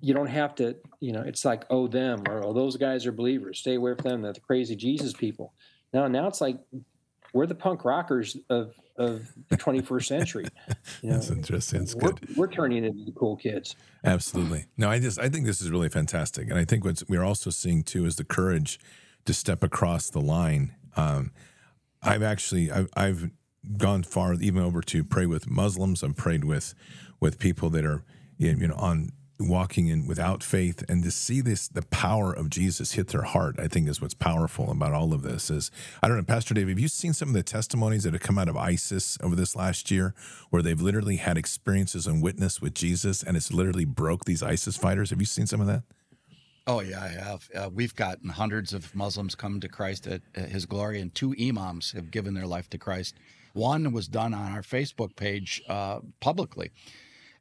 you 0.02 0.12
don't 0.12 0.26
have 0.26 0.54
to, 0.56 0.76
you 1.00 1.12
know, 1.12 1.22
it's 1.22 1.44
like, 1.44 1.64
oh, 1.70 1.86
them 1.86 2.24
or 2.28 2.44
oh, 2.44 2.52
those 2.52 2.76
guys 2.76 3.06
are 3.06 3.12
believers. 3.12 3.60
Stay 3.60 3.76
away 3.76 3.94
from 3.94 4.10
them. 4.10 4.22
They're 4.22 4.32
the 4.32 4.40
crazy 4.40 4.74
Jesus 4.74 5.12
people. 5.12 5.54
Now, 5.94 6.08
now 6.08 6.26
it's 6.26 6.40
like 6.40 6.58
we're 7.32 7.46
the 7.46 7.54
punk 7.54 7.84
rockers 7.84 8.36
of 8.50 8.74
of 8.98 9.26
the 9.48 9.56
21st 9.56 10.04
century. 10.04 10.44
You 11.00 11.10
know, 11.10 11.14
That's 11.14 11.30
interesting. 11.30 11.80
That's 11.80 11.94
we're, 11.94 12.12
good. 12.12 12.36
We're 12.36 12.50
turning 12.50 12.84
into 12.84 13.04
the 13.04 13.12
cool 13.12 13.36
kids. 13.36 13.74
Absolutely. 14.04 14.66
No, 14.76 14.90
I 14.90 14.98
just 14.98 15.18
I 15.18 15.28
think 15.28 15.46
this 15.46 15.62
is 15.62 15.70
really 15.70 15.88
fantastic, 15.88 16.50
and 16.50 16.58
I 16.58 16.64
think 16.64 16.84
what 16.84 17.02
we're 17.08 17.24
also 17.24 17.50
seeing 17.50 17.82
too 17.82 18.04
is 18.04 18.16
the 18.16 18.24
courage 18.24 18.78
to 19.24 19.32
step 19.32 19.62
across 19.62 20.10
the 20.10 20.20
line. 20.20 20.74
Um, 20.96 21.32
I've 22.02 22.22
actually 22.22 22.70
I've, 22.70 22.90
I've 22.96 23.30
gone 23.76 24.02
far 24.02 24.34
even 24.34 24.62
over 24.62 24.82
to 24.82 25.04
pray 25.04 25.26
with 25.26 25.48
Muslims. 25.48 26.02
I've 26.02 26.16
prayed 26.16 26.44
with 26.44 26.74
with 27.20 27.38
people 27.38 27.70
that 27.70 27.84
are 27.84 28.04
you 28.36 28.54
know 28.54 28.74
on 28.74 29.10
walking 29.48 29.88
in 29.88 30.06
without 30.06 30.42
faith 30.42 30.84
and 30.88 31.02
to 31.02 31.10
see 31.10 31.40
this 31.40 31.68
the 31.68 31.82
power 31.82 32.32
of 32.32 32.50
jesus 32.50 32.92
hit 32.92 33.08
their 33.08 33.22
heart 33.22 33.58
i 33.58 33.68
think 33.68 33.88
is 33.88 34.00
what's 34.00 34.14
powerful 34.14 34.70
about 34.70 34.92
all 34.92 35.12
of 35.12 35.22
this 35.22 35.50
is 35.50 35.70
i 36.02 36.08
don't 36.08 36.16
know 36.16 36.22
pastor 36.22 36.54
dave 36.54 36.68
have 36.68 36.78
you 36.78 36.88
seen 36.88 37.12
some 37.12 37.28
of 37.28 37.34
the 37.34 37.42
testimonies 37.42 38.04
that 38.04 38.12
have 38.12 38.22
come 38.22 38.38
out 38.38 38.48
of 38.48 38.56
isis 38.56 39.18
over 39.22 39.34
this 39.34 39.56
last 39.56 39.90
year 39.90 40.14
where 40.50 40.62
they've 40.62 40.80
literally 40.80 41.16
had 41.16 41.36
experiences 41.36 42.06
and 42.06 42.22
witness 42.22 42.60
with 42.60 42.74
jesus 42.74 43.22
and 43.22 43.36
it's 43.36 43.52
literally 43.52 43.84
broke 43.84 44.24
these 44.24 44.42
isis 44.42 44.76
fighters 44.76 45.10
have 45.10 45.20
you 45.20 45.26
seen 45.26 45.46
some 45.46 45.60
of 45.60 45.66
that 45.66 45.82
Oh 46.66 46.80
yeah, 46.80 47.02
I 47.02 47.08
have. 47.08 47.48
Uh, 47.54 47.70
we've 47.74 47.94
gotten 47.94 48.28
hundreds 48.28 48.72
of 48.72 48.94
Muslims 48.94 49.34
come 49.34 49.58
to 49.60 49.68
Christ 49.68 50.06
at, 50.06 50.22
at, 50.36 50.48
His 50.48 50.64
glory, 50.64 51.00
and 51.00 51.12
two 51.12 51.34
imams 51.40 51.90
have 51.90 52.12
given 52.12 52.34
their 52.34 52.46
life 52.46 52.70
to 52.70 52.78
Christ. 52.78 53.16
One 53.52 53.92
was 53.92 54.06
done 54.06 54.32
on 54.32 54.52
our 54.52 54.62
Facebook 54.62 55.16
page 55.16 55.60
uh, 55.68 56.00
publicly, 56.20 56.70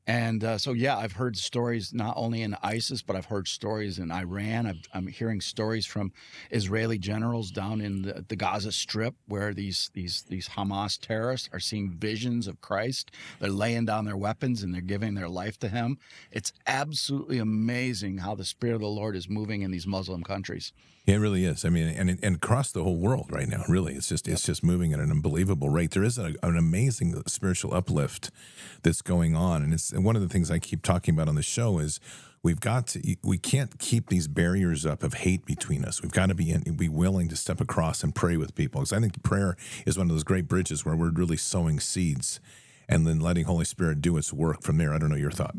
And 0.08 0.44
uh, 0.44 0.58
so, 0.58 0.74
yeah, 0.74 0.98
I've 0.98 1.12
heard 1.12 1.38
stories 1.38 1.94
not 1.94 2.16
only 2.18 2.42
in 2.42 2.56
ISIS, 2.64 3.04
but 3.04 3.16
I've 3.16 3.26
heard 3.26 3.48
stories 3.48 4.00
in 4.00 4.12
Iran. 4.12 4.66
i 4.66 4.98
am 4.98 5.06
hearing 5.08 5.42
stories 5.42 5.86
from 5.86 6.12
Israeli 6.50 6.98
generals 6.98 7.52
down 7.52 7.82
in 7.82 8.02
the, 8.02 8.26
the, 8.28 8.36
Gaza 8.36 8.72
Strip, 8.72 9.14
where 9.28 9.54
these 9.54 9.92
these 9.94 10.24
these 10.24 10.50
Hamas 10.50 11.00
terrorists 11.00 11.50
are 11.54 11.60
seeing 11.60 11.92
visions 11.92 12.48
of 12.48 12.62
Christ. 12.62 13.12
They're 13.40 13.52
laying 13.52 13.86
down 13.86 14.06
their 14.06 14.18
weapons 14.18 14.64
and 14.64 14.74
they're 14.74 14.82
giving 14.82 15.14
their 15.14 15.30
life 15.30 15.60
to 15.60 15.70
Him. 15.70 16.00
It's 16.32 16.52
absolutely 16.66 17.38
amazing 17.38 18.18
how 18.20 18.34
the 18.34 18.46
Spirit 18.46 18.76
of 18.76 18.82
the 18.82 18.88
Lord 18.88 19.16
is 19.16 19.30
moving 19.30 19.62
in 19.62 19.70
these 19.70 19.86
Muslim 19.86 20.24
countries. 20.24 20.74
Yeah, 21.06 21.16
it 21.16 21.20
really 21.20 21.46
is. 21.46 21.66
I 21.66 21.70
mean, 21.70 21.88
and 21.88 22.20
and 22.22 22.36
across 22.36 22.72
the 22.72 22.84
whole 22.84 22.98
world 22.98 23.32
right 23.32 23.48
now, 23.48 23.64
really, 23.68 23.96
it's 23.96 24.08
just 24.08 24.28
it's 24.28 24.46
just 24.46 24.64
moving 24.64 24.94
at 24.94 25.00
an 25.00 25.10
unbelievable 25.10 25.70
rate. 25.70 25.92
There 25.92 26.04
is 26.04 26.20
a, 26.20 26.36
an 26.44 26.56
amazing 26.56 27.22
spiritual 27.26 27.74
uplift 27.74 28.30
that's 28.84 29.02
going 29.02 29.36
on, 29.36 29.64
and 29.64 29.74
it's 29.74 29.91
one 29.94 30.16
of 30.16 30.22
the 30.22 30.30
things 30.30 30.52
I 30.52 30.60
keep 30.60 30.84
talking 30.84 31.14
about 31.14 31.28
on 31.28 31.36
the 31.36 31.44
show 31.44 31.80
is 31.80 32.00
we've 32.44 32.60
got 32.60 32.88
to 32.88 33.16
we 33.24 33.38
can't 33.38 33.78
keep 33.80 34.10
these 34.10 34.28
barriers 34.28 34.86
up 34.86 35.04
of 35.04 35.14
hate 35.16 35.46
between 35.46 35.86
us. 35.86 36.02
We've 36.02 36.12
got 36.12 36.28
to 36.28 36.36
be 36.36 36.50
in, 36.52 36.62
be 36.76 36.90
willing 36.90 37.28
to 37.30 37.36
step 37.36 37.62
across 37.62 38.04
and 38.04 38.14
pray 38.16 38.38
with 38.38 38.56
people 38.56 38.82
because 38.82 38.94
I 38.94 39.00
think 39.00 39.22
prayer 39.24 39.56
is 39.86 39.98
one 39.98 40.10
of 40.10 40.16
those 40.16 40.24
great 40.24 40.48
bridges 40.48 40.86
where 40.86 40.96
we're 40.96 41.12
really 41.12 41.38
sowing 41.38 41.80
seeds 41.80 42.40
and 42.90 43.08
then 43.08 43.20
letting 43.20 43.46
Holy 43.46 43.66
Spirit 43.66 44.02
do 44.02 44.18
its 44.18 44.34
work 44.34 44.64
from 44.64 44.78
there. 44.78 44.94
I 44.94 44.98
don't 44.98 45.10
know 45.10 45.16
your 45.16 45.32
thought. 45.32 45.56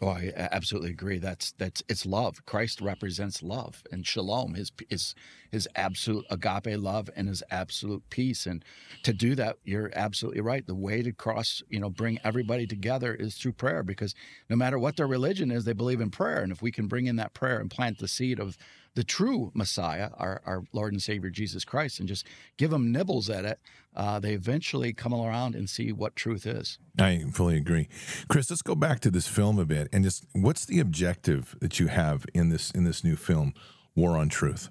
Oh, 0.00 0.08
I 0.10 0.32
absolutely 0.36 0.90
agree. 0.90 1.18
That's 1.18 1.50
that's 1.58 1.82
it's 1.88 2.06
love. 2.06 2.44
Christ 2.46 2.80
represents 2.80 3.42
love 3.42 3.82
and 3.90 4.06
shalom, 4.06 4.54
his 4.54 4.70
his 4.88 5.14
his 5.50 5.66
absolute 5.74 6.24
agape 6.30 6.78
love 6.78 7.10
and 7.16 7.26
his 7.26 7.42
absolute 7.50 8.04
peace. 8.08 8.46
And 8.46 8.64
to 9.02 9.12
do 9.12 9.34
that, 9.34 9.56
you're 9.64 9.90
absolutely 9.96 10.40
right. 10.40 10.64
The 10.64 10.74
way 10.76 11.02
to 11.02 11.12
cross, 11.12 11.62
you 11.68 11.80
know, 11.80 11.90
bring 11.90 12.20
everybody 12.22 12.64
together 12.64 13.12
is 13.12 13.34
through 13.36 13.54
prayer 13.54 13.82
because 13.82 14.14
no 14.48 14.54
matter 14.54 14.78
what 14.78 14.96
their 14.96 15.08
religion 15.08 15.50
is, 15.50 15.64
they 15.64 15.72
believe 15.72 16.00
in 16.00 16.10
prayer. 16.10 16.42
And 16.42 16.52
if 16.52 16.62
we 16.62 16.70
can 16.70 16.86
bring 16.86 17.06
in 17.06 17.16
that 17.16 17.34
prayer 17.34 17.58
and 17.58 17.68
plant 17.68 17.98
the 17.98 18.06
seed 18.08 18.38
of 18.38 18.56
the 18.98 19.04
true 19.04 19.52
Messiah, 19.54 20.10
our, 20.18 20.42
our 20.44 20.64
Lord 20.72 20.92
and 20.92 21.00
Savior 21.00 21.30
Jesus 21.30 21.64
Christ, 21.64 22.00
and 22.00 22.08
just 22.08 22.26
give 22.56 22.72
them 22.72 22.90
nibbles 22.90 23.30
at 23.30 23.44
it, 23.44 23.60
uh, 23.94 24.18
they 24.18 24.32
eventually 24.32 24.92
come 24.92 25.14
around 25.14 25.54
and 25.54 25.70
see 25.70 25.92
what 25.92 26.16
truth 26.16 26.44
is. 26.44 26.80
I 26.98 27.22
fully 27.32 27.56
agree, 27.56 27.88
Chris. 28.26 28.50
Let's 28.50 28.60
go 28.60 28.74
back 28.74 28.98
to 29.00 29.10
this 29.12 29.28
film 29.28 29.56
a 29.60 29.64
bit, 29.64 29.88
and 29.92 30.02
just 30.02 30.26
what's 30.32 30.66
the 30.66 30.80
objective 30.80 31.54
that 31.60 31.78
you 31.78 31.86
have 31.86 32.26
in 32.34 32.48
this 32.48 32.72
in 32.72 32.82
this 32.82 33.04
new 33.04 33.14
film, 33.14 33.54
War 33.94 34.16
on 34.16 34.28
Truth? 34.28 34.68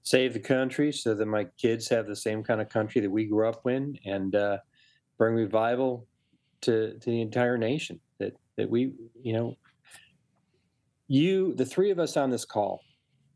Save 0.00 0.32
the 0.32 0.40
country 0.40 0.90
so 0.90 1.14
that 1.14 1.26
my 1.26 1.44
kids 1.58 1.90
have 1.90 2.06
the 2.06 2.16
same 2.16 2.42
kind 2.42 2.62
of 2.62 2.70
country 2.70 3.02
that 3.02 3.10
we 3.10 3.26
grew 3.26 3.46
up 3.46 3.66
in, 3.66 3.98
and 4.06 4.34
uh, 4.34 4.56
bring 5.18 5.34
revival 5.34 6.06
to 6.62 6.98
to 6.98 7.10
the 7.10 7.20
entire 7.20 7.58
nation. 7.58 8.00
That 8.20 8.38
that 8.56 8.70
we, 8.70 8.94
you 9.22 9.34
know, 9.34 9.58
you, 11.14 11.54
the 11.54 11.64
three 11.64 11.90
of 11.90 12.00
us 12.00 12.16
on 12.16 12.30
this 12.30 12.44
call, 12.44 12.80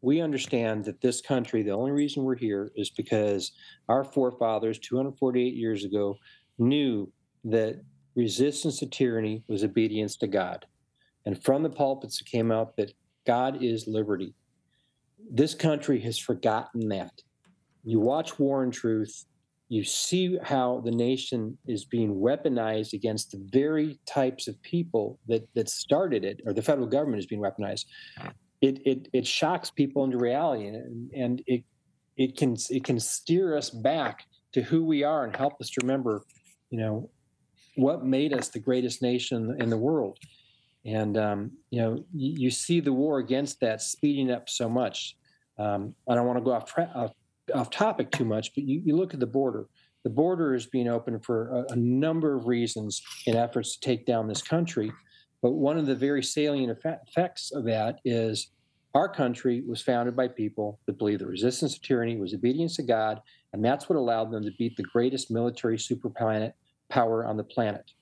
we 0.01 0.21
understand 0.21 0.85
that 0.85 1.01
this 1.01 1.21
country, 1.21 1.63
the 1.63 1.71
only 1.71 1.93
reason 1.93 2.25
we're 2.25 2.37
here 2.37 2.73
is 2.75 2.91
because 2.91 3.53
our 3.89 4.05
forefathers 4.05 4.79
248 4.81 5.55
years 5.55 5.85
ago 5.85 6.17
knew 6.59 7.11
that 7.45 7.81
resistance 8.17 8.79
to 8.79 8.87
tyranny 8.87 9.45
was 9.49 9.63
obedience 9.63 10.17
to 10.17 10.27
God. 10.27 10.67
And 11.25 11.43
from 11.43 11.63
the 11.63 11.71
pulpits, 11.71 12.21
it 12.21 12.27
came 12.27 12.51
out 12.51 12.77
that 12.77 12.93
God 13.27 13.63
is 13.63 13.87
liberty. 13.87 14.35
This 15.31 15.55
country 15.55 16.01
has 16.01 16.19
forgotten 16.19 16.89
that. 16.89 17.13
You 17.85 18.01
watch 18.01 18.41
War 18.41 18.63
on 18.65 18.73
Truth, 18.73 19.25
you 19.69 19.85
see 19.85 20.39
how 20.43 20.81
the 20.85 20.91
nation 20.91 21.57
is 21.67 21.85
being 21.85 22.15
weaponized 22.15 22.95
against 22.95 23.33
the 23.33 23.47
very 23.51 23.99
types 24.07 24.49
of 24.49 24.61
people 24.63 25.19
that 25.29 25.47
that 25.55 25.69
started 25.69 26.25
it, 26.25 26.41
or 26.47 26.53
the 26.53 26.63
federal 26.63 26.87
government 26.87 27.21
is 27.21 27.27
being 27.27 27.43
weaponized. 27.43 27.85
It 28.61 28.81
it 28.87 29.09
it 29.13 29.27
shocks 29.27 29.71
people 29.71 30.05
into 30.05 30.19
reality, 30.19 30.67
and, 30.69 31.11
and 31.13 31.43
it 31.47 31.65
it 32.17 32.37
can 32.37 32.57
it 32.71 32.85
can 32.85 32.99
steer 32.99 33.57
us 33.57 33.71
back 33.71 34.25
to 34.53 34.63
who 34.63 34.85
we 34.85 35.05
are 35.05 35.25
and 35.25 35.37
help 35.37 35.61
us 35.61 35.69
to 35.71 35.81
remember, 35.83 36.23
you 36.71 36.79
know, 36.79 37.11
what 37.77 38.05
made 38.05 38.33
us 38.33 38.49
the 38.49 38.59
greatest 38.59 39.03
nation 39.03 39.55
in 39.61 39.69
the 39.69 39.77
world. 39.77 40.19
And 40.87 41.19
um, 41.19 41.53
you 41.71 41.83
know, 41.83 42.05
you, 42.15 42.35
you, 42.39 42.51
see 42.51 42.81
the 42.81 42.93
war 42.93 43.19
against 43.19 43.61
that 43.61 43.83
speeding 43.83 44.31
up 44.31 44.49
so 44.49 44.69
much. 44.69 45.17
Um, 45.59 45.95
I 46.09 46.15
don't 46.15 46.27
want 46.27 46.39
to 46.39 46.45
go 46.45 46.53
off, 46.53 46.67
tra- 46.67 46.91
off 46.95 47.13
off 47.55 47.71
topic 47.71 48.11
too 48.11 48.25
much, 48.25 48.55
but 48.55 48.65
you, 48.65 48.83
you 48.85 48.97
look 48.97 49.15
at 49.15 49.21
the 49.21 49.27
border. 49.27 49.67
The 50.05 50.11
border 50.11 50.55
is 50.55 50.67
being 50.67 50.89
opened 50.89 51.25
for 51.25 51.49
a, 51.49 51.73
a 51.73 51.77
number 51.77 52.35
of 52.35 52.47
reasons 52.47 53.03
in 53.27 53.37
efforts 53.37 53.77
to 53.77 53.81
take 53.81 54.07
down 54.07 54.29
this 54.29 54.43
country. 54.43 54.93
But 55.43 55.53
one 55.53 55.79
of 55.79 55.87
the 55.87 55.95
very 55.95 56.23
salient 56.23 56.77
effects 56.77 57.53
of 57.53 57.65
that 57.65 58.01
is 58.05 58.51
our 58.95 59.09
country 59.09 59.63
was 59.67 59.83
founded 59.83 60.17
by 60.17 60.29
people 60.29 60.81
that 60.87 60.99
believed 60.99 61.21
the 61.21 61.27
resistance 61.27 61.75
to 61.75 61.81
tyranny 61.81 62.17
was 62.17 62.35
obedience 62.35 62.77
to 62.77 62.83
God, 62.83 63.21
and 63.53 63.65
that's 63.65 63.89
what 63.89 63.97
allowed 63.97 64.31
them 64.33 64.45
to 64.45 64.51
beat 64.59 64.77
the 64.77 64.83
greatest 64.85 65.31
military 65.31 65.77
superplanet 65.77 66.53
power 66.89 67.27
on 67.27 67.37
the 67.37 67.45
planet. 67.45 67.93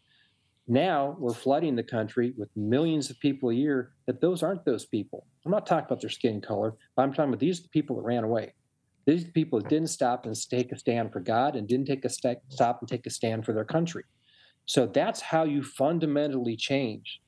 Now 0.68 1.16
we're 1.18 1.32
flooding 1.32 1.76
the 1.76 1.82
country 1.82 2.34
with 2.36 2.48
millions 2.56 3.10
of 3.10 3.20
people 3.20 3.50
a 3.50 3.54
year 3.54 3.92
that 4.06 4.20
those 4.20 4.42
aren't 4.42 4.64
those 4.64 4.84
people. 4.84 5.26
I'm 5.44 5.52
not 5.52 5.66
talking 5.66 5.86
about 5.86 6.00
their 6.00 6.10
skin 6.10 6.40
color. 6.40 6.74
But 6.96 7.02
I'm 7.02 7.12
talking 7.12 7.30
about 7.30 7.40
these 7.40 7.62
the 7.62 7.68
people 7.68 7.96
that 7.96 8.02
ran 8.02 8.24
away. 8.24 8.52
These 9.06 9.24
people 9.30 9.60
didn't 9.60 9.88
stop 9.88 10.26
and 10.26 10.36
take 10.50 10.72
a 10.72 10.78
stand 10.78 11.12
for 11.12 11.20
God 11.20 11.54
and 11.54 11.68
didn't 11.68 11.86
take 11.86 12.04
a 12.04 12.08
st- 12.08 12.38
stop 12.48 12.80
and 12.80 12.88
take 12.88 13.06
a 13.06 13.10
stand 13.10 13.44
for 13.44 13.52
their 13.52 13.64
country. 13.64 14.02
So 14.66 14.86
that's 14.86 15.20
how 15.20 15.44
you 15.44 15.62
fundamentally 15.62 16.56
change 16.56 17.20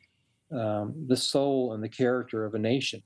um, 0.52 1.06
the 1.06 1.16
soul 1.16 1.72
and 1.72 1.82
the 1.82 1.88
character 1.88 2.44
of 2.44 2.54
a 2.54 2.58
nation. 2.58 3.02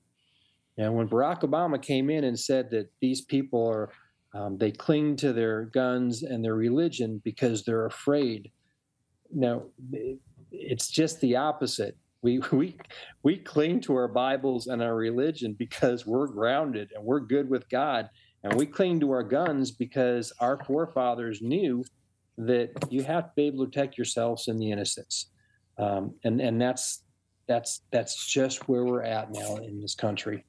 And 0.79 0.95
when 0.95 1.07
Barack 1.07 1.43
Obama 1.43 1.81
came 1.81 2.09
in 2.09 2.25
and 2.25 2.39
said 2.39 2.71
that 2.71 2.91
these 3.03 3.21
people 3.21 3.69
are, 3.69 3.91
um, 4.35 4.57
they 4.57 4.71
cling 4.71 5.17
to 5.17 5.35
their 5.35 5.67
guns 5.67 6.23
and 6.23 6.43
their 6.43 6.55
religion 6.55 7.21
because 7.25 7.65
they're 7.65 7.85
afraid. 7.85 8.51
No, 9.31 9.71
it's 10.51 10.89
just 10.89 11.21
the 11.21 11.37
opposite. 11.37 11.99
We, 12.23 12.39
we, 12.53 12.79
we 13.23 13.37
cling 13.37 13.81
to 13.83 13.95
our 13.97 14.09
Bibles 14.09 14.69
and 14.69 14.83
our 14.83 14.95
religion 14.95 15.55
because 15.59 16.07
we're 16.07 16.29
grounded 16.29 16.93
and 16.95 17.05
we're 17.05 17.21
good 17.21 17.51
with 17.51 17.69
God 17.69 18.09
and 18.45 18.55
we 18.55 18.67
cling 18.67 19.01
to 19.01 19.11
our 19.13 19.23
guns 19.23 19.71
because 19.71 20.33
our 20.41 20.63
forefathers 20.65 21.41
knew 21.43 21.85
that 22.39 22.71
you 22.91 23.03
have 23.03 23.25
to 23.25 23.33
be 23.37 23.43
able 23.45 23.65
to 23.65 23.71
protect 23.71 23.97
yourselves 23.97 24.49
and 24.49 24.61
the 24.61 24.71
innocents. 24.71 25.31
Um, 25.79 26.15
and 26.25 26.41
and 26.41 26.61
that's 26.61 27.05
that's 27.47 27.83
that's 27.91 28.27
just 28.27 28.69
where 28.69 28.85
we're 28.85 29.03
at 29.03 29.33
now 29.33 29.57
in 29.57 29.81
this 29.81 29.95
country. 29.95 30.45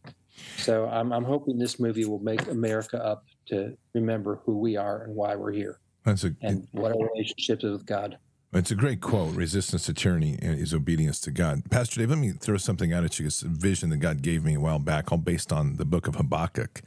So 0.57 0.87
I'm 0.87 1.11
I'm 1.11 1.23
hoping 1.23 1.57
this 1.57 1.79
movie 1.79 2.05
will 2.05 2.19
make 2.19 2.47
America 2.47 3.03
up 3.03 3.25
to 3.47 3.77
remember 3.93 4.41
who 4.45 4.57
we 4.57 4.75
are 4.75 5.03
and 5.03 5.15
why 5.15 5.35
we're 5.35 5.51
here. 5.51 5.79
That's 6.03 6.23
a, 6.23 6.35
and 6.41 6.67
what 6.71 6.91
our 6.91 7.07
relationship 7.13 7.63
is 7.63 7.71
with 7.71 7.85
God. 7.85 8.17
It's 8.53 8.71
a 8.71 8.75
great 8.75 9.01
quote. 9.01 9.33
Resistance 9.33 9.85
to 9.85 9.95
tyranny 9.95 10.37
is 10.39 10.75
obedience 10.75 11.19
to 11.21 11.31
God. 11.31 11.63
Pastor 11.71 11.99
Dave, 11.99 12.11
let 12.11 12.19
me 12.19 12.31
throw 12.31 12.57
something 12.57 12.93
out 12.93 13.03
at 13.03 13.19
you. 13.19 13.25
It's 13.25 13.41
a 13.41 13.47
vision 13.47 13.89
that 13.89 13.97
God 13.97 14.21
gave 14.21 14.43
me 14.43 14.53
a 14.53 14.59
while 14.59 14.77
back, 14.77 15.11
all 15.11 15.17
based 15.17 15.51
on 15.51 15.77
the 15.77 15.85
book 15.85 16.07
of 16.07 16.15
Habakkuk. 16.15 16.81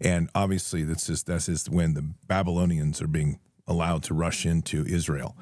And 0.00 0.30
obviously, 0.34 0.82
this 0.82 1.08
is 1.08 1.24
this 1.24 1.48
is 1.48 1.68
when 1.68 1.94
the 1.94 2.02
Babylonians 2.26 3.02
are 3.02 3.06
being 3.06 3.38
allowed 3.66 4.02
to 4.04 4.14
rush 4.14 4.46
into 4.46 4.84
Israel. 4.86 5.36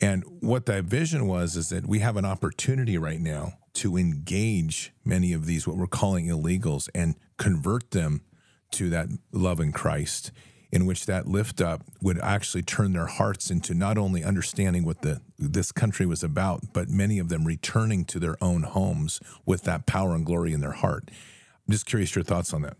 And 0.00 0.24
what 0.40 0.66
that 0.66 0.84
vision 0.84 1.26
was 1.26 1.56
is 1.56 1.70
that 1.70 1.86
we 1.86 2.00
have 2.00 2.16
an 2.16 2.24
opportunity 2.24 2.98
right 2.98 3.20
now 3.20 3.54
to 3.74 3.96
engage 3.96 4.92
many 5.04 5.32
of 5.32 5.46
these 5.46 5.66
what 5.66 5.76
we're 5.76 5.86
calling 5.86 6.26
illegals 6.26 6.88
and 6.94 7.14
convert 7.38 7.90
them 7.90 8.22
to 8.72 8.90
that 8.90 9.08
love 9.32 9.60
in 9.60 9.72
Christ 9.72 10.32
in 10.72 10.84
which 10.84 11.06
that 11.06 11.26
lift 11.26 11.60
up 11.60 11.82
would 12.02 12.18
actually 12.18 12.62
turn 12.62 12.92
their 12.92 13.06
hearts 13.06 13.50
into 13.50 13.72
not 13.72 13.96
only 13.96 14.24
understanding 14.24 14.84
what 14.84 15.02
the 15.02 15.20
this 15.38 15.72
country 15.72 16.04
was 16.04 16.22
about 16.22 16.72
but 16.72 16.88
many 16.88 17.18
of 17.18 17.28
them 17.28 17.44
returning 17.44 18.04
to 18.04 18.18
their 18.18 18.36
own 18.42 18.62
homes 18.62 19.20
with 19.44 19.62
that 19.62 19.86
power 19.86 20.14
and 20.14 20.26
glory 20.26 20.52
in 20.52 20.60
their 20.60 20.72
heart. 20.72 21.10
I'm 21.66 21.72
just 21.72 21.86
curious 21.86 22.14
your 22.14 22.24
thoughts 22.24 22.52
on 22.52 22.62
that. 22.62 22.76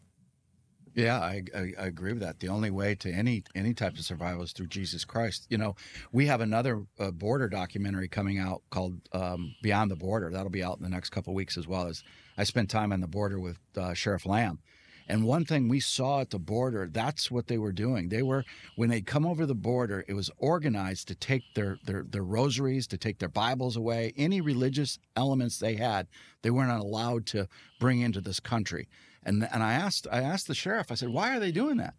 Yeah, 0.97 1.21
I, 1.21 1.43
I, 1.55 1.73
I, 1.79 1.87
agree 1.89 2.15
with 2.15 2.23
that. 2.23 2.41
The 2.41 2.49
only 2.49 2.71
way 2.71 2.95
to 2.95 3.13
any 3.13 3.45
any 3.55 3.75
type 3.75 3.99
of 3.99 4.01
survival 4.01 4.43
is 4.43 4.53
through 4.53 4.69
Jesus 4.69 5.05
Christ. 5.05 5.47
You 5.51 5.59
know, 5.59 5.77
we 6.11 6.25
have 6.25 6.41
another 6.41 6.85
uh, 6.99 7.11
border 7.11 7.51
documentary 7.51 8.09
coming 8.09 8.39
out 8.39 8.63
called 8.71 8.95
um, 9.13 9.55
Beyond 9.63 9.91
the 9.91 9.97
Border. 9.97 10.31
That'll 10.31 10.49
be 10.49 10.65
out 10.65 10.79
in 10.79 10.83
the 10.83 10.89
next 10.89 11.11
couple 11.11 11.35
weeks 11.35 11.59
as 11.59 11.69
well. 11.69 11.87
As 11.87 12.03
I 12.39 12.45
spent 12.45 12.71
time 12.71 12.95
on 12.95 13.03
the 13.03 13.07
border 13.07 13.39
with 13.39 13.59
uh, 13.77 13.93
Sheriff 13.93 14.25
Lamb, 14.25 14.61
and 15.07 15.25
one 15.25 15.45
thing 15.45 15.69
we 15.69 15.81
saw 15.81 16.23
at 16.23 16.31
the 16.31 16.39
border, 16.39 16.89
that's 16.91 17.31
what 17.31 17.47
they 17.47 17.59
were 17.59 17.73
doing. 17.73 18.09
They 18.09 18.23
were 18.23 18.47
when 18.75 18.89
they 18.89 19.03
come 19.03 19.27
over 19.27 19.45
the 19.45 19.55
border, 19.55 20.03
it 20.09 20.15
was 20.15 20.31
organized 20.39 21.09
to 21.09 21.15
take 21.15 21.43
their 21.55 21.79
their 21.85 22.05
their 22.09 22.25
rosaries, 22.25 22.87
to 22.87 22.97
take 22.97 23.19
their 23.19 23.29
Bibles 23.29 23.77
away, 23.77 24.15
any 24.17 24.41
religious 24.41 24.99
elements 25.15 25.59
they 25.59 25.75
had, 25.75 26.07
they 26.41 26.51
weren't 26.51 26.73
allowed 26.73 27.27
to 27.27 27.49
bring 27.79 28.01
into 28.01 28.23
this 28.23 28.41
country. 28.41 28.89
And 29.27 29.47
and 29.53 29.63
I 29.63 29.75
asked 29.75 30.07
I 30.11 30.21
asked 30.21 30.47
the 30.47 30.55
sheriff, 30.55 30.91
I 30.91 30.95
said, 30.95 31.11
why 31.11 31.37
are 31.37 31.41
they 31.41 31.53
doing 31.53 31.77
that? 31.77 31.95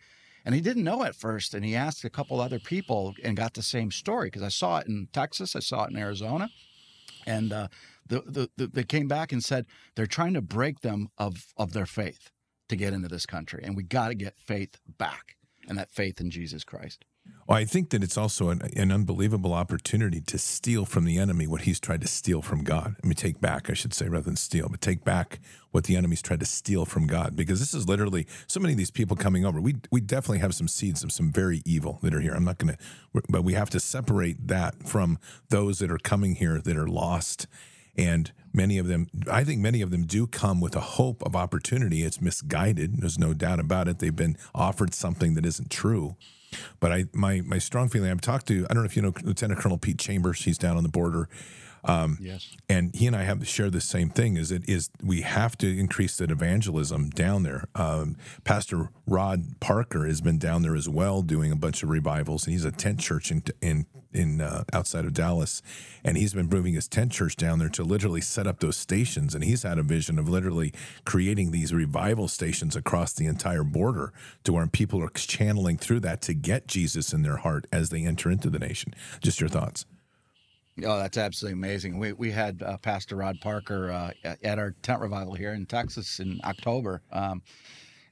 And 0.46 0.56
he 0.56 0.62
didn't 0.62 0.86
know 0.86 1.04
at 1.04 1.14
first. 1.14 1.54
And 1.54 1.66
he 1.66 1.76
asked 1.76 2.06
a 2.06 2.10
couple 2.10 2.40
other 2.40 2.58
people 2.58 3.14
and 3.22 3.36
got 3.36 3.54
the 3.54 3.62
same 3.62 3.92
story 3.92 4.28
because 4.28 4.42
I 4.42 4.48
saw 4.48 4.78
it 4.80 4.88
in 4.88 5.10
Texas, 5.12 5.56
I 5.56 5.60
saw 5.60 5.84
it 5.84 5.92
in 5.92 5.98
Arizona. 5.98 6.50
And 7.26 7.52
uh, 7.52 7.68
the, 8.08 8.22
the, 8.22 8.50
the, 8.56 8.68
they 8.68 8.84
came 8.86 9.10
back 9.10 9.34
and 9.34 9.44
said 9.44 9.66
they're 9.96 10.06
trying 10.06 10.34
to 10.36 10.42
break 10.42 10.80
them 10.80 11.10
of, 11.18 11.48
of 11.58 11.74
their 11.74 11.86
faith 11.86 12.32
to 12.70 12.78
get 12.78 12.94
into 12.94 13.10
this 13.10 13.26
country. 13.26 13.62
And 13.62 13.76
we 13.76 13.84
got 13.84 14.08
to 14.08 14.16
get 14.16 14.40
faith 14.40 14.80
back 14.98 15.36
and 15.68 15.78
that 15.78 15.92
faith 15.92 16.22
in 16.22 16.32
Jesus 16.32 16.64
Christ. 16.64 17.04
Well, 17.48 17.58
I 17.58 17.64
think 17.64 17.92
that 17.92 18.04
it's 18.04 18.18
also 18.18 18.50
an, 18.50 18.62
an, 18.76 18.92
unbelievable 18.92 19.54
opportunity 19.54 20.20
to 20.20 20.38
steal 20.38 20.84
from 20.84 21.06
the 21.06 21.18
enemy 21.18 21.48
what 21.48 21.62
he's 21.62 21.80
tried 21.80 22.02
to 22.02 22.08
steal 22.08 22.42
from 22.42 22.66
God. 22.66 22.98
I 23.02 23.08
mean, 23.08 23.16
take 23.16 23.40
back, 23.40 23.70
I 23.70 23.74
should 23.74 23.94
say, 23.94 24.10
rather 24.10 24.26
than 24.26 24.36
steal, 24.36 24.68
but 24.70 24.82
take 24.82 25.06
back 25.06 25.40
what 25.72 25.86
the 25.86 25.96
enemy's 25.96 26.22
tried 26.22 26.42
to 26.42 26.46
steal 26.46 26.84
from 26.84 27.08
God. 27.08 27.38
Because 27.38 27.62
this 27.62 27.74
is 27.74 27.88
literally 27.88 28.28
so 28.48 28.60
many 28.60 28.74
of 28.74 28.78
these 28.78 28.92
people 28.92 29.16
coming 29.16 29.46
over. 29.46 29.62
We 29.62 29.76
we 29.92 30.02
definitely 30.02 30.40
have 30.40 30.56
some 30.56 30.68
seeds 30.68 31.06
of 31.06 31.14
some 31.14 31.32
very 31.32 31.62
evil 31.64 32.00
that 32.04 32.14
are 32.14 32.20
here. 32.20 32.34
I'm 32.34 32.44
not 32.44 32.58
going 32.58 32.76
to, 32.76 33.22
but 33.30 33.46
we 33.46 33.54
have 33.54 33.70
to 33.70 33.80
separate 33.80 34.50
that 34.50 34.84
from 34.84 35.18
those 35.48 35.80
that 35.80 35.90
are 35.90 35.98
coming 35.98 36.36
here 36.36 36.60
that 36.60 36.76
are 36.76 36.88
lost. 36.88 37.48
And 37.96 38.32
many 38.54 38.78
of 38.78 38.88
them, 38.88 39.08
I 39.32 39.46
think 39.46 39.62
many 39.62 39.82
of 39.82 39.90
them 39.90 40.06
do 40.06 40.28
come 40.28 40.60
with 40.60 40.76
a 40.76 40.82
hope 40.82 41.24
of 41.24 41.34
opportunity. 41.34 42.04
It's 42.04 42.22
misguided. 42.22 43.00
There's 43.00 43.18
no 43.18 43.34
doubt 43.34 43.62
about 43.62 43.88
it. 43.88 44.00
They've 44.00 44.14
been 44.14 44.38
offered 44.54 44.94
something 44.94 45.34
that 45.36 45.46
isn't 45.46 45.72
true 45.72 46.18
but 46.80 46.92
I 46.92 47.06
my 47.14 47.42
my 47.42 47.58
strong 47.58 47.90
feeling. 47.90 48.12
I've 48.12 48.22
talked 48.22 48.48
to 48.48 48.66
I 48.70 48.74
don't 48.74 48.84
know 48.84 48.88
if 48.88 48.96
you 48.96 49.02
know 49.02 49.14
Lieutenant 49.24 49.60
Colonel 49.60 49.78
Pete 49.78 50.00
Chambers. 50.00 50.44
He's 50.44 50.58
down 50.58 50.78
on 50.78 50.84
the 50.84 50.90
border. 50.90 51.30
Um, 51.84 52.18
yes. 52.20 52.56
And 52.68 52.94
he 52.96 53.08
and 53.08 53.16
I 53.16 53.24
have 53.24 53.48
shared 53.48 53.72
the 53.72 53.82
same 53.82 54.10
thing: 54.10 54.36
is 54.36 54.52
it 54.52 54.68
is 54.68 54.90
we 55.02 55.22
have 55.22 55.58
to 55.60 55.80
increase 55.80 56.18
that 56.18 56.32
evangelism 56.32 57.10
down 57.10 57.44
there. 57.44 57.66
Um, 57.76 58.18
Pastor 58.44 58.90
Rod 59.06 59.60
Parker 59.60 60.06
has 60.06 60.22
been 60.22 60.38
down 60.38 60.64
there 60.64 60.76
as 60.76 60.90
well, 60.90 61.22
doing 61.22 61.52
a 61.52 61.56
bunch 61.56 61.84
of 61.84 61.90
revivals, 61.90 62.46
and 62.46 62.54
he's 62.54 62.66
a 62.66 62.72
tent 62.72 63.00
church 63.00 63.32
in 63.32 63.44
in 63.62 63.86
in 64.14 64.42
uh, 64.42 64.64
outside 64.74 65.06
of 65.06 65.14
Dallas, 65.14 65.62
and 66.04 66.18
he's 66.18 66.34
been 66.34 66.50
moving 66.50 66.74
his 66.74 66.88
tent 66.88 67.12
church 67.12 67.36
down 67.36 67.60
there 67.60 67.70
to 67.70 67.84
literally 67.84 68.22
set 68.22 68.48
up 68.48 68.60
those 68.60 68.78
stations. 68.78 69.36
And 69.36 69.44
he's 69.44 69.64
had 69.64 69.78
a 69.78 69.84
vision 69.84 70.18
of 70.18 70.30
literally 70.30 70.74
creating 71.06 71.52
these 71.52 71.74
revival 71.74 72.28
stations 72.28 72.76
across 72.76 73.14
the 73.14 73.26
entire 73.26 73.64
border, 73.64 74.14
to 74.44 74.54
where 74.54 74.68
people 74.68 75.04
are 75.04 75.10
channeling 75.10 75.78
through 75.78 76.00
that 76.02 76.22
to 76.24 76.34
get 76.34 76.68
Jesus 76.68 77.14
in 77.14 77.22
their 77.22 77.38
heart 77.38 77.68
as 77.72 77.90
they 77.90 78.06
enter 78.06 78.32
into 78.32 78.50
the 78.50 78.60
nation. 78.60 78.94
Just 79.22 79.40
your 79.40 79.50
thoughts. 79.50 79.86
Oh, 80.86 81.00
that's 81.00 81.18
absolutely 81.18 81.54
amazing. 81.54 81.98
We 81.98 82.14
we 82.14 82.32
had 82.32 82.62
uh, 82.62 82.78
Pastor 82.78 83.16
Rod 83.16 83.40
Parker 83.42 83.92
uh, 83.92 84.12
at 84.44 84.60
our 84.60 84.76
tent 84.84 85.02
revival 85.02 85.34
here 85.34 85.54
in 85.54 85.66
Texas 85.66 86.20
in 86.20 86.40
October. 86.44 87.02
Um, 87.12 87.42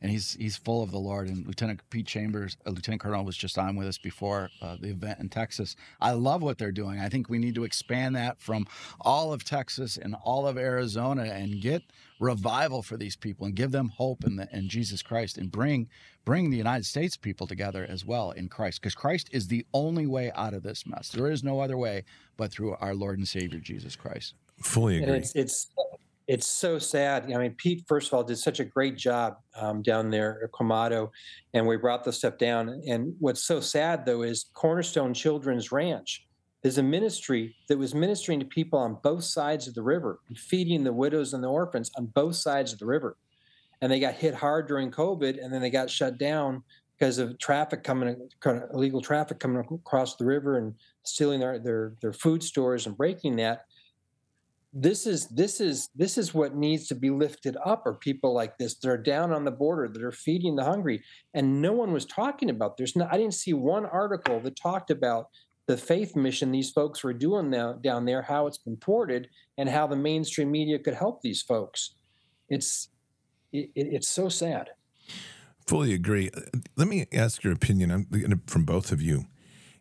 and 0.05 0.11
he's 0.11 0.35
he's 0.35 0.55
full 0.55 0.83
of 0.83 0.91
the 0.91 0.99
Lord. 0.99 1.27
And 1.27 1.47
Lieutenant 1.47 1.81
Pete 1.89 2.05
Chambers, 2.05 2.57
uh, 2.63 2.69
Lieutenant 2.69 3.01
Colonel, 3.01 3.25
was 3.25 3.35
just 3.35 3.57
on 3.57 3.75
with 3.75 3.87
us 3.87 3.97
before 3.97 4.51
uh, 4.61 4.77
the 4.79 4.89
event 4.89 5.19
in 5.19 5.29
Texas. 5.29 5.75
I 5.99 6.11
love 6.11 6.43
what 6.43 6.59
they're 6.59 6.71
doing. 6.71 6.99
I 6.99 7.09
think 7.09 7.27
we 7.27 7.39
need 7.39 7.55
to 7.55 7.63
expand 7.63 8.15
that 8.15 8.39
from 8.39 8.67
all 9.01 9.33
of 9.33 9.43
Texas 9.43 9.97
and 9.97 10.15
all 10.23 10.45
of 10.45 10.59
Arizona 10.59 11.23
and 11.23 11.59
get 11.59 11.81
revival 12.19 12.83
for 12.83 12.97
these 12.97 13.15
people 13.15 13.47
and 13.47 13.55
give 13.55 13.71
them 13.71 13.89
hope 13.97 14.23
in, 14.23 14.35
the, 14.35 14.47
in 14.55 14.69
Jesus 14.69 15.01
Christ 15.01 15.39
and 15.39 15.51
bring 15.51 15.89
bring 16.23 16.51
the 16.51 16.57
United 16.57 16.85
States 16.85 17.17
people 17.17 17.47
together 17.47 17.83
as 17.89 18.05
well 18.05 18.29
in 18.29 18.47
Christ 18.47 18.81
because 18.81 18.93
Christ 18.93 19.27
is 19.31 19.47
the 19.47 19.65
only 19.73 20.05
way 20.05 20.31
out 20.35 20.53
of 20.53 20.61
this 20.61 20.85
mess. 20.85 21.09
There 21.09 21.31
is 21.31 21.43
no 21.43 21.61
other 21.61 21.77
way 21.77 22.03
but 22.37 22.51
through 22.51 22.75
our 22.75 22.93
Lord 22.93 23.17
and 23.17 23.27
Savior 23.27 23.59
Jesus 23.59 23.95
Christ. 23.95 24.35
Fully 24.61 24.97
agree. 24.97 25.07
And 25.07 25.15
it's, 25.15 25.35
it's 25.35 25.67
it's 26.27 26.47
so 26.47 26.79
sad. 26.79 27.31
I 27.31 27.37
mean, 27.37 27.55
Pete, 27.57 27.83
first 27.87 28.07
of 28.07 28.13
all, 28.15 28.23
did 28.23 28.37
such 28.37 28.59
a 28.59 28.65
great 28.65 28.97
job 28.97 29.35
um, 29.55 29.81
down 29.81 30.09
there 30.09 30.41
at 30.43 30.51
Quemado, 30.51 31.09
and 31.53 31.67
we 31.67 31.77
brought 31.77 32.03
the 32.03 32.11
stuff 32.11 32.37
down. 32.37 32.81
And 32.87 33.13
what's 33.19 33.43
so 33.43 33.59
sad, 33.59 34.05
though, 34.05 34.23
is 34.23 34.45
Cornerstone 34.53 35.13
Children's 35.13 35.71
Ranch 35.71 36.25
is 36.63 36.79
a 36.79 36.83
ministry 36.83 37.55
that 37.69 37.77
was 37.77 37.93
ministering 37.93 38.39
to 38.39 38.45
people 38.45 38.79
on 38.79 38.97
both 39.03 39.23
sides 39.23 39.67
of 39.67 39.75
the 39.75 39.83
river 39.83 40.19
and 40.27 40.37
feeding 40.37 40.83
the 40.83 40.91
widows 40.91 41.33
and 41.33 41.43
the 41.43 41.47
orphans 41.47 41.91
on 41.95 42.07
both 42.07 42.35
sides 42.35 42.73
of 42.73 42.79
the 42.79 42.85
river. 42.87 43.17
And 43.81 43.91
they 43.91 43.99
got 43.99 44.15
hit 44.15 44.33
hard 44.33 44.67
during 44.67 44.89
COVID, 44.89 45.43
and 45.43 45.53
then 45.53 45.61
they 45.61 45.69
got 45.69 45.91
shut 45.91 46.17
down 46.17 46.63
because 46.97 47.19
of 47.19 47.37
traffic 47.37 47.83
coming, 47.83 48.15
illegal 48.73 49.01
traffic 49.01 49.37
coming 49.37 49.63
across 49.71 50.15
the 50.15 50.25
river 50.25 50.57
and 50.57 50.73
stealing 51.03 51.39
their, 51.39 51.59
their, 51.59 51.93
their 52.01 52.13
food 52.13 52.41
stores 52.41 52.87
and 52.87 52.97
breaking 52.97 53.35
that 53.35 53.65
this 54.77 55.07
is 55.07 55.27
this 55.29 55.61
is 55.61 55.89
this 55.95 56.17
is 56.17 56.33
what 56.33 56.53
needs 56.53 56.87
to 56.87 56.95
be 56.95 57.09
lifted 57.09 57.55
up 57.65 57.87
are 57.87 57.93
people 57.93 58.33
like 58.33 58.57
this 58.57 58.75
that 58.75 58.89
are 58.89 58.97
down 58.97 59.31
on 59.31 59.45
the 59.45 59.51
border 59.51 59.87
that 59.87 60.03
are 60.03 60.11
feeding 60.11 60.57
the 60.57 60.65
hungry. 60.65 61.01
And 61.33 61.61
no 61.61 61.71
one 61.71 61.93
was 61.93 62.05
talking 62.05 62.49
about 62.49 62.75
there's 62.75 62.95
no 62.95 63.07
i 63.09 63.17
didn't 63.17 63.35
see 63.35 63.53
one 63.53 63.85
article 63.85 64.41
that 64.41 64.57
talked 64.57 64.91
about 64.91 65.27
the 65.67 65.77
faith 65.77 66.15
mission 66.15 66.51
these 66.51 66.69
folks 66.69 67.03
were 67.03 67.13
doing 67.13 67.49
now, 67.49 67.73
down 67.73 68.05
there 68.05 68.21
how 68.21 68.47
it's 68.47 68.57
been 68.57 68.77
thwarted 68.77 69.29
and 69.57 69.69
how 69.69 69.87
the 69.87 69.95
mainstream 69.95 70.51
media 70.51 70.77
could 70.77 70.93
help 70.93 71.21
these 71.21 71.41
folks. 71.41 71.95
It's 72.49 72.89
it, 73.53 73.71
it's 73.75 74.09
so 74.09 74.27
sad. 74.27 74.71
Fully 75.65 75.93
agree. 75.93 76.29
Let 76.75 76.89
me 76.89 77.07
ask 77.13 77.43
your 77.43 77.53
opinion 77.53 77.91
um, 77.91 78.41
from 78.45 78.65
both 78.65 78.91
of 78.91 79.01
you. 79.01 79.25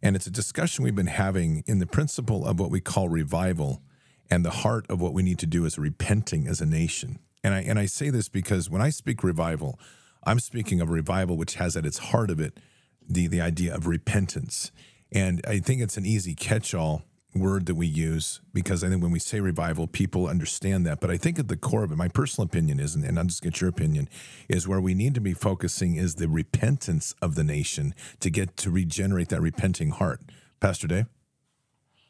And 0.03 0.14
it's 0.14 0.26
a 0.26 0.30
discussion 0.30 0.84
we've 0.84 0.95
been 0.95 1.07
having 1.07 1.64
in 1.66 1.80
the 1.80 1.86
principle 1.86 2.47
of 2.47 2.61
what 2.61 2.70
we 2.70 2.80
call 2.80 3.09
revival 3.09 3.82
and 4.30 4.44
the 4.44 4.50
heart 4.50 4.86
of 4.88 5.00
what 5.00 5.12
we 5.12 5.22
need 5.22 5.38
to 5.40 5.46
do 5.46 5.64
is 5.64 5.78
repenting 5.78 6.46
as 6.46 6.60
a 6.60 6.66
nation. 6.66 7.18
And 7.42 7.54
I 7.54 7.60
and 7.60 7.78
I 7.78 7.86
say 7.86 8.10
this 8.10 8.28
because 8.28 8.70
when 8.70 8.82
I 8.82 8.90
speak 8.90 9.22
revival, 9.22 9.78
I'm 10.24 10.40
speaking 10.40 10.80
of 10.80 10.90
revival 10.90 11.36
which 11.36 11.54
has 11.54 11.76
at 11.76 11.86
its 11.86 11.98
heart 11.98 12.30
of 12.30 12.40
it 12.40 12.58
the 13.06 13.26
the 13.26 13.40
idea 13.40 13.74
of 13.74 13.86
repentance. 13.86 14.72
And 15.12 15.40
I 15.46 15.58
think 15.60 15.80
it's 15.80 15.96
an 15.96 16.06
easy 16.06 16.34
catch-all 16.34 17.04
word 17.34 17.66
that 17.66 17.74
we 17.74 17.86
use 17.86 18.40
because 18.52 18.82
I 18.82 18.88
think 18.88 19.02
when 19.02 19.10
we 19.10 19.18
say 19.18 19.40
revival, 19.40 19.86
people 19.86 20.26
understand 20.26 20.86
that. 20.86 21.00
But 21.00 21.10
I 21.10 21.16
think 21.16 21.38
at 21.38 21.48
the 21.48 21.56
core 21.56 21.84
of 21.84 21.92
it, 21.92 21.96
my 21.96 22.08
personal 22.08 22.46
opinion 22.46 22.80
is, 22.80 22.94
and 22.94 23.18
I'll 23.18 23.24
just 23.24 23.42
get 23.42 23.60
your 23.60 23.70
opinion, 23.70 24.08
is 24.48 24.68
where 24.68 24.80
we 24.80 24.94
need 24.94 25.14
to 25.14 25.20
be 25.20 25.34
focusing 25.34 25.96
is 25.96 26.16
the 26.16 26.28
repentance 26.28 27.14
of 27.20 27.34
the 27.34 27.44
nation 27.44 27.94
to 28.20 28.30
get 28.30 28.56
to 28.58 28.70
regenerate 28.70 29.28
that 29.28 29.40
repenting 29.40 29.90
heart. 29.90 30.20
Pastor 30.60 30.86
Dave? 30.86 31.06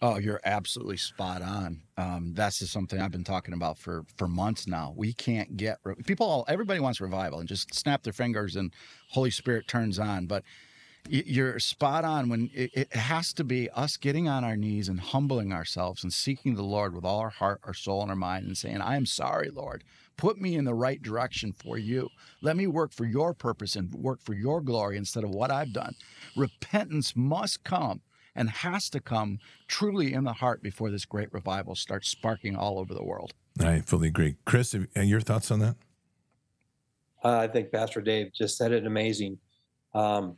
Oh, 0.07 0.19
you're 0.19 0.43
absolutely 0.45 0.99
spot 0.99 1.41
on. 1.41 1.81
Um, 1.97 2.35
that's 2.35 2.59
just 2.59 2.75
something 2.75 3.01
I've 3.01 3.11
been 3.11 3.25
talking 3.25 3.55
about 3.55 3.79
for 3.79 4.05
for 4.19 4.29
months 4.29 4.67
now. 4.67 4.93
We 4.95 5.15
can't 5.15 5.57
get 5.57 5.79
people. 6.05 6.45
Everybody 6.47 6.79
wants 6.79 7.01
revival 7.01 7.39
and 7.39 7.49
just 7.49 7.73
snap 7.75 8.03
their 8.03 8.13
fingers 8.13 8.55
and 8.55 8.75
Holy 9.13 9.31
Spirit 9.31 9.67
turns 9.67 9.99
on. 9.99 10.27
But 10.27 10.43
you're 11.09 11.59
spot 11.59 12.05
on 12.05 12.29
when 12.29 12.51
it, 12.53 12.71
it 12.75 12.93
has 12.93 13.33
to 13.33 13.45
be 13.45 13.71
us 13.71 13.97
getting 13.97 14.29
on 14.29 14.45
our 14.45 14.57
knees 14.57 14.91
and 14.91 15.01
humbling 15.01 15.55
ourselves 15.55 16.03
and 16.03 16.13
seeking 16.13 16.55
the 16.55 16.63
Lord 16.63 16.95
with 16.95 17.07
all 17.07 17.21
our 17.21 17.31
heart, 17.31 17.61
our 17.65 17.73
soul, 17.73 18.03
and 18.03 18.11
our 18.11 18.17
mind, 18.17 18.45
and 18.45 18.59
saying, 18.59 18.83
"I 18.83 18.97
am 18.97 19.07
sorry, 19.07 19.49
Lord. 19.49 19.85
Put 20.19 20.39
me 20.39 20.55
in 20.55 20.67
the 20.67 20.75
right 20.75 21.01
direction 21.01 21.55
for 21.55 21.79
you. 21.79 22.11
Let 22.43 22.59
me 22.59 22.67
work 22.67 22.93
for 22.93 23.07
your 23.07 23.33
purpose 23.33 23.75
and 23.75 23.91
work 23.95 24.21
for 24.21 24.35
your 24.35 24.61
glory 24.61 24.99
instead 24.99 25.25
of 25.25 25.31
what 25.31 25.51
I've 25.51 25.73
done." 25.73 25.95
Repentance 26.37 27.17
must 27.17 27.65
come 27.65 28.03
and 28.37 28.51
has 28.51 28.91
to 28.91 29.01
come 29.01 29.39
truly 29.69 30.13
in 30.13 30.25
the 30.25 30.33
heart 30.33 30.63
before 30.63 30.91
this 30.91 31.05
great 31.05 31.33
revival 31.33 31.75
starts 31.75 32.09
sparking 32.09 32.57
all 32.57 32.79
over 32.79 32.95
the 32.95 33.05
world. 33.05 33.35
I 33.61 33.81
fully 33.81 34.09
agree. 34.09 34.37
Chris, 34.45 34.75
your 34.95 35.21
thoughts 35.21 35.51
on 35.51 35.61
that? 35.61 35.77
Uh, 37.23 37.39
I 37.39 37.49
think 37.49 37.73
Pastor 37.73 38.01
Dave 38.01 38.33
just 38.35 38.57
said 38.57 38.73
it 38.73 38.87
amazing. 38.87 39.39
Um, 39.95 40.37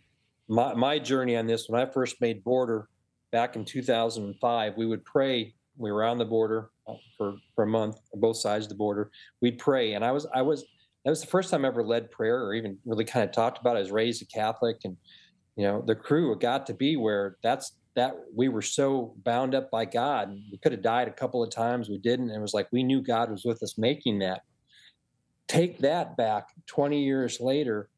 my, 0.49 0.75
my 0.75 0.99
journey 0.99 1.37
on 1.37 1.47
this, 1.47 1.69
when 1.69 1.81
I 1.81 1.87
first 1.87 2.21
made 2.21 2.45
Border 2.45 2.89
back 3.33 3.57
in 3.57 3.65
2005, 3.65 4.77
we 4.77 4.87
would 4.87 5.05
pray. 5.05 5.55
We 5.77 5.91
were 5.91 6.05
on 6.05 6.19
the 6.19 6.25
border 6.25 6.71
uh, 6.87 6.95
for, 7.19 7.35
for 7.55 7.65
a 7.65 7.67
month, 7.67 7.97
both 8.15 8.37
sides 8.37 8.67
of 8.67 8.69
the 8.69 8.77
border. 8.77 9.11
We'd 9.41 9.59
pray. 9.59 9.95
And 9.95 10.05
I 10.05 10.13
was, 10.13 10.27
I 10.33 10.43
was, 10.43 10.65
that 11.05 11.11
was 11.11 11.21
the 11.21 11.27
first 11.27 11.51
time 11.51 11.65
I 11.65 11.69
ever 11.69 11.83
led 11.83 12.11
prayer 12.11 12.45
or 12.45 12.55
even 12.55 12.79
really 12.85 13.05
kind 13.05 13.25
of 13.25 13.33
talked 13.33 13.59
about 13.59 13.77
it. 13.77 13.81
I 13.81 13.83
was 13.83 13.91
raised 13.91 14.23
a 14.23 14.27
Catholic 14.27 14.77
and, 14.85 14.97
you 15.57 15.65
know, 15.65 15.83
the 15.85 15.95
crew 15.95 16.39
got 16.39 16.67
to 16.67 16.75
be 16.75 16.97
where 16.97 17.37
that's 17.43 17.73
that 17.97 18.15
we 18.35 18.49
were 18.49 18.63
so 18.63 19.15
bound 19.25 19.55
up 19.55 19.71
by 19.71 19.87
God. 19.87 20.39
We 20.53 20.59
could 20.59 20.73
have 20.73 20.83
died 20.83 21.09
a 21.09 21.13
couple 21.13 21.43
of 21.43 21.51
times. 21.51 21.89
We 21.89 21.99
didn't. 21.99 22.29
And 22.29 22.39
It 22.39 22.43
was 22.43 22.55
like 22.55 22.69
we 22.71 22.83
knew 22.83 23.01
God 23.03 23.31
was 23.31 23.45
with 23.45 23.63
us 23.63 23.77
making 23.79 24.21
that. 24.21 24.43
Take 25.49 25.79
that 25.79 26.17
back 26.17 26.49
20 26.67 27.03
years 27.03 27.41
later. 27.41 27.89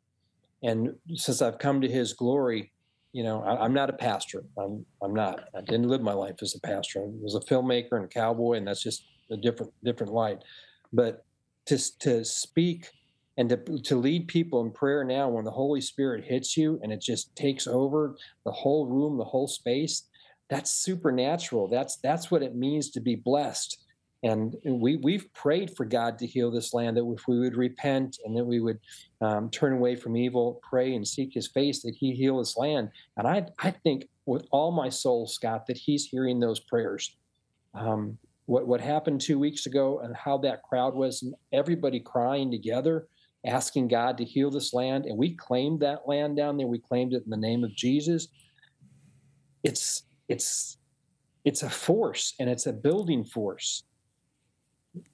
And 0.62 0.94
since 1.14 1.42
I've 1.42 1.58
come 1.58 1.80
to 1.80 1.88
his 1.88 2.12
glory, 2.12 2.72
you 3.12 3.24
know, 3.24 3.42
I, 3.42 3.64
am 3.64 3.74
not 3.74 3.90
a 3.90 3.94
pastor. 3.94 4.44
I'm, 4.56 4.86
I'm 5.02 5.14
not. 5.14 5.48
I 5.56 5.62
didn't 5.62 5.88
live 5.88 6.00
my 6.00 6.12
life 6.12 6.36
as 6.42 6.54
a 6.54 6.60
pastor. 6.60 7.00
I 7.00 7.06
was 7.20 7.34
a 7.34 7.40
filmmaker 7.40 7.92
and 7.92 8.04
a 8.04 8.08
cowboy, 8.08 8.54
and 8.54 8.68
that's 8.68 8.82
just 8.82 9.04
a 9.30 9.36
different, 9.36 9.72
different 9.82 10.12
light. 10.12 10.38
But 10.92 11.24
to, 11.66 11.98
to 12.00 12.24
speak 12.24 12.90
and 13.38 13.48
to, 13.48 13.56
to 13.56 13.96
lead 13.96 14.28
people 14.28 14.60
in 14.60 14.70
prayer 14.70 15.04
now 15.04 15.28
when 15.30 15.44
the 15.44 15.50
holy 15.50 15.80
spirit 15.80 16.24
hits 16.24 16.56
you 16.56 16.78
and 16.82 16.92
it 16.92 17.00
just 17.00 17.34
takes 17.34 17.66
over 17.66 18.16
the 18.44 18.52
whole 18.52 18.86
room 18.86 19.16
the 19.16 19.24
whole 19.24 19.48
space 19.48 20.02
that's 20.50 20.70
supernatural 20.70 21.68
that's 21.68 21.96
that's 21.96 22.30
what 22.30 22.42
it 22.42 22.54
means 22.54 22.90
to 22.90 23.00
be 23.00 23.14
blessed 23.14 23.78
and 24.22 24.56
we 24.64 24.96
we've 24.96 25.32
prayed 25.32 25.76
for 25.76 25.84
God 25.84 26.18
to 26.18 26.26
heal 26.26 26.50
this 26.50 26.74
land 26.74 26.96
that 26.96 27.08
if 27.16 27.28
we 27.28 27.38
would 27.38 27.56
repent 27.56 28.18
and 28.24 28.36
that 28.36 28.44
we 28.44 28.58
would 28.60 28.80
um, 29.20 29.48
turn 29.50 29.74
away 29.74 29.94
from 29.94 30.16
evil, 30.16 30.60
pray 30.68 30.94
and 30.94 31.06
seek 31.06 31.34
His 31.34 31.46
face 31.46 31.82
that 31.82 31.94
He 31.94 32.12
heal 32.12 32.38
this 32.38 32.56
land. 32.56 32.90
And 33.16 33.28
I 33.28 33.46
I 33.60 33.70
think 33.70 34.08
with 34.26 34.46
all 34.50 34.72
my 34.72 34.88
soul, 34.88 35.26
Scott, 35.26 35.66
that 35.68 35.78
He's 35.78 36.06
hearing 36.06 36.40
those 36.40 36.58
prayers. 36.58 37.16
Um, 37.74 38.18
what 38.46 38.66
what 38.66 38.80
happened 38.80 39.20
two 39.20 39.38
weeks 39.38 39.66
ago 39.66 40.00
and 40.00 40.16
how 40.16 40.38
that 40.38 40.62
crowd 40.64 40.94
was, 40.94 41.22
and 41.22 41.34
everybody 41.52 42.00
crying 42.00 42.50
together, 42.50 43.06
asking 43.44 43.88
God 43.88 44.18
to 44.18 44.24
heal 44.24 44.50
this 44.50 44.74
land, 44.74 45.06
and 45.06 45.16
we 45.16 45.34
claimed 45.34 45.80
that 45.80 46.08
land 46.08 46.36
down 46.36 46.56
there. 46.56 46.66
We 46.66 46.78
claimed 46.78 47.12
it 47.12 47.24
in 47.24 47.30
the 47.30 47.36
name 47.36 47.64
of 47.64 47.74
Jesus. 47.74 48.28
It's 49.62 50.02
it's 50.28 50.76
it's 51.44 51.62
a 51.62 51.70
force 51.70 52.34
and 52.38 52.50
it's 52.50 52.66
a 52.66 52.72
building 52.72 53.24
force 53.24 53.84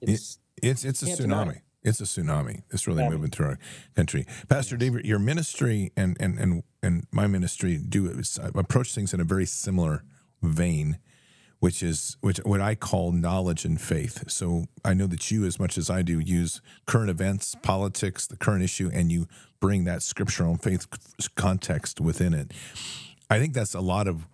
it's 0.01 0.39
it's, 0.61 0.85
it's 0.85 1.03
a 1.03 1.05
tsunami. 1.05 1.61
It's 1.83 1.99
a 1.99 2.03
tsunami. 2.03 2.63
It's 2.71 2.87
really 2.87 3.03
yeah. 3.03 3.09
moving 3.09 3.29
through 3.29 3.45
our 3.47 3.59
country. 3.95 4.25
Pastor 4.47 4.77
David, 4.77 5.05
your 5.05 5.19
ministry 5.19 5.91
and 5.95 6.17
and 6.19 6.39
and 6.39 6.63
and 6.81 7.07
my 7.11 7.27
ministry 7.27 7.77
do 7.77 8.11
approach 8.55 8.93
things 8.93 9.13
in 9.13 9.19
a 9.19 9.23
very 9.23 9.45
similar 9.45 10.03
vein, 10.41 10.99
which 11.59 11.81
is 11.81 12.17
which 12.21 12.37
what 12.39 12.61
I 12.61 12.75
call 12.75 13.11
knowledge 13.11 13.65
and 13.65 13.79
faith. 13.79 14.29
So 14.29 14.65
I 14.83 14.93
know 14.93 15.07
that 15.07 15.31
you, 15.31 15.45
as 15.45 15.59
much 15.59 15.77
as 15.77 15.89
I 15.89 16.01
do, 16.01 16.19
use 16.19 16.61
current 16.85 17.09
events, 17.09 17.55
politics, 17.61 18.27
the 18.27 18.37
current 18.37 18.63
issue, 18.63 18.89
and 18.93 19.11
you 19.11 19.27
bring 19.59 19.85
that 19.85 20.01
scriptural 20.01 20.51
and 20.51 20.61
faith 20.61 20.87
context 21.35 21.99
within 21.99 22.33
it. 22.33 22.51
I 23.29 23.39
think 23.39 23.53
that's 23.53 23.73
a 23.73 23.81
lot 23.81 24.07
of 24.07 24.27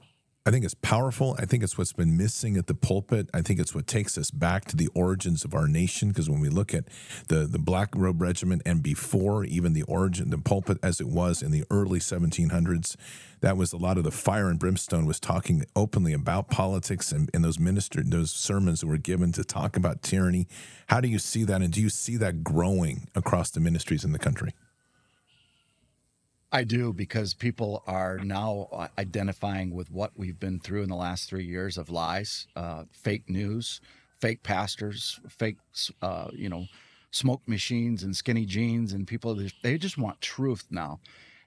I 0.43 0.49
think 0.49 0.65
it's 0.65 0.73
powerful. 0.73 1.35
I 1.37 1.45
think 1.45 1.61
it's 1.61 1.77
what's 1.77 1.93
been 1.93 2.17
missing 2.17 2.57
at 2.57 2.65
the 2.65 2.73
pulpit. 2.73 3.29
I 3.31 3.43
think 3.43 3.59
it's 3.59 3.75
what 3.75 3.85
takes 3.85 4.17
us 4.17 4.31
back 4.31 4.65
to 4.65 4.75
the 4.75 4.89
origins 4.95 5.45
of 5.45 5.53
our 5.53 5.67
nation. 5.67 6.09
Because 6.09 6.31
when 6.31 6.39
we 6.39 6.49
look 6.49 6.73
at 6.73 6.85
the 7.27 7.45
the 7.45 7.59
Black 7.59 7.89
Robe 7.95 8.19
Regiment 8.19 8.63
and 8.65 8.81
before 8.81 9.45
even 9.45 9.73
the 9.73 9.83
origin, 9.83 10.31
the 10.31 10.39
pulpit 10.39 10.79
as 10.81 10.99
it 10.99 11.07
was 11.07 11.43
in 11.43 11.51
the 11.51 11.63
early 11.69 11.99
1700s, 11.99 12.95
that 13.41 13.55
was 13.55 13.71
a 13.71 13.77
lot 13.77 13.99
of 13.99 14.03
the 14.03 14.09
fire 14.09 14.49
and 14.49 14.57
brimstone 14.57 15.05
was 15.05 15.19
talking 15.19 15.63
openly 15.75 16.11
about 16.11 16.49
politics 16.49 17.11
and, 17.11 17.29
and 17.35 17.43
those 17.43 17.59
ministered 17.59 18.09
those 18.09 18.31
sermons 18.31 18.79
that 18.79 18.87
were 18.87 18.97
given 18.97 19.31
to 19.33 19.43
talk 19.43 19.77
about 19.77 20.01
tyranny. 20.01 20.47
How 20.87 21.01
do 21.01 21.07
you 21.07 21.19
see 21.19 21.43
that, 21.43 21.61
and 21.61 21.71
do 21.71 21.79
you 21.79 21.89
see 21.89 22.17
that 22.17 22.43
growing 22.43 23.07
across 23.13 23.51
the 23.51 23.59
ministries 23.59 24.03
in 24.03 24.11
the 24.11 24.19
country? 24.19 24.53
I 26.51 26.65
do 26.65 26.91
because 26.91 27.33
people 27.33 27.81
are 27.87 28.17
now 28.17 28.67
uh, 28.73 28.87
identifying 28.99 29.73
with 29.73 29.89
what 29.89 30.11
we've 30.17 30.39
been 30.39 30.59
through 30.59 30.83
in 30.83 30.89
the 30.89 30.95
last 30.95 31.29
three 31.29 31.45
years 31.45 31.77
of 31.77 31.89
lies, 31.89 32.47
uh, 32.57 32.83
fake 32.91 33.29
news, 33.29 33.79
fake 34.19 34.43
pastors, 34.43 35.21
fake, 35.29 35.57
uh, 36.01 36.27
you 36.33 36.49
know, 36.49 36.65
smoke 37.11 37.41
machines 37.47 38.03
and 38.03 38.15
skinny 38.17 38.45
jeans, 38.45 38.91
and 38.91 39.07
people 39.07 39.41
they 39.63 39.77
just 39.77 39.97
want 39.97 40.19
truth 40.19 40.65
now. 40.69 40.99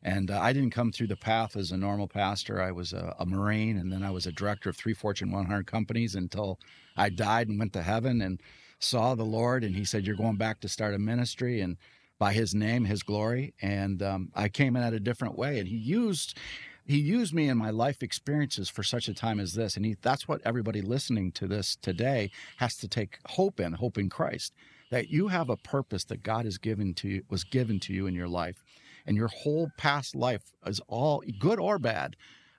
And 0.03 0.31
uh, 0.31 0.39
I 0.41 0.53
didn't 0.53 0.71
come 0.71 0.91
through 0.91 1.07
the 1.09 1.17
path 1.17 1.57
as 1.57 1.71
a 1.71 1.77
normal 1.77 2.09
pastor. 2.09 2.61
I 2.61 2.73
was 2.73 2.93
a, 2.93 3.15
a, 3.19 3.25
Marine, 3.25 3.79
and 3.79 3.91
then 3.91 4.03
I 4.03 4.11
was 4.11 4.27
a 4.27 4.33
director 4.33 4.69
of 4.69 4.77
three 4.77 4.93
Fortune 4.93 5.31
100 5.31 5.67
companies 5.67 6.15
until 6.15 6.59
I 6.95 7.09
died 7.09 7.49
and 7.49 7.59
went 7.59 7.73
to 7.75 7.83
heaven 7.83 8.21
and 8.21 8.41
saw 8.79 9.15
the 9.15 9.25
Lord. 9.25 9.65
And 9.65 9.77
He 9.77 9.85
said, 9.85 10.07
"You're 10.07 10.17
going 10.17 10.37
back 10.37 10.61
to 10.61 10.69
start 10.69 10.95
a 10.95 10.99
ministry." 10.99 11.61
And 11.61 11.77
by 12.19 12.33
his 12.33 12.55
name, 12.55 12.85
his 12.85 13.03
glory. 13.03 13.55
And 13.61 14.03
um, 14.03 14.31
I 14.35 14.49
came 14.49 14.77
in 14.77 14.83
at 14.83 14.95
a 14.95 15.01
different 15.01 15.37
way. 15.37 15.59
And 15.59 15.69
he 15.69 15.77
used 15.77 16.39
he 16.87 16.99
used 16.99 17.33
me 17.33 17.49
in 17.49 17.57
my 17.57 17.71
life 17.71 18.03
experiences 18.03 18.69
for 18.69 18.83
such 18.83 19.09
a 19.09 19.15
time 19.15 19.41
as 19.41 19.55
this. 19.55 19.75
And 19.77 19.87
he, 19.87 19.97
that's 20.03 20.29
what 20.29 20.43
everybody 20.45 20.83
listening 20.83 21.33
to 21.33 21.47
this 21.47 21.77
today 21.81 22.31
has 22.59 22.77
to 22.77 22.89
take 22.89 23.19
hope 23.27 23.59
in, 23.59 23.73
hope 23.73 23.97
in 23.97 24.11
Christ, 24.11 24.53
that 24.91 25.09
you 25.09 25.29
have 25.29 25.49
a 25.49 25.57
purpose 25.57 26.05
that 26.05 26.23
God 26.23 26.45
has 26.45 26.59
given 26.59 26.93
to 26.95 27.09
you, 27.09 27.23
was 27.31 27.43
given 27.43 27.81
to 27.81 27.95
you 27.95 28.07
in 28.07 28.15
your 28.15 28.29
life. 28.29 28.63
And 29.07 29.17
your 29.17 29.29
whole 29.29 29.71
past 29.79 30.15
life 30.15 30.53
is 30.67 30.81
all 30.87 31.23
good 31.39 31.59
or 31.59 31.79
bad 31.79 32.17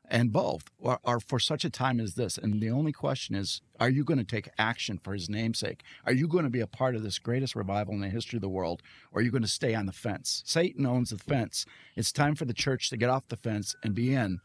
and 0.09 0.31
both 0.31 0.69
are, 0.83 0.99
are, 1.03 1.19
for 1.19 1.39
such 1.39 1.65
a 1.65 1.69
time 1.69 1.99
as 1.99 2.15
this. 2.15 2.37
And 2.37 2.61
the 2.61 2.69
only 2.69 2.91
question 2.91 3.35
is, 3.35 3.61
are 3.79 3.89
you 3.89 4.03
going 4.03 4.17
to 4.17 4.23
take 4.23 4.49
action 4.57 4.99
for 5.03 5.13
his 5.13 5.29
namesake? 5.29 5.83
Are 6.05 6.13
you 6.13 6.27
going 6.27 6.43
to 6.43 6.49
be 6.49 6.61
a 6.61 6.67
part 6.67 6.95
of 6.95 7.03
this 7.03 7.19
greatest 7.19 7.55
revival 7.55 7.93
in 7.93 8.01
the 8.01 8.09
history 8.09 8.37
of 8.37 8.41
the 8.41 8.49
world? 8.49 8.81
Or 9.11 9.19
are 9.19 9.23
you 9.23 9.31
going 9.31 9.41
to 9.41 9.47
stay 9.47 9.73
on 9.75 9.85
the 9.85 9.91
fence? 9.91 10.43
Satan 10.45 10.85
owns 10.85 11.09
the 11.09 11.17
fence. 11.17 11.65
It's 11.95 12.11
time 12.11 12.35
for 12.35 12.45
the 12.45 12.53
church 12.53 12.89
to 12.89 12.97
get 12.97 13.09
off 13.09 13.27
the 13.27 13.37
fence 13.37 13.75
and 13.83 13.95
be 13.95 14.13
in, 14.13 14.39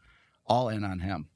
all 0.45 0.69
in 0.69 0.83
on 0.83 0.99
him. 0.99 1.27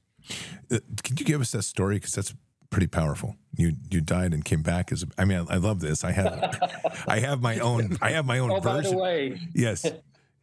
Uh, 0.71 0.79
can 1.03 1.17
you 1.17 1.25
give 1.25 1.41
us 1.41 1.51
that 1.51 1.63
story? 1.63 1.95
Because 1.95 2.13
that's 2.13 2.33
pretty 2.71 2.87
powerful. 2.87 3.37
You 3.55 3.73
you 3.89 4.01
died 4.01 4.33
and 4.33 4.43
came 4.43 4.61
back 4.61 4.91
as 4.91 5.03
a, 5.03 5.07
I 5.17 5.25
mean 5.25 5.45
I, 5.49 5.53
I 5.53 5.57
love 5.57 5.79
this. 5.79 6.03
I 6.03 6.11
have 6.11 7.03
I 7.07 7.19
have 7.19 7.41
my 7.41 7.59
own 7.59 7.97
I 8.01 8.11
have 8.11 8.25
my 8.25 8.39
own 8.39 8.51
oh, 8.51 8.59
version. 8.59 8.83
By 8.83 8.89
the 8.89 8.97
way. 8.97 9.39
Yes. 9.53 9.85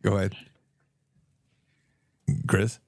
Go 0.03 0.17
ahead. 0.17 0.35
Chris? 2.47 2.79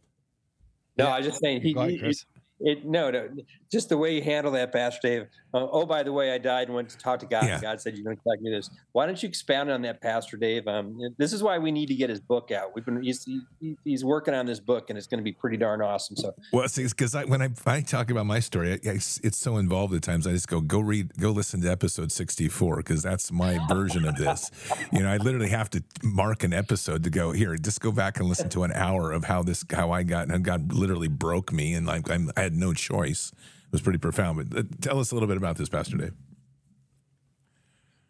No, 0.97 1.07
yeah. 1.07 1.15
I 1.15 1.19
was 1.19 1.27
just 1.27 1.41
saying 1.41 1.63
he, 1.63 1.73
he, 1.73 2.15
it, 2.61 2.85
no, 2.85 3.11
no, 3.11 3.29
just 3.75 3.89
the 3.89 3.99
way 3.99 4.15
you 4.15 4.23
handle 4.23 4.53
that, 4.53 4.73
Pastor 4.73 5.01
Dave. 5.03 5.23
Uh, 5.53 5.67
oh, 5.71 5.85
by 5.85 6.03
the 6.03 6.13
way, 6.13 6.33
I 6.33 6.39
died 6.39 6.69
and 6.69 6.75
went 6.75 6.89
to 6.91 6.97
talk 6.97 7.21
to 7.21 7.27
God. 7.27 7.45
Yeah. 7.45 7.61
God 7.61 7.81
said, 7.81 7.97
"You're 7.97 8.05
going 8.05 8.17
to 8.17 8.23
talk 8.23 8.41
me 8.41 8.51
this." 8.51 8.71
Why 8.93 9.05
don't 9.05 9.21
you 9.23 9.29
expound 9.29 9.71
on 9.71 9.83
that, 9.83 10.01
Pastor 10.01 10.37
Dave? 10.37 10.67
Um, 10.67 10.99
this 11.19 11.33
is 11.33 11.43
why 11.43 11.59
we 11.59 11.71
need 11.71 11.87
to 11.87 11.95
get 11.95 12.09
his 12.09 12.21
book 12.21 12.51
out. 12.51 12.75
We've 12.75 12.85
been 12.85 13.03
he's, 13.03 13.25
he, 13.61 13.77
he's 13.85 14.05
working 14.05 14.33
on 14.33 14.47
this 14.47 14.61
book, 14.61 14.91
and 14.91 14.97
it's 14.97 15.07
going 15.09 15.19
to 15.19 15.25
be 15.25 15.33
pretty 15.33 15.57
darn 15.57 15.83
awesome. 15.83 16.17
So, 16.17 16.35
well, 16.53 16.69
see, 16.69 16.85
because 16.85 17.15
I 17.15 17.25
when 17.25 17.43
I, 17.43 17.51
I 17.67 17.81
talk 17.81 18.11
about 18.11 18.27
my 18.27 18.41
story, 18.41 18.73
I, 18.73 18.91
I, 18.91 18.95
it's 18.95 19.39
so 19.39 19.57
involved 19.57 19.93
at 19.95 20.03
times. 20.03 20.27
I 20.27 20.33
just 20.33 20.49
go, 20.49 20.61
go 20.61 20.81
read, 20.81 21.17
go 21.19 21.31
listen 21.31 21.61
to 21.63 21.71
episode 21.71 22.13
64 22.13 22.77
because 22.77 23.03
that's 23.03 23.31
my 23.33 23.59
version 23.69 24.07
of 24.07 24.17
this. 24.17 24.51
You 24.93 25.03
know, 25.03 25.11
I 25.11 25.17
literally 25.17 25.51
have 25.51 25.69
to 25.71 25.83
mark 26.03 26.45
an 26.45 26.53
episode 26.53 27.03
to 27.05 27.11
go 27.11 27.33
here. 27.33 27.57
Just 27.57 27.81
go 27.81 27.93
back 27.93 28.21
and 28.21 28.29
listen 28.29 28.49
to 28.51 28.63
an 28.65 28.73
hour 28.73 29.13
of 29.13 29.25
how 29.25 29.43
this, 29.43 29.65
how 29.73 29.91
I 29.91 30.05
got, 30.05 30.29
and 30.29 30.45
God 30.45 30.73
literally 30.73 31.09
broke 31.09 31.53
me, 31.53 31.75
and 31.75 31.87
like 31.87 32.11
I'm, 32.11 32.31
I 32.37 32.43
had 32.43 32.55
no 32.55 32.73
choice. 32.73 33.33
Was 33.75 33.83
pretty 33.83 33.99
profound. 33.99 34.51
But 34.51 34.57
uh, 34.57 34.63
tell 34.81 35.01
us 35.01 35.11
a 35.11 35.17
little 35.17 35.27
bit 35.27 35.37
about 35.37 35.57
this, 35.57 35.69
Pastor 35.69 35.97
Dave. 35.97 36.13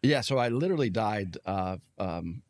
Yeah, 0.03 0.21
so 0.21 0.37
I 0.37 0.49
literally 0.49 0.91
died 0.91 1.39
uh, 1.43 1.77
um, 1.97 2.43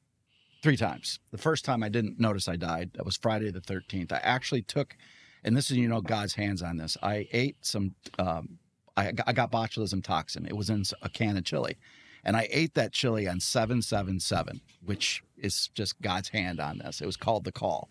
three 0.62 0.76
times. 0.76 1.20
The 1.32 1.38
first 1.38 1.64
time 1.64 1.82
I 1.82 1.88
didn't 1.88 2.20
notice 2.20 2.50
I 2.50 2.58
died. 2.58 2.92
That 2.96 3.06
was 3.06 3.16
Friday 3.16 3.52
the 3.52 3.62
13th. 3.62 4.12
I 4.12 4.18
actually 4.18 4.64
took, 4.64 4.98
and 5.46 5.56
this 5.56 5.72
is, 5.72 5.78
you 5.78 5.88
know, 5.88 6.02
God's 6.02 6.34
hands 6.34 6.62
on 6.62 6.76
this. 6.76 6.98
I 7.02 7.30
ate 7.32 7.56
some, 7.62 7.96
um, 8.20 8.60
I, 8.98 9.14
I 9.26 9.32
got 9.32 9.50
botulism 9.50 10.04
toxin. 10.04 10.46
It 10.46 10.58
was 10.58 10.70
in 10.70 10.84
a 11.02 11.08
can 11.08 11.38
of 11.38 11.46
chili. 11.46 11.78
And 12.26 12.36
I 12.36 12.50
ate 12.52 12.74
that 12.74 12.92
chili 12.92 13.30
on 13.30 13.40
777, 13.40 14.60
which 14.84 15.24
is 15.38 15.70
just 15.74 16.02
God's 16.02 16.28
hand 16.28 16.60
on 16.60 16.80
this. 16.80 17.00
It 17.00 17.06
was 17.06 17.16
called 17.16 17.46
the 17.46 17.54
call. 17.54 17.88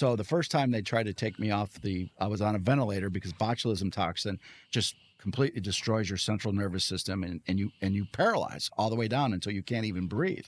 So 0.00 0.16
the 0.16 0.24
first 0.24 0.50
time 0.50 0.70
they 0.70 0.80
tried 0.80 1.04
to 1.08 1.12
take 1.12 1.38
me 1.38 1.50
off 1.50 1.74
the, 1.82 2.08
I 2.18 2.26
was 2.26 2.40
on 2.40 2.54
a 2.54 2.58
ventilator 2.58 3.10
because 3.10 3.34
botulism 3.34 3.92
toxin 3.92 4.40
just 4.70 4.94
completely 5.18 5.60
destroys 5.60 6.08
your 6.08 6.16
central 6.16 6.54
nervous 6.54 6.86
system 6.86 7.22
and, 7.22 7.42
and 7.46 7.58
you 7.58 7.70
and 7.82 7.94
you 7.94 8.06
paralyze 8.10 8.70
all 8.78 8.88
the 8.88 8.96
way 8.96 9.08
down 9.08 9.34
until 9.34 9.52
you 9.52 9.62
can't 9.62 9.84
even 9.84 10.06
breathe. 10.06 10.46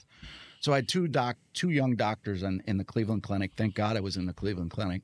So 0.59 0.73
I 0.73 0.77
had 0.77 0.87
two 0.87 1.07
doc, 1.07 1.37
two 1.53 1.69
young 1.69 1.95
doctors 1.95 2.41
in, 2.41 2.63
in 2.65 2.77
the 2.77 2.83
Cleveland 2.83 3.21
Clinic. 3.21 3.51
Thank 3.55 3.75
God 3.75 3.95
I 3.95 3.99
was 3.99 4.17
in 4.17 4.25
the 4.25 4.33
Cleveland 4.33 4.71
Clinic, 4.71 5.03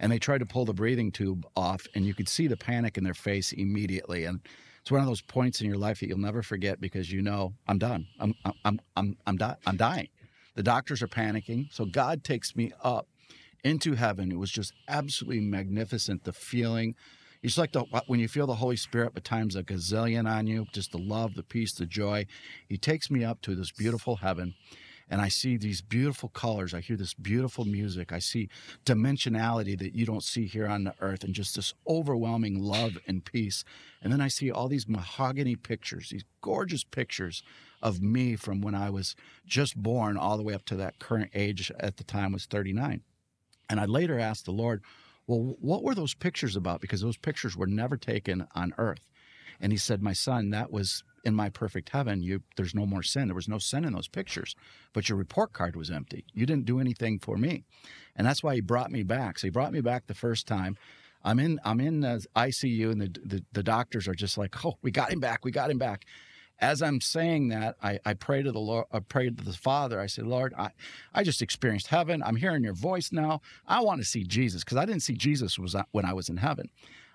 and 0.00 0.10
they 0.10 0.18
tried 0.18 0.38
to 0.38 0.46
pull 0.46 0.64
the 0.64 0.74
breathing 0.74 1.12
tube 1.12 1.46
off, 1.54 1.86
and 1.94 2.04
you 2.04 2.14
could 2.14 2.28
see 2.28 2.48
the 2.48 2.56
panic 2.56 2.98
in 2.98 3.04
their 3.04 3.14
face 3.14 3.52
immediately. 3.52 4.24
And 4.24 4.40
it's 4.80 4.90
one 4.90 5.02
of 5.02 5.06
those 5.06 5.22
points 5.22 5.60
in 5.60 5.68
your 5.68 5.78
life 5.78 6.00
that 6.00 6.08
you'll 6.08 6.18
never 6.18 6.42
forget 6.42 6.80
because 6.80 7.12
you 7.12 7.22
know 7.22 7.54
I'm 7.68 7.78
done. 7.78 8.08
I'm 8.18 8.34
I'm 8.44 8.54
I'm 8.64 8.80
I'm 8.96 9.16
I'm, 9.24 9.36
di- 9.36 9.56
I'm 9.64 9.76
dying. 9.76 10.08
The 10.56 10.64
doctors 10.64 11.00
are 11.00 11.06
panicking, 11.06 11.72
so 11.72 11.84
God 11.84 12.24
takes 12.24 12.56
me 12.56 12.72
up 12.82 13.06
into 13.64 13.94
heaven. 13.94 14.30
It 14.30 14.38
was 14.38 14.50
just 14.50 14.72
absolutely 14.86 15.40
magnificent. 15.40 16.24
The 16.24 16.32
feeling, 16.32 16.94
it's 17.42 17.58
like 17.58 17.72
the 17.72 17.84
when 18.06 18.20
you 18.20 18.28
feel 18.28 18.46
the 18.46 18.56
Holy 18.56 18.76
Spirit, 18.76 19.12
but 19.14 19.24
times 19.24 19.56
a 19.56 19.64
gazillion 19.64 20.30
on 20.30 20.46
you. 20.46 20.66
Just 20.72 20.92
the 20.92 20.98
love, 20.98 21.34
the 21.34 21.42
peace, 21.42 21.72
the 21.72 21.86
joy. 21.86 22.26
He 22.68 22.76
takes 22.76 23.10
me 23.10 23.24
up 23.24 23.40
to 23.42 23.54
this 23.54 23.72
beautiful 23.72 24.16
heaven, 24.16 24.54
and 25.08 25.20
I 25.20 25.28
see 25.28 25.56
these 25.56 25.80
beautiful 25.80 26.28
colors. 26.28 26.74
I 26.74 26.80
hear 26.80 26.96
this 26.96 27.14
beautiful 27.14 27.64
music. 27.64 28.12
I 28.12 28.18
see 28.18 28.50
dimensionality 28.84 29.78
that 29.78 29.94
you 29.94 30.04
don't 30.04 30.22
see 30.22 30.46
here 30.46 30.66
on 30.66 30.84
the 30.84 30.94
earth, 31.00 31.24
and 31.24 31.34
just 31.34 31.56
this 31.56 31.72
overwhelming 31.88 32.62
love 32.62 32.98
and 33.06 33.24
peace. 33.24 33.64
And 34.02 34.12
then 34.12 34.20
I 34.20 34.28
see 34.28 34.50
all 34.50 34.68
these 34.68 34.88
mahogany 34.88 35.56
pictures, 35.56 36.10
these 36.10 36.24
gorgeous 36.42 36.84
pictures 36.84 37.42
of 37.80 38.02
me 38.02 38.36
from 38.36 38.60
when 38.60 38.74
I 38.74 38.90
was 38.90 39.16
just 39.46 39.76
born 39.82 40.18
all 40.18 40.36
the 40.36 40.42
way 40.42 40.54
up 40.54 40.66
to 40.66 40.76
that 40.76 40.98
current 40.98 41.30
age 41.34 41.72
at 41.80 41.96
the 41.96 42.04
time 42.04 42.32
was 42.32 42.44
39. 42.44 43.02
And 43.68 43.80
I 43.80 43.86
later 43.86 44.18
asked 44.18 44.44
the 44.44 44.52
Lord, 44.52 44.82
well, 45.26 45.56
what 45.60 45.82
were 45.82 45.94
those 45.94 46.14
pictures 46.14 46.56
about? 46.56 46.80
Because 46.80 47.00
those 47.00 47.16
pictures 47.16 47.56
were 47.56 47.66
never 47.66 47.96
taken 47.96 48.46
on 48.54 48.74
earth. 48.78 49.08
And 49.60 49.72
he 49.72 49.78
said, 49.78 50.02
My 50.02 50.12
son, 50.12 50.50
that 50.50 50.70
was 50.70 51.02
in 51.24 51.34
my 51.34 51.48
perfect 51.48 51.90
heaven. 51.90 52.22
You 52.22 52.42
there's 52.56 52.74
no 52.74 52.86
more 52.86 53.02
sin. 53.02 53.28
There 53.28 53.34
was 53.34 53.48
no 53.48 53.58
sin 53.58 53.84
in 53.84 53.92
those 53.92 54.08
pictures. 54.08 54.54
But 54.92 55.08
your 55.08 55.16
report 55.16 55.52
card 55.52 55.76
was 55.76 55.90
empty. 55.90 56.24
You 56.34 56.44
didn't 56.44 56.66
do 56.66 56.80
anything 56.80 57.18
for 57.18 57.36
me. 57.36 57.64
And 58.16 58.26
that's 58.26 58.42
why 58.42 58.56
he 58.56 58.60
brought 58.60 58.90
me 58.90 59.02
back. 59.02 59.38
So 59.38 59.46
he 59.46 59.50
brought 59.50 59.72
me 59.72 59.80
back 59.80 60.06
the 60.06 60.14
first 60.14 60.46
time. 60.46 60.76
I'm 61.22 61.38
in 61.38 61.58
I'm 61.64 61.80
in 61.80 62.00
the 62.00 62.24
ICU 62.36 62.92
and 62.92 63.00
the, 63.00 63.08
the 63.24 63.44
the 63.52 63.62
doctors 63.62 64.06
are 64.08 64.14
just 64.14 64.36
like, 64.36 64.64
"Oh, 64.64 64.74
we 64.82 64.90
got 64.90 65.12
him 65.12 65.20
back. 65.20 65.44
We 65.44 65.50
got 65.50 65.70
him 65.70 65.78
back." 65.78 66.04
As 66.60 66.82
I'm 66.82 67.00
saying 67.00 67.48
that, 67.48 67.76
I, 67.82 67.98
I 68.04 68.14
pray 68.14 68.42
to 68.42 68.52
the 68.52 68.60
Lord, 68.60 68.86
I 68.92 68.98
uh, 68.98 69.00
pray 69.00 69.28
to 69.28 69.44
the 69.44 69.52
Father. 69.52 70.00
I 70.00 70.06
say, 70.06 70.22
Lord, 70.22 70.54
I, 70.56 70.70
I 71.12 71.24
just 71.24 71.42
experienced 71.42 71.88
heaven. 71.88 72.22
I'm 72.22 72.36
hearing 72.36 72.62
your 72.62 72.74
voice 72.74 73.10
now. 73.12 73.40
I 73.66 73.80
want 73.80 74.00
to 74.00 74.06
see 74.06 74.24
Jesus 74.24 74.62
because 74.62 74.76
I 74.76 74.84
didn't 74.84 75.02
see 75.02 75.14
Jesus 75.14 75.58
was 75.58 75.74
uh, 75.74 75.82
when 75.90 76.04
I 76.04 76.12
was 76.12 76.28
in 76.28 76.36
heaven. 76.38 76.70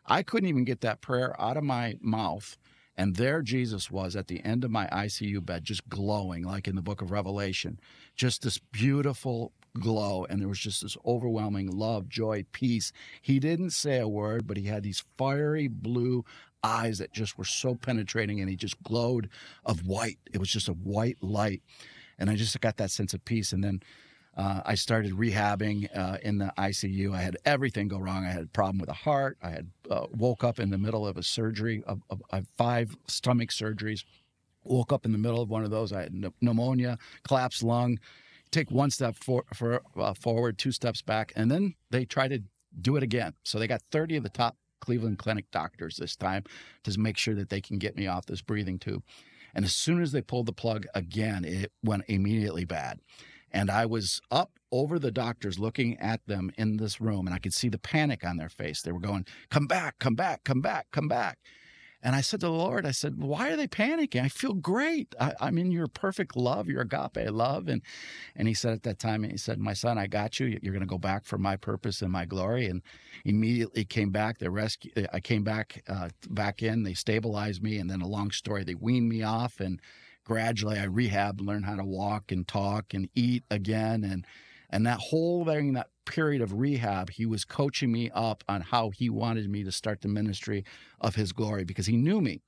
I 0.05 0.23
couldn't 0.23 0.49
even 0.49 0.65
get 0.65 0.81
that 0.81 1.01
prayer 1.01 1.39
out 1.39 1.57
of 1.57 1.63
my 1.63 1.95
mouth. 2.01 2.57
And 2.97 3.15
there 3.15 3.41
Jesus 3.41 3.89
was 3.89 4.17
at 4.17 4.27
the 4.27 4.43
end 4.43 4.65
of 4.65 4.71
my 4.71 4.87
ICU 4.87 5.45
bed, 5.45 5.63
just 5.63 5.87
glowing 5.87 6.43
like 6.43 6.67
in 6.67 6.75
the 6.75 6.81
book 6.81 7.01
of 7.01 7.11
Revelation, 7.11 7.79
just 8.13 8.41
this 8.41 8.57
beautiful 8.57 9.53
glow. 9.79 10.25
And 10.29 10.41
there 10.41 10.49
was 10.49 10.59
just 10.59 10.81
this 10.81 10.97
overwhelming 11.05 11.71
love, 11.71 12.09
joy, 12.09 12.43
peace. 12.51 12.91
He 13.21 13.39
didn't 13.39 13.69
say 13.69 13.99
a 13.99 14.07
word, 14.07 14.45
but 14.45 14.57
he 14.57 14.65
had 14.65 14.83
these 14.83 15.05
fiery 15.17 15.69
blue 15.69 16.25
eyes 16.63 16.97
that 16.99 17.11
just 17.11 17.37
were 17.37 17.45
so 17.45 17.75
penetrating 17.75 18.39
and 18.39 18.49
he 18.49 18.55
just 18.55 18.81
glowed 18.83 19.29
of 19.65 19.85
white. 19.85 20.19
It 20.31 20.39
was 20.39 20.49
just 20.49 20.67
a 20.67 20.73
white 20.73 21.17
light. 21.21 21.61
And 22.17 22.29
I 22.29 22.35
just 22.35 22.59
got 22.61 22.77
that 22.77 22.91
sense 22.91 23.13
of 23.13 23.23
peace. 23.23 23.53
And 23.53 23.63
then 23.63 23.81
uh, 24.35 24.61
I 24.65 24.75
started 24.75 25.13
rehabbing 25.13 25.89
uh, 25.97 26.17
in 26.21 26.37
the 26.37 26.53
ICU. 26.57 27.13
I 27.13 27.21
had 27.21 27.37
everything 27.45 27.87
go 27.87 27.97
wrong. 27.97 28.25
I 28.25 28.31
had 28.31 28.43
a 28.43 28.47
problem 28.47 28.77
with 28.77 28.87
the 28.87 28.93
heart. 28.93 29.37
I 29.41 29.49
had 29.49 29.69
uh, 29.89 30.07
woke 30.11 30.43
up 30.43 30.59
in 30.59 30.69
the 30.69 30.77
middle 30.77 31.07
of 31.07 31.17
a 31.17 31.23
surgery. 31.23 31.83
Of, 31.85 32.01
of, 32.09 32.21
had 32.31 32.47
five 32.57 32.95
stomach 33.07 33.49
surgeries. 33.49 34.03
Woke 34.63 34.93
up 34.93 35.05
in 35.05 35.11
the 35.11 35.17
middle 35.17 35.41
of 35.41 35.49
one 35.49 35.63
of 35.63 35.71
those. 35.71 35.91
I 35.91 36.03
had 36.03 36.31
pneumonia, 36.41 36.97
collapsed 37.23 37.63
lung. 37.63 37.99
Take 38.51 38.71
one 38.71 38.91
step 38.91 39.15
for, 39.15 39.43
for 39.53 39.81
uh, 39.97 40.13
forward, 40.13 40.57
two 40.57 40.71
steps 40.71 41.01
back, 41.01 41.31
and 41.35 41.51
then 41.51 41.75
they 41.91 42.03
try 42.03 42.27
to 42.27 42.41
do 42.81 42.95
it 42.95 43.03
again. 43.03 43.33
So 43.43 43.59
they 43.59 43.67
got 43.67 43.81
30 43.91 44.17
of 44.17 44.23
the 44.23 44.29
top 44.29 44.57
Cleveland 44.79 45.17
Clinic 45.17 45.45
doctors 45.51 45.97
this 45.97 46.15
time 46.15 46.43
to 46.83 46.99
make 46.99 47.17
sure 47.17 47.35
that 47.35 47.49
they 47.49 47.61
can 47.61 47.77
get 47.77 47.95
me 47.95 48.07
off 48.07 48.25
this 48.25 48.41
breathing 48.41 48.79
tube. 48.79 49.03
And 49.53 49.65
as 49.65 49.73
soon 49.73 50.01
as 50.01 50.11
they 50.11 50.21
pulled 50.21 50.45
the 50.45 50.53
plug 50.53 50.85
again, 50.93 51.43
it 51.43 51.71
went 51.83 52.03
immediately 52.07 52.65
bad. 52.65 52.99
And 53.51 53.71
I 53.71 53.85
was 53.85 54.21
up 54.29 54.51
over 54.71 54.99
the 54.99 55.11
doctors 55.11 55.57
looking 55.57 55.97
at 55.97 56.25
them 56.27 56.51
in 56.57 56.77
this 56.77 57.01
room, 57.01 57.25
and 57.25 57.33
I 57.33 57.39
could 57.39 57.53
see 57.53 57.69
the 57.69 57.79
panic 57.79 58.23
on 58.23 58.37
their 58.37 58.49
face. 58.49 58.81
They 58.81 58.91
were 58.91 58.99
going, 58.99 59.25
Come 59.49 59.65
back, 59.65 59.97
come 59.99 60.15
back, 60.15 60.43
come 60.43 60.61
back, 60.61 60.87
come 60.91 61.07
back. 61.07 61.39
And 62.01 62.15
I 62.15 62.21
said 62.21 62.39
to 62.41 62.45
the 62.45 62.51
Lord, 62.51 62.85
I 62.85 62.91
said, 62.91 63.21
why 63.21 63.49
are 63.49 63.57
they 63.57 63.67
panicking? 63.67 64.23
I 64.23 64.29
feel 64.29 64.53
great. 64.53 65.13
I, 65.19 65.33
am 65.41 65.57
in 65.57 65.71
your 65.71 65.87
perfect 65.87 66.37
love, 66.37 66.69
your 66.69 66.81
agape 66.81 67.29
love. 67.29 67.67
And 67.67 67.81
and 68.35 68.47
he 68.47 68.53
said 68.53 68.73
at 68.73 68.83
that 68.83 68.99
time, 68.99 69.23
he 69.23 69.37
said, 69.37 69.59
My 69.59 69.73
son, 69.73 69.97
I 69.97 70.07
got 70.07 70.39
you. 70.39 70.57
You're 70.61 70.73
going 70.73 70.79
to 70.79 70.87
go 70.87 70.97
back 70.97 71.25
for 71.25 71.37
my 71.37 71.57
purpose 71.57 72.01
and 72.01 72.11
my 72.11 72.25
glory. 72.25 72.67
And 72.67 72.81
immediately 73.25 73.83
came 73.83 74.11
back. 74.11 74.37
They 74.37 74.47
rescue. 74.47 74.91
I 75.11 75.19
came 75.19 75.43
back 75.43 75.83
uh, 75.89 76.09
back 76.29 76.63
in. 76.63 76.83
They 76.83 76.93
stabilized 76.93 77.61
me. 77.61 77.77
And 77.77 77.89
then 77.89 78.01
a 78.01 78.07
long 78.07 78.31
story, 78.31 78.63
they 78.63 78.75
weaned 78.75 79.09
me 79.09 79.21
off. 79.21 79.59
And 79.59 79.81
gradually 80.23 80.79
I 80.79 80.85
rehabbed, 80.85 81.41
learned 81.41 81.65
how 81.65 81.75
to 81.75 81.83
walk 81.83 82.31
and 82.31 82.47
talk 82.47 82.93
and 82.93 83.09
eat 83.13 83.43
again. 83.51 84.05
And 84.05 84.25
and 84.69 84.85
that 84.85 84.99
whole 84.99 85.45
during 85.45 85.73
that 85.73 85.89
period 86.05 86.41
of 86.41 86.53
rehab, 86.53 87.09
he 87.11 87.25
was 87.25 87.45
coaching 87.45 87.91
me 87.91 88.09
up 88.13 88.43
on 88.47 88.61
how 88.61 88.89
he 88.89 89.09
wanted 89.09 89.49
me 89.49 89.63
to 89.63 89.71
start 89.71 90.01
the 90.01 90.07
ministry 90.07 90.63
of 90.99 91.15
his 91.15 91.31
glory 91.31 91.63
because 91.63 91.85
he 91.85 91.97
knew 91.97 92.21
me. 92.21 92.41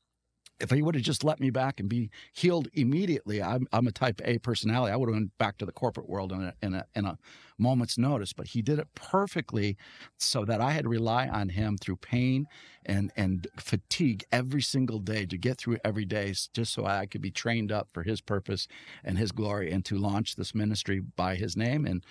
If 0.62 0.72
he 0.72 0.82
would 0.82 0.96
have 0.96 1.04
just 1.04 1.24
let 1.24 1.40
me 1.40 1.50
back 1.50 1.80
and 1.80 1.90
be 1.90 2.10
healed 2.34 2.68
immediately, 2.74 3.42
I'm, 3.42 3.68
I'm 3.74 3.88
a 3.88 3.92
type 3.92 4.22
A 4.24 4.38
personality. 4.38 4.94
I 4.94 4.96
would 4.96 5.10
have 5.10 5.16
went 5.16 5.38
back 5.38 5.58
to 5.58 5.66
the 5.66 5.72
corporate 5.72 6.08
world 6.08 6.32
in 6.32 6.44
a, 6.44 6.54
in 6.62 6.74
a, 6.76 6.86
in 6.96 7.06
a 7.06 7.18
moment's 7.58 7.98
notice. 7.98 8.34
But 8.34 8.48
he 8.48 8.62
did 8.62 8.80
it 8.80 8.88
perfectly 8.96 9.78
so 10.18 10.46
that 10.46 10.62
I 10.62 10.72
had 10.72 10.84
to 10.84 10.90
rely 10.90 11.28
on 11.28 11.50
him 11.50 11.78
through 11.78 11.98
pain 11.98 12.48
and, 12.86 13.12
and 13.16 13.48
fatigue 13.58 14.24
every 14.32 14.62
single 14.62 15.00
day 15.00 15.26
to 15.26 15.38
get 15.38 15.58
through 15.58 15.78
every 15.84 16.06
day 16.06 16.34
just 16.54 16.74
so 16.74 16.86
I 16.86 17.06
could 17.06 17.22
be 17.22 17.32
trained 17.32 17.72
up 17.72 17.90
for 17.92 18.04
his 18.04 18.22
purpose 18.22 18.68
and 19.04 19.18
his 19.18 19.32
glory 19.32 19.72
and 19.72 19.84
to 19.86 19.98
launch 19.98 20.36
this 20.36 20.54
ministry 20.54 21.00
by 21.00 21.36
his 21.36 21.58
name. 21.58 21.86
And 21.86 22.04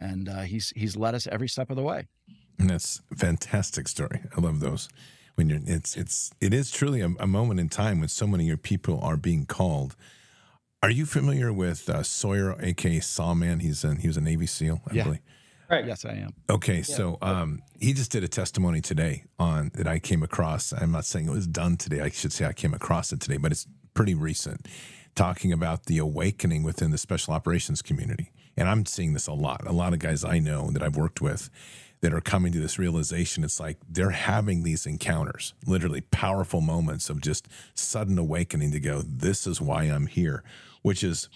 and 0.00 0.28
uh, 0.28 0.40
he's 0.40 0.72
he's 0.74 0.96
led 0.96 1.14
us 1.14 1.26
every 1.26 1.48
step 1.48 1.70
of 1.70 1.76
the 1.76 1.82
way. 1.82 2.08
And 2.58 2.68
that's 2.70 3.00
fantastic 3.16 3.88
story. 3.88 4.22
I 4.36 4.40
love 4.40 4.60
those. 4.60 4.88
When 5.34 5.48
you're, 5.48 5.60
it's 5.64 5.96
it's 5.96 6.30
it 6.40 6.52
is 6.52 6.70
truly 6.70 7.00
a, 7.00 7.10
a 7.18 7.26
moment 7.26 7.60
in 7.60 7.68
time 7.68 8.00
when 8.00 8.08
so 8.08 8.26
many 8.26 8.44
of 8.44 8.48
your 8.48 8.56
people 8.56 9.00
are 9.00 9.16
being 9.16 9.46
called. 9.46 9.96
Are 10.82 10.90
you 10.90 11.06
familiar 11.06 11.52
with 11.52 11.88
uh, 11.88 12.02
Sawyer, 12.02 12.56
aka 12.60 12.98
Sawman? 12.98 13.60
He's 13.60 13.84
a, 13.84 13.94
he 13.94 14.08
was 14.08 14.16
a 14.16 14.20
Navy 14.20 14.46
SEAL, 14.46 14.80
I 14.90 14.94
yeah. 14.94 15.04
believe. 15.04 15.20
Right. 15.70 15.86
Yes, 15.86 16.04
I 16.04 16.14
am. 16.14 16.34
Okay, 16.50 16.78
yeah. 16.78 16.82
so 16.82 17.18
um, 17.22 17.62
he 17.80 17.94
just 17.94 18.10
did 18.10 18.24
a 18.24 18.28
testimony 18.28 18.80
today 18.82 19.24
on 19.38 19.70
that 19.74 19.86
I 19.86 20.00
came 20.00 20.22
across. 20.22 20.72
I'm 20.72 20.90
not 20.90 21.06
saying 21.06 21.28
it 21.28 21.30
was 21.30 21.46
done 21.46 21.76
today. 21.76 22.00
I 22.00 22.10
should 22.10 22.32
say 22.32 22.44
I 22.44 22.52
came 22.52 22.74
across 22.74 23.12
it 23.12 23.20
today, 23.20 23.38
but 23.38 23.52
it's 23.52 23.66
pretty 23.94 24.14
recent, 24.14 24.66
talking 25.14 25.52
about 25.52 25.86
the 25.86 25.98
awakening 25.98 26.62
within 26.62 26.90
the 26.90 26.98
special 26.98 27.32
operations 27.32 27.80
community 27.80 28.32
and 28.56 28.68
I'm 28.68 28.86
seeing 28.86 29.12
this 29.12 29.26
a 29.26 29.32
lot. 29.32 29.66
A 29.66 29.72
lot 29.72 29.92
of 29.92 29.98
guys 29.98 30.24
I 30.24 30.38
know 30.38 30.70
that 30.70 30.82
I've 30.82 30.96
worked 30.96 31.20
with 31.20 31.50
that 32.02 32.12
are 32.12 32.20
coming 32.20 32.52
to 32.52 32.60
this 32.60 32.78
realization. 32.78 33.44
It's 33.44 33.60
like 33.60 33.78
they're 33.88 34.10
having 34.10 34.64
these 34.64 34.86
encounters, 34.86 35.54
literally 35.66 36.02
powerful 36.02 36.60
moments 36.60 37.08
of 37.08 37.20
just 37.20 37.48
sudden 37.74 38.18
awakening 38.18 38.72
to 38.72 38.80
go, 38.80 39.02
this 39.02 39.46
is 39.46 39.60
why 39.60 39.84
I'm 39.84 40.06
here, 40.06 40.42
which 40.82 41.02
is 41.02 41.28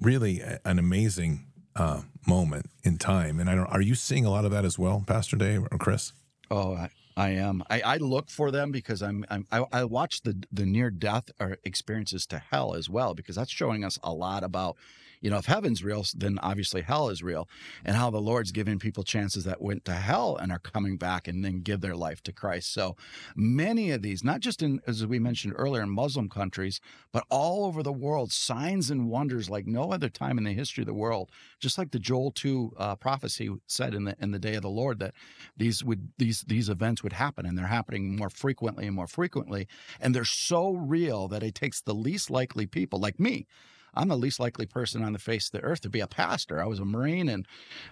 really 0.00 0.42
an 0.64 0.78
amazing 0.78 1.46
uh, 1.76 2.02
moment 2.26 2.66
in 2.82 2.98
time. 2.98 3.38
And 3.38 3.48
I 3.48 3.54
don't, 3.54 3.66
are 3.66 3.80
you 3.80 3.94
seeing 3.94 4.26
a 4.26 4.30
lot 4.30 4.44
of 4.44 4.50
that 4.50 4.64
as 4.64 4.78
well, 4.78 5.04
Pastor 5.06 5.36
Dave 5.36 5.62
or 5.70 5.78
Chris? 5.78 6.12
Oh, 6.50 6.74
I, 6.74 6.90
I 7.16 7.28
am. 7.30 7.62
I, 7.70 7.80
I, 7.80 7.96
look 7.98 8.28
for 8.28 8.50
them 8.50 8.72
because 8.72 9.02
I'm. 9.02 9.24
I'm 9.30 9.46
I, 9.52 9.64
I 9.72 9.84
watch 9.84 10.22
the 10.22 10.42
the 10.50 10.64
near 10.64 10.90
death 10.90 11.30
or 11.38 11.58
experiences 11.64 12.26
to 12.28 12.38
hell 12.38 12.74
as 12.74 12.88
well 12.88 13.14
because 13.14 13.36
that's 13.36 13.50
showing 13.50 13.84
us 13.84 13.98
a 14.02 14.12
lot 14.12 14.42
about 14.42 14.76
you 15.20 15.30
know, 15.30 15.36
if 15.36 15.46
heaven's 15.46 15.84
real, 15.84 16.04
then 16.14 16.38
obviously 16.42 16.80
hell 16.80 17.08
is 17.08 17.22
real. 17.22 17.48
And 17.84 17.96
how 17.96 18.10
the 18.10 18.20
Lord's 18.20 18.52
giving 18.52 18.78
people 18.78 19.04
chances 19.04 19.44
that 19.44 19.60
went 19.60 19.84
to 19.84 19.92
hell 19.92 20.36
and 20.36 20.50
are 20.50 20.58
coming 20.58 20.96
back 20.96 21.28
and 21.28 21.44
then 21.44 21.60
give 21.60 21.80
their 21.80 21.96
life 21.96 22.22
to 22.22 22.32
Christ. 22.32 22.72
So 22.72 22.96
many 23.36 23.90
of 23.90 24.02
these, 24.02 24.24
not 24.24 24.40
just 24.40 24.62
in, 24.62 24.80
as 24.86 25.06
we 25.06 25.18
mentioned 25.18 25.54
earlier, 25.56 25.82
in 25.82 25.90
Muslim 25.90 26.28
countries, 26.28 26.80
but 27.12 27.24
all 27.28 27.66
over 27.66 27.82
the 27.82 27.92
world, 27.92 28.32
signs 28.32 28.90
and 28.90 29.08
wonders 29.08 29.50
like 29.50 29.66
no 29.66 29.92
other 29.92 30.08
time 30.08 30.38
in 30.38 30.44
the 30.44 30.54
history 30.54 30.82
of 30.82 30.86
the 30.86 30.94
world. 30.94 31.30
Just 31.58 31.76
like 31.76 31.90
the 31.90 31.98
Joel 31.98 32.30
2 32.30 32.72
uh, 32.76 32.96
prophecy 32.96 33.50
said 33.66 33.94
in 33.94 34.04
the 34.04 34.16
in 34.20 34.30
the 34.30 34.38
day 34.38 34.54
of 34.54 34.62
the 34.62 34.70
Lord 34.70 34.98
that 35.00 35.14
these 35.56 35.84
would 35.84 36.08
these 36.18 36.42
these 36.46 36.68
events 36.68 37.02
would 37.02 37.12
happen 37.12 37.44
and 37.44 37.58
they're 37.58 37.66
happening 37.66 38.16
more 38.16 38.30
frequently 38.30 38.86
and 38.86 38.96
more 38.96 39.06
frequently. 39.06 39.68
And 40.00 40.14
they're 40.14 40.24
so 40.24 40.72
real 40.72 41.28
that 41.28 41.42
it 41.42 41.54
takes 41.54 41.80
the 41.80 41.94
least 41.94 42.30
likely 42.30 42.66
people 42.66 42.98
like 42.98 43.20
me 43.20 43.46
I'm 43.94 44.08
the 44.08 44.16
least 44.16 44.40
likely 44.40 44.66
person 44.66 45.02
on 45.02 45.12
the 45.12 45.18
face 45.18 45.46
of 45.46 45.52
the 45.52 45.66
earth 45.66 45.80
to 45.82 45.90
be 45.90 46.00
a 46.00 46.06
pastor. 46.06 46.60
I 46.60 46.66
was 46.66 46.78
a 46.78 46.84
Marine 46.84 47.28
and 47.28 47.46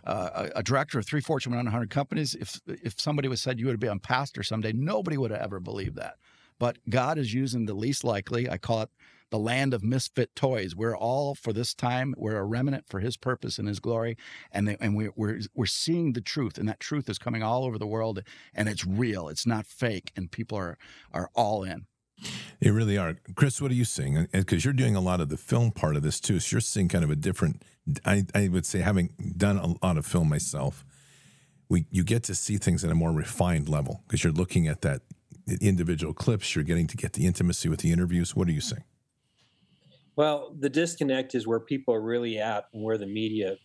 uh, 0.04 0.48
a, 0.54 0.62
director 0.62 0.98
of 0.98 1.06
three 1.06 1.20
Fortune 1.20 1.54
100 1.54 1.90
companies. 1.90 2.34
If 2.34 2.60
if 2.66 3.00
somebody 3.00 3.28
was 3.28 3.40
said 3.40 3.58
you 3.58 3.66
would 3.66 3.80
be 3.80 3.86
a 3.86 3.96
pastor 3.96 4.42
someday, 4.42 4.72
nobody 4.72 5.16
would 5.16 5.30
have 5.30 5.40
ever 5.40 5.60
believed 5.60 5.96
that. 5.96 6.16
But 6.58 6.78
God 6.88 7.18
is 7.18 7.34
using 7.34 7.66
the 7.66 7.74
least 7.74 8.04
likely. 8.04 8.48
I 8.48 8.58
call 8.58 8.82
it 8.82 8.90
the 9.30 9.38
land 9.38 9.74
of 9.74 9.84
misfit 9.84 10.34
toys. 10.34 10.74
We're 10.74 10.96
all 10.96 11.34
for 11.34 11.52
this 11.52 11.74
time. 11.74 12.14
We're 12.16 12.38
a 12.38 12.44
remnant 12.44 12.86
for 12.88 13.00
His 13.00 13.16
purpose 13.16 13.58
and 13.58 13.68
His 13.68 13.80
glory, 13.80 14.16
and 14.50 14.66
they, 14.68 14.76
and 14.80 14.96
we, 14.96 15.10
we're 15.14 15.40
we're 15.54 15.66
seeing 15.66 16.12
the 16.12 16.20
truth, 16.20 16.58
and 16.58 16.68
that 16.68 16.80
truth 16.80 17.08
is 17.08 17.18
coming 17.18 17.42
all 17.42 17.64
over 17.64 17.78
the 17.78 17.86
world, 17.86 18.22
and 18.54 18.68
it's 18.68 18.86
real. 18.86 19.28
It's 19.28 19.46
not 19.46 19.66
fake, 19.66 20.12
and 20.16 20.30
people 20.30 20.58
are 20.58 20.78
are 21.12 21.30
all 21.34 21.62
in. 21.62 21.86
They 22.60 22.70
really 22.70 22.98
are. 22.98 23.16
Chris, 23.36 23.60
what 23.62 23.70
are 23.70 23.74
you 23.74 23.84
seeing? 23.84 24.26
Because 24.32 24.64
you're 24.64 24.74
doing 24.74 24.96
a 24.96 25.00
lot 25.00 25.20
of 25.20 25.28
the 25.28 25.36
film 25.36 25.70
part 25.70 25.96
of 25.96 26.02
this 26.02 26.18
too. 26.20 26.40
So 26.40 26.56
you're 26.56 26.60
seeing 26.60 26.88
kind 26.88 27.04
of 27.04 27.10
a 27.10 27.16
different, 27.16 27.62
I, 28.04 28.24
I 28.34 28.48
would 28.48 28.66
say, 28.66 28.80
having 28.80 29.10
done 29.36 29.56
a 29.58 29.86
lot 29.86 29.96
of 29.96 30.04
film 30.04 30.28
myself, 30.28 30.84
we 31.68 31.86
you 31.90 32.02
get 32.02 32.24
to 32.24 32.34
see 32.34 32.56
things 32.56 32.84
at 32.84 32.90
a 32.90 32.94
more 32.94 33.12
refined 33.12 33.68
level 33.68 34.02
because 34.06 34.24
you're 34.24 34.32
looking 34.32 34.66
at 34.66 34.80
that 34.82 35.02
individual 35.60 36.12
clips. 36.12 36.54
You're 36.54 36.64
getting 36.64 36.86
to 36.88 36.96
get 36.96 37.12
the 37.12 37.26
intimacy 37.26 37.68
with 37.68 37.80
the 37.80 37.92
interviews. 37.92 38.34
What 38.34 38.48
are 38.48 38.52
you 38.52 38.60
seeing? 38.60 38.84
Well, 40.16 40.52
the 40.58 40.68
disconnect 40.68 41.36
is 41.36 41.46
where 41.46 41.60
people 41.60 41.94
are 41.94 42.02
really 42.02 42.38
at 42.38 42.64
and 42.72 42.82
where 42.82 42.98
the 42.98 43.06
media 43.06 43.56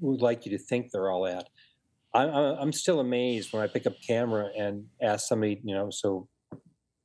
would 0.00 0.20
like 0.20 0.44
you 0.44 0.50
to 0.50 0.58
think 0.58 0.90
they're 0.90 1.10
all 1.10 1.26
at. 1.26 1.48
I'm, 2.14 2.28
I'm 2.28 2.72
still 2.72 3.00
amazed 3.00 3.52
when 3.52 3.62
I 3.62 3.68
pick 3.68 3.86
up 3.86 3.94
camera 4.06 4.50
and 4.58 4.86
ask 5.00 5.28
somebody, 5.28 5.60
you 5.62 5.74
know, 5.74 5.90
so 5.90 6.28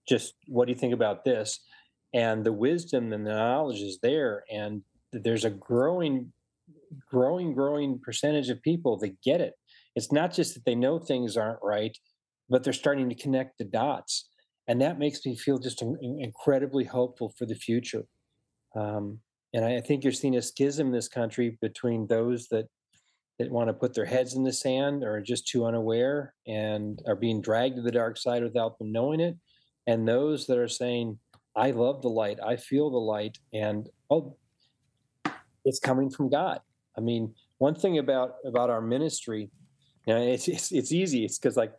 just 0.08 0.34
what 0.48 0.66
do 0.66 0.74
you 0.74 0.80
think 0.80 0.94
about 0.94 1.26
this? 1.26 1.60
And 2.14 2.44
the 2.44 2.54
wisdom 2.54 3.12
and 3.12 3.26
the 3.26 3.34
knowledge 3.34 3.82
is 3.82 4.00
there, 4.02 4.44
and 4.52 4.82
there's 5.12 5.46
a 5.46 5.50
growing, 5.50 6.32
growing, 7.10 7.54
growing 7.54 8.00
percentage 8.00 8.50
of 8.50 8.62
people 8.62 8.98
that 9.00 9.22
get 9.22 9.42
it. 9.42 9.54
It's 9.96 10.12
not 10.12 10.34
just 10.34 10.54
that 10.54 10.66
they 10.66 10.76
know 10.76 11.00
things 11.00 11.36
aren't 11.36 11.60
right, 11.62 11.98
but 12.50 12.64
they're 12.64 12.74
starting 12.74 13.10
to 13.10 13.16
connect 13.16 13.58
the 13.58 13.66
dots, 13.66 14.30
and 14.68 14.82
that 14.82 15.00
makes 15.00 15.26
me 15.26 15.36
feel 15.36 15.60
just 15.60 15.82
incredibly 15.82 16.86
hopeful 16.86 17.34
for 17.38 17.46
the 17.46 17.56
future. 17.56 18.06
Um, 18.76 19.20
and 19.54 19.66
I 19.66 19.82
think 19.82 20.04
you're 20.04 20.14
seeing 20.14 20.36
a 20.36 20.42
schism 20.42 20.88
in 20.88 20.94
this 20.94 21.08
country 21.08 21.58
between 21.62 22.08
those 22.08 22.48
that 22.50 22.68
that 23.40 23.52
want 23.52 23.70
to 23.70 23.74
put 23.74 23.94
their 23.94 24.06
heads 24.06 24.34
in 24.34 24.44
the 24.44 24.54
sand 24.54 25.04
or 25.04 25.18
are 25.18 25.22
just 25.22 25.48
too 25.48 25.66
unaware 25.66 26.34
and 26.48 27.02
are 27.06 27.16
being 27.16 27.42
dragged 27.42 27.76
to 27.76 27.82
the 27.82 27.92
dark 27.92 28.18
side 28.18 28.44
without 28.44 28.80
them 28.80 28.92
knowing 28.92 29.20
it, 29.20 29.38
and 29.88 30.08
those 30.08 30.46
that 30.48 30.58
are 30.58 30.68
saying, 30.68 31.18
I 31.56 31.72
love 31.72 32.02
the 32.02 32.10
light, 32.10 32.40
I 32.46 32.58
feel 32.58 32.90
the 32.90 32.98
light, 32.98 33.40
and 33.54 33.90
oh, 34.10 34.38
it's 35.66 35.80
coming 35.80 36.10
from 36.10 36.30
God. 36.30 36.60
I 36.98 37.02
mean, 37.02 37.34
one 37.58 37.76
thing 37.76 37.98
about 37.98 38.36
about 38.46 38.70
our 38.70 38.82
ministry, 38.82 39.50
you 40.06 40.14
know, 40.14 40.22
it's 40.22 40.48
it's, 40.48 40.72
it's 40.72 40.92
easy. 40.92 41.26
It's 41.26 41.40
because 41.40 41.58
like 41.58 41.74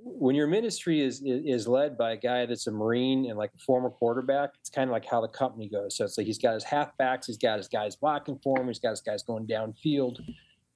when 0.00 0.34
your 0.36 0.46
ministry 0.46 1.00
is, 1.00 1.22
is 1.24 1.66
led 1.66 1.98
by 1.98 2.12
a 2.12 2.16
guy 2.16 2.46
that's 2.46 2.68
a 2.68 2.70
marine 2.70 3.26
and 3.26 3.36
like 3.36 3.50
a 3.54 3.58
former 3.58 3.90
quarterback 3.90 4.50
it's 4.60 4.70
kind 4.70 4.88
of 4.88 4.92
like 4.92 5.04
how 5.04 5.20
the 5.20 5.28
company 5.28 5.68
goes 5.68 5.96
so 5.96 6.04
it's 6.04 6.16
like 6.16 6.26
he's 6.26 6.38
got 6.38 6.54
his 6.54 6.64
halfbacks 6.64 7.26
he's 7.26 7.36
got 7.36 7.56
his 7.56 7.66
guys 7.66 7.96
blocking 7.96 8.38
for 8.42 8.60
him 8.60 8.68
he's 8.68 8.78
got 8.78 8.90
his 8.90 9.00
guys 9.00 9.24
going 9.24 9.44
downfield 9.44 10.18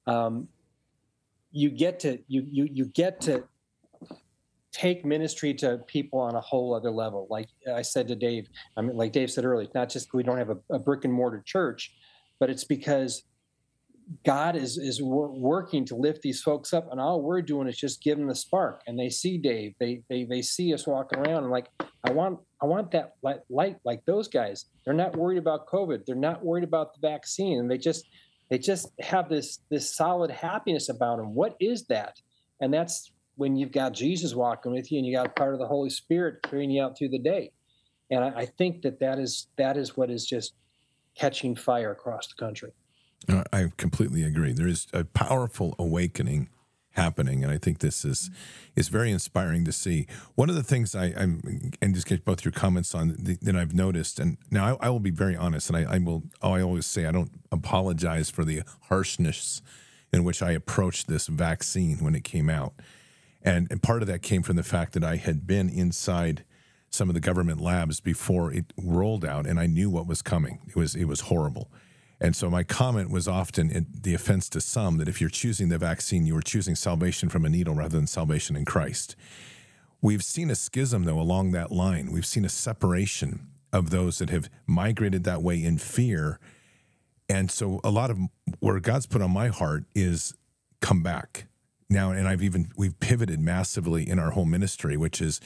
um, 0.07 0.47
you 1.51 1.69
get 1.69 1.99
to 2.01 2.19
you 2.27 2.45
you 2.51 2.67
you 2.71 2.85
get 2.85 3.21
to 3.21 3.43
take 4.73 5.05
ministry 5.05 5.53
to 5.53 5.77
people 5.87 6.19
on 6.19 6.35
a 6.35 6.41
whole 6.41 6.73
other 6.75 6.91
level 6.91 7.27
like 7.29 7.47
i 7.73 7.81
said 7.81 8.07
to 8.07 8.15
dave 8.15 8.47
i 8.75 8.81
mean 8.81 8.97
like 8.97 9.11
dave 9.11 9.31
said 9.31 9.45
earlier 9.45 9.65
it's 9.65 9.75
not 9.75 9.89
just 9.89 10.13
we 10.13 10.23
don't 10.23 10.37
have 10.37 10.49
a, 10.49 10.57
a 10.71 10.79
brick 10.79 11.05
and 11.05 11.13
mortar 11.13 11.41
church 11.45 11.93
but 12.39 12.49
it's 12.49 12.63
because 12.63 13.23
God 14.25 14.55
is 14.55 14.77
is 14.77 15.01
working 15.01 15.85
to 15.85 15.95
lift 15.95 16.21
these 16.21 16.41
folks 16.41 16.73
up, 16.73 16.91
and 16.91 16.99
all 16.99 17.21
we're 17.21 17.41
doing 17.41 17.67
is 17.67 17.77
just 17.77 18.01
giving 18.01 18.27
the 18.27 18.35
spark. 18.35 18.81
And 18.87 18.99
they 18.99 19.09
see 19.09 19.37
Dave, 19.37 19.73
they 19.79 20.03
they 20.09 20.25
they 20.25 20.41
see 20.41 20.73
us 20.73 20.85
walking 20.85 21.19
around, 21.19 21.43
and 21.43 21.51
like 21.51 21.67
I 22.03 22.11
want 22.11 22.39
I 22.61 22.65
want 22.65 22.91
that 22.91 23.13
light, 23.23 23.39
light 23.49 23.77
like 23.85 24.05
those 24.05 24.27
guys. 24.27 24.65
They're 24.83 24.93
not 24.93 25.15
worried 25.15 25.37
about 25.37 25.67
COVID. 25.67 26.05
They're 26.05 26.15
not 26.15 26.43
worried 26.43 26.63
about 26.63 26.93
the 26.93 27.07
vaccine, 27.07 27.59
and 27.59 27.71
they 27.71 27.77
just 27.77 28.07
they 28.49 28.57
just 28.57 28.91
have 28.99 29.29
this 29.29 29.59
this 29.69 29.95
solid 29.95 30.31
happiness 30.31 30.89
about 30.89 31.17
them. 31.17 31.33
What 31.33 31.55
is 31.59 31.85
that? 31.85 32.19
And 32.59 32.73
that's 32.73 33.11
when 33.35 33.55
you've 33.55 33.71
got 33.71 33.93
Jesus 33.93 34.35
walking 34.35 34.71
with 34.71 34.91
you, 34.91 34.99
and 34.99 35.07
you 35.07 35.15
got 35.15 35.35
part 35.35 35.53
of 35.53 35.59
the 35.59 35.67
Holy 35.67 35.89
Spirit 35.89 36.43
carrying 36.43 36.71
you 36.71 36.83
out 36.83 36.97
through 36.97 37.09
the 37.09 37.19
day. 37.19 37.51
And 38.11 38.23
I, 38.23 38.41
I 38.41 38.45
think 38.45 38.81
that 38.83 38.99
that 38.99 39.19
is 39.19 39.47
that 39.57 39.77
is 39.77 39.97
what 39.97 40.09
is 40.09 40.25
just 40.25 40.53
catching 41.15 41.55
fire 41.55 41.91
across 41.91 42.27
the 42.27 42.35
country. 42.35 42.71
Uh, 43.27 43.43
I 43.51 43.71
completely 43.77 44.23
agree. 44.23 44.51
There 44.51 44.67
is 44.67 44.87
a 44.93 45.03
powerful 45.03 45.75
awakening 45.79 46.49
happening, 46.91 47.43
and 47.43 47.51
I 47.51 47.57
think 47.57 47.79
this 47.79 48.05
is 48.05 48.29
is 48.75 48.89
very 48.89 49.11
inspiring 49.11 49.65
to 49.65 49.71
see. 49.71 50.07
One 50.35 50.49
of 50.49 50.55
the 50.55 50.63
things 50.63 50.95
I, 50.95 51.07
am 51.07 51.71
and 51.81 51.95
just 51.95 52.07
get 52.07 52.25
both 52.25 52.43
your 52.45 52.51
comments 52.51 52.93
on 52.93 53.15
the, 53.19 53.37
that 53.41 53.55
I've 53.55 53.73
noticed, 53.73 54.19
and 54.19 54.37
now 54.51 54.77
I, 54.79 54.87
I 54.87 54.89
will 54.89 54.99
be 54.99 55.11
very 55.11 55.35
honest, 55.35 55.69
and 55.69 55.77
I, 55.77 55.95
I, 55.95 55.97
will. 55.99 56.23
Oh, 56.41 56.53
I 56.53 56.61
always 56.61 56.85
say 56.85 57.05
I 57.05 57.11
don't 57.11 57.31
apologize 57.51 58.29
for 58.29 58.43
the 58.45 58.63
harshness 58.89 59.61
in 60.11 60.23
which 60.23 60.41
I 60.41 60.51
approached 60.51 61.07
this 61.07 61.27
vaccine 61.27 61.97
when 61.97 62.15
it 62.15 62.23
came 62.23 62.49
out, 62.49 62.73
and, 63.43 63.67
and 63.69 63.83
part 63.83 64.01
of 64.01 64.07
that 64.07 64.21
came 64.21 64.41
from 64.41 64.55
the 64.55 64.63
fact 64.63 64.93
that 64.93 65.03
I 65.03 65.17
had 65.17 65.45
been 65.45 65.69
inside 65.69 66.43
some 66.89 67.09
of 67.09 67.15
the 67.15 67.19
government 67.19 67.59
labs 67.59 67.99
before 67.99 68.53
it 68.53 68.71
rolled 68.77 69.25
out, 69.25 69.45
and 69.45 69.59
I 69.59 69.65
knew 69.65 69.89
what 69.89 70.07
was 70.07 70.21
coming. 70.21 70.59
It 70.67 70.75
was 70.75 70.95
it 70.95 71.05
was 71.05 71.21
horrible 71.21 71.69
and 72.23 72.37
so 72.37 72.49
my 72.49 72.63
comment 72.63 73.09
was 73.09 73.27
often 73.27 73.85
the 74.01 74.13
offense 74.13 74.47
to 74.49 74.61
some 74.61 74.97
that 74.97 75.09
if 75.09 75.19
you're 75.19 75.29
choosing 75.29 75.67
the 75.67 75.77
vaccine, 75.77 76.25
you 76.25 76.37
are 76.37 76.41
choosing 76.41 76.73
salvation 76.73 77.27
from 77.27 77.43
a 77.43 77.49
needle 77.49 77.75
rather 77.75 77.97
than 77.97 78.07
salvation 78.07 78.55
in 78.55 78.63
Christ. 78.63 79.17
We've 80.01 80.23
seen 80.23 80.49
a 80.49 80.55
schism, 80.55 81.03
though, 81.03 81.19
along 81.19 81.51
that 81.51 81.69
line. 81.69 82.13
We've 82.13 82.25
seen 82.25 82.45
a 82.45 82.49
separation 82.49 83.47
of 83.73 83.89
those 83.89 84.19
that 84.19 84.29
have 84.29 84.49
migrated 84.65 85.25
that 85.25 85.41
way 85.41 85.61
in 85.61 85.77
fear. 85.77 86.39
And 87.27 87.51
so 87.51 87.81
a 87.83 87.91
lot 87.91 88.09
of 88.09 88.17
where 88.59 88.79
God's 88.79 89.05
put 89.05 89.21
on 89.21 89.31
my 89.31 89.49
heart 89.49 89.83
is 89.93 90.33
come 90.79 91.03
back. 91.03 91.47
Now, 91.93 92.11
and 92.11 92.27
I've 92.27 92.43
even, 92.43 92.71
we've 92.75 92.99
pivoted 92.99 93.39
massively 93.39 94.09
in 94.09 94.19
our 94.19 94.31
whole 94.31 94.45
ministry, 94.45 94.97
which 94.97 95.21
is 95.21 95.39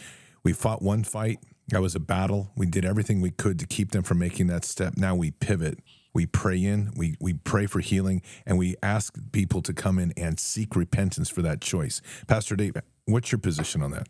we 0.43 0.54
fought 0.54 0.82
one 0.82 1.04
fight. 1.04 1.39
That 1.68 1.82
was 1.82 1.93
a 1.93 2.00
battle. 2.00 2.52
We 2.56 2.66
did 2.66 2.86
everything 2.86 3.22
we 3.22 3.32
could 3.32 3.60
to 3.60 3.68
keep 3.68 3.91
them 3.91 4.02
from 4.02 4.20
making 4.20 4.48
that 4.48 4.64
step. 4.64 4.93
Now 4.98 5.14
we 5.14 5.32
pivot 5.32 5.80
we 6.18 6.26
pray 6.26 6.58
in, 6.64 6.91
we, 6.95 7.16
we 7.20 7.34
pray 7.34 7.68
for 7.68 7.80
healing, 7.80 8.24
and 8.43 8.58
we 8.58 8.76
ask 8.82 9.16
people 9.32 9.62
to 9.62 9.72
come 9.72 10.00
in 10.00 10.14
and 10.18 10.39
seek 10.39 10.76
repentance 10.76 11.30
for 11.30 11.43
that 11.43 11.62
choice. 11.62 12.02
Pastor 12.26 12.56
Dave, 12.56 12.76
what's 13.06 13.32
your 13.32 13.38
position 13.38 13.84
on 13.84 13.91
that? 13.91 14.08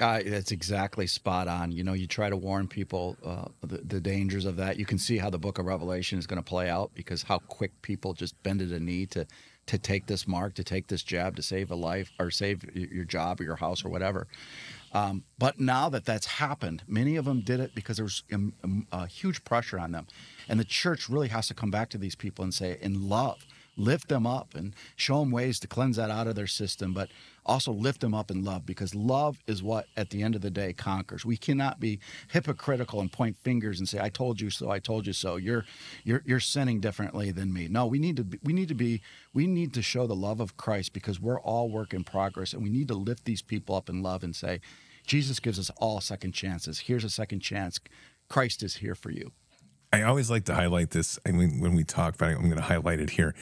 Uh, 0.00 0.22
that's 0.26 0.50
exactly 0.50 1.06
spot 1.06 1.46
on. 1.46 1.70
You 1.70 1.84
know, 1.84 1.92
you 1.92 2.08
try 2.08 2.28
to 2.28 2.36
warn 2.36 2.66
people 2.66 3.16
uh, 3.24 3.44
the, 3.64 3.78
the, 3.78 4.00
dangers 4.00 4.44
of 4.44 4.56
that. 4.56 4.76
You 4.76 4.84
can 4.84 4.98
see 4.98 5.18
how 5.18 5.30
the 5.30 5.38
book 5.38 5.60
of 5.60 5.66
Revelation 5.66 6.18
is 6.18 6.26
going 6.26 6.42
to 6.42 6.42
play 6.42 6.68
out 6.68 6.90
because 6.94 7.22
how 7.22 7.38
quick 7.38 7.80
people 7.80 8.12
just 8.12 8.42
bended 8.42 8.72
a 8.72 8.80
knee 8.80 9.06
to 9.06 9.24
to 9.66 9.78
take 9.78 10.06
this 10.06 10.26
mark, 10.26 10.54
to 10.54 10.64
take 10.64 10.86
this 10.86 11.02
jab, 11.02 11.36
to 11.36 11.42
save 11.42 11.70
a 11.70 11.74
life 11.74 12.12
or 12.18 12.30
save 12.30 12.64
your 12.74 13.04
job 13.04 13.40
or 13.40 13.44
your 13.44 13.56
house 13.56 13.84
or 13.84 13.88
whatever. 13.88 14.26
Um, 14.92 15.24
but 15.38 15.58
now 15.60 15.88
that 15.88 16.04
that's 16.04 16.26
happened, 16.26 16.82
many 16.86 17.16
of 17.16 17.24
them 17.24 17.40
did 17.40 17.60
it 17.60 17.74
because 17.74 17.96
there 17.96 18.04
was 18.04 18.22
a 18.92 19.06
huge 19.06 19.44
pressure 19.44 19.78
on 19.78 19.92
them. 19.92 20.06
And 20.48 20.58
the 20.60 20.64
church 20.64 21.08
really 21.08 21.28
has 21.28 21.48
to 21.48 21.54
come 21.54 21.70
back 21.70 21.90
to 21.90 21.98
these 21.98 22.14
people 22.14 22.44
and 22.44 22.54
say, 22.54 22.78
in 22.80 23.08
love, 23.08 23.44
lift 23.76 24.08
them 24.08 24.26
up 24.26 24.54
and 24.54 24.74
show 24.94 25.20
them 25.20 25.30
ways 25.30 25.60
to 25.60 25.66
cleanse 25.66 25.96
that 25.96 26.10
out 26.10 26.26
of 26.26 26.34
their 26.34 26.46
system, 26.46 26.94
but 26.94 27.10
also 27.46 27.72
lift 27.72 28.00
them 28.00 28.14
up 28.14 28.30
in 28.30 28.44
love 28.44 28.66
because 28.66 28.94
love 28.94 29.38
is 29.46 29.62
what 29.62 29.86
at 29.96 30.10
the 30.10 30.22
end 30.22 30.34
of 30.34 30.42
the 30.42 30.50
day 30.50 30.72
conquers. 30.72 31.24
We 31.24 31.36
cannot 31.36 31.80
be 31.80 32.00
hypocritical 32.28 33.00
and 33.00 33.10
point 33.10 33.36
fingers 33.38 33.78
and 33.78 33.88
say, 33.88 33.98
I 34.00 34.08
told 34.08 34.40
you 34.40 34.50
so, 34.50 34.70
I 34.70 34.78
told 34.78 35.06
you 35.06 35.12
so. 35.12 35.36
You're 35.36 35.64
you're 36.04 36.22
you're 36.26 36.40
sinning 36.40 36.80
differently 36.80 37.30
than 37.30 37.52
me. 37.52 37.68
No, 37.68 37.86
we 37.86 37.98
need 37.98 38.16
to 38.16 38.24
be, 38.24 38.38
we 38.42 38.52
need 38.52 38.68
to 38.68 38.74
be 38.74 39.00
we 39.32 39.46
need 39.46 39.72
to 39.74 39.82
show 39.82 40.06
the 40.06 40.16
love 40.16 40.40
of 40.40 40.56
Christ 40.56 40.92
because 40.92 41.20
we're 41.20 41.40
all 41.40 41.70
work 41.70 41.94
in 41.94 42.04
progress 42.04 42.52
and 42.52 42.62
we 42.62 42.70
need 42.70 42.88
to 42.88 42.94
lift 42.94 43.24
these 43.24 43.42
people 43.42 43.74
up 43.74 43.88
in 43.88 44.02
love 44.02 44.22
and 44.22 44.34
say, 44.34 44.60
Jesus 45.06 45.40
gives 45.40 45.58
us 45.58 45.70
all 45.76 46.00
second 46.00 46.32
chances. 46.32 46.80
Here's 46.80 47.04
a 47.04 47.10
second 47.10 47.40
chance. 47.40 47.78
Christ 48.28 48.62
is 48.62 48.76
here 48.76 48.96
for 48.96 49.10
you. 49.10 49.32
I 49.92 50.02
always 50.02 50.28
like 50.28 50.44
to 50.46 50.54
highlight 50.54 50.90
this. 50.90 51.18
I 51.24 51.30
mean, 51.30 51.60
when 51.60 51.74
we 51.74 51.84
talk 51.84 52.16
about 52.16 52.32
it, 52.32 52.36
I'm 52.36 52.42
going 52.42 52.56
to 52.56 52.62
highlight 52.62 52.98
it 52.98 53.10
here 53.10 53.34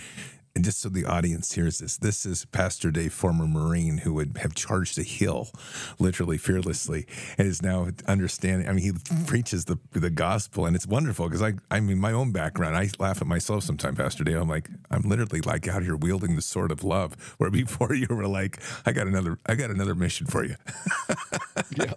and 0.54 0.64
just 0.64 0.80
so 0.80 0.88
the 0.88 1.04
audience 1.04 1.52
hears 1.52 1.78
this, 1.78 1.96
this 1.96 2.24
is 2.24 2.44
Pastor 2.44 2.92
Dave, 2.92 3.12
former 3.12 3.46
Marine, 3.46 3.98
who 3.98 4.14
would 4.14 4.38
have 4.38 4.54
charged 4.54 4.96
a 4.98 5.02
hill, 5.02 5.50
literally 5.98 6.38
fearlessly, 6.38 7.06
and 7.36 7.48
is 7.48 7.60
now 7.60 7.88
understanding. 8.06 8.68
I 8.68 8.72
mean, 8.72 8.84
he 8.84 8.92
preaches 9.26 9.64
the 9.64 9.78
the 9.92 10.10
gospel, 10.10 10.64
and 10.64 10.76
it's 10.76 10.86
wonderful 10.86 11.26
because 11.26 11.42
I, 11.42 11.54
I 11.72 11.80
mean, 11.80 11.98
my 11.98 12.12
own 12.12 12.30
background, 12.30 12.76
I 12.76 12.88
laugh 13.00 13.20
at 13.20 13.26
myself 13.26 13.64
sometimes, 13.64 13.96
Pastor 13.96 14.22
Dave. 14.22 14.36
I'm 14.36 14.48
like, 14.48 14.68
I'm 14.92 15.02
literally 15.02 15.40
like 15.40 15.66
out 15.66 15.82
here 15.82 15.96
wielding 15.96 16.36
the 16.36 16.42
sword 16.42 16.70
of 16.70 16.84
love, 16.84 17.34
where 17.38 17.50
before 17.50 17.92
you 17.94 18.06
were 18.08 18.28
like, 18.28 18.60
I 18.86 18.92
got 18.92 19.08
another, 19.08 19.38
I 19.46 19.56
got 19.56 19.70
another 19.70 19.96
mission 19.96 20.28
for 20.28 20.44
you. 20.44 20.54
yeah, 21.76 21.94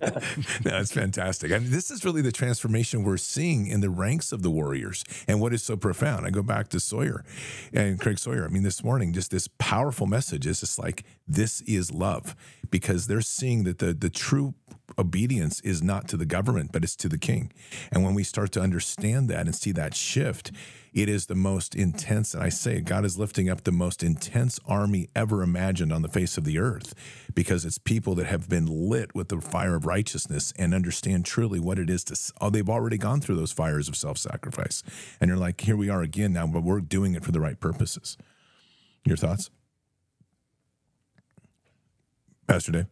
no, 0.66 0.80
it's 0.80 0.92
fantastic. 0.92 1.52
I 1.52 1.60
mean, 1.60 1.70
this 1.70 1.92
is 1.92 2.04
really 2.04 2.24
the 2.24 2.32
transformation 2.32 3.04
we're 3.04 3.18
seeing 3.18 3.68
in 3.68 3.82
the 3.82 3.92
ranks 3.92 4.32
of 4.32 4.42
the 4.42 4.50
warriors, 4.50 5.04
and 5.28 5.40
what 5.40 5.54
is 5.54 5.62
so 5.62 5.78
profound. 5.78 6.26
I 6.26 6.32
go 6.32 6.42
back 6.42 6.70
to 6.70 6.80
Sawyer 6.80 7.24
and 7.72 8.00
Craig 8.00 8.18
Sawyer 8.18 8.47
I 8.48 8.50
mean, 8.54 8.64
this 8.64 8.84
morning, 8.84 9.14
just 9.14 9.32
this 9.32 9.50
powerful 9.58 10.08
message 10.08 10.48
is 10.48 10.62
just 10.62 10.80
like, 10.80 11.04
this 11.28 11.62
is 11.62 11.92
love 11.92 12.36
because 12.70 13.08
they're 13.08 13.22
seeing 13.22 13.64
that 13.66 13.80
the, 13.80 13.94
the 13.94 14.10
true 14.10 14.54
obedience 14.98 15.60
is 15.62 15.84
not 15.84 16.08
to 16.08 16.18
the 16.18 16.26
government, 16.26 16.72
but 16.72 16.84
it's 16.84 16.96
to 16.96 17.10
the 17.10 17.18
king. 17.18 17.52
And 17.92 18.04
when 18.04 18.14
we 18.14 18.24
start 18.24 18.52
to 18.54 18.62
understand 18.62 19.30
that 19.30 19.46
and 19.46 19.56
see 19.56 19.72
that 19.74 19.94
shift, 19.94 20.52
it 20.94 21.10
is 21.10 21.28
the 21.28 21.36
most 21.36 21.76
intense. 21.76 22.34
And 22.34 22.42
I 22.42 22.50
say, 22.50 22.80
God 22.82 23.06
is 23.06 23.20
lifting 23.20 23.50
up 23.50 23.64
the 23.64 23.72
most 23.72 24.02
intense 24.02 24.60
army 24.66 25.10
ever 25.16 25.44
imagined 25.44 25.92
on 25.92 26.02
the 26.02 26.08
face 26.08 26.38
of 26.38 26.44
the 26.44 26.58
earth 26.58 26.96
because 27.36 27.66
it's 27.66 27.78
people 27.78 28.16
that 28.16 28.28
have 28.28 28.50
been 28.50 28.66
lit 28.66 29.14
with 29.14 29.28
the 29.28 29.42
fire 29.42 29.76
of 29.76 29.86
righteousness 29.86 30.54
and 30.58 30.74
understand 30.74 31.26
truly 31.26 31.60
what 31.60 31.78
it 31.78 31.90
is 31.90 32.04
to, 32.06 32.34
oh, 32.42 32.50
they've 32.50 32.70
already 32.70 32.98
gone 32.98 33.20
through 33.20 33.36
those 33.36 33.52
fires 33.52 33.88
of 33.90 33.96
self 33.96 34.18
sacrifice. 34.18 34.82
And 35.20 35.28
you're 35.28 35.38
like, 35.38 35.62
here 35.62 35.78
we 35.78 35.90
are 35.90 36.02
again 36.02 36.34
now, 36.34 36.48
but 36.48 36.64
we're 36.64 36.80
doing 36.80 37.14
it 37.14 37.24
for 37.24 37.32
the 37.32 37.42
right 37.42 37.60
purposes. 37.60 38.18
Your 39.08 39.18
thoughts, 39.18 39.50
Pastor 42.48 42.74
Dave? 42.74 42.86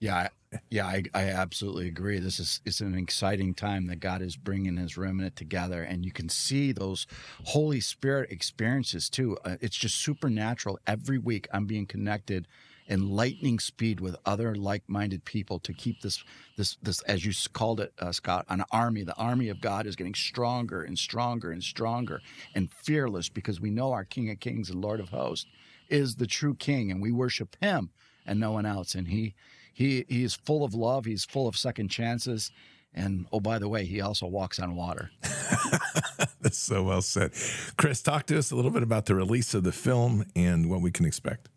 Yeah, 0.00 0.28
yeah, 0.70 0.86
I, 0.86 1.04
I 1.14 1.24
absolutely 1.24 1.88
agree. 1.88 2.18
This 2.18 2.40
is 2.40 2.60
it's 2.64 2.80
an 2.80 2.96
exciting 2.96 3.54
time 3.54 3.86
that 3.88 4.00
God 4.00 4.22
is 4.22 4.36
bringing 4.36 4.78
His 4.78 4.96
remnant 4.96 5.36
together, 5.36 5.82
and 5.82 6.04
you 6.06 6.12
can 6.12 6.30
see 6.30 6.72
those 6.72 7.06
Holy 7.44 7.80
Spirit 7.80 8.30
experiences 8.32 9.10
too. 9.10 9.36
Uh, 9.44 9.56
it's 9.60 9.76
just 9.76 9.96
supernatural. 9.96 10.78
Every 10.86 11.18
week, 11.18 11.48
I'm 11.52 11.66
being 11.66 11.86
connected 11.86 12.48
in 12.90 13.08
lightning 13.08 13.58
speed 13.58 14.00
with 14.00 14.16
other 14.26 14.54
like-minded 14.54 15.24
people 15.24 15.58
to 15.60 15.72
keep 15.72 16.02
this 16.02 16.22
this 16.56 16.76
this 16.82 17.00
as 17.02 17.24
you 17.24 17.32
called 17.52 17.80
it 17.80 17.92
uh, 18.00 18.12
Scott 18.12 18.44
an 18.48 18.64
army 18.70 19.04
the 19.04 19.16
army 19.16 19.48
of 19.48 19.60
God 19.60 19.86
is 19.86 19.96
getting 19.96 20.14
stronger 20.14 20.82
and 20.82 20.98
stronger 20.98 21.52
and 21.52 21.62
stronger 21.62 22.20
and 22.54 22.70
fearless 22.70 23.28
because 23.30 23.60
we 23.60 23.70
know 23.70 23.92
our 23.92 24.04
King 24.04 24.28
of 24.30 24.40
Kings 24.40 24.68
and 24.68 24.82
Lord 24.82 25.00
of 25.00 25.10
Hosts 25.10 25.46
is 25.88 26.16
the 26.16 26.26
true 26.26 26.54
king 26.54 26.90
and 26.90 27.00
we 27.00 27.12
worship 27.12 27.56
him 27.60 27.90
and 28.26 28.38
no 28.38 28.50
one 28.50 28.66
else 28.66 28.94
and 28.94 29.08
he 29.08 29.34
he 29.72 30.04
he 30.08 30.24
is 30.24 30.34
full 30.34 30.64
of 30.64 30.74
love 30.74 31.04
he's 31.06 31.24
full 31.24 31.48
of 31.48 31.56
second 31.56 31.88
chances 31.88 32.50
And 32.92 33.26
oh, 33.32 33.40
by 33.40 33.58
the 33.60 33.68
way, 33.68 33.84
he 33.84 34.00
also 34.00 34.26
walks 34.26 34.58
on 34.58 34.74
water. 34.74 35.12
That's 36.40 36.58
so 36.58 36.82
well 36.82 37.02
said. 37.02 37.32
Chris, 37.76 38.02
talk 38.02 38.26
to 38.26 38.38
us 38.38 38.50
a 38.50 38.56
little 38.56 38.72
bit 38.72 38.82
about 38.82 39.06
the 39.06 39.14
release 39.14 39.54
of 39.54 39.62
the 39.62 39.72
film 39.72 40.24
and 40.34 40.68
what 40.68 40.80
we 40.80 40.90
can 40.90 41.06
expect. 41.06 41.48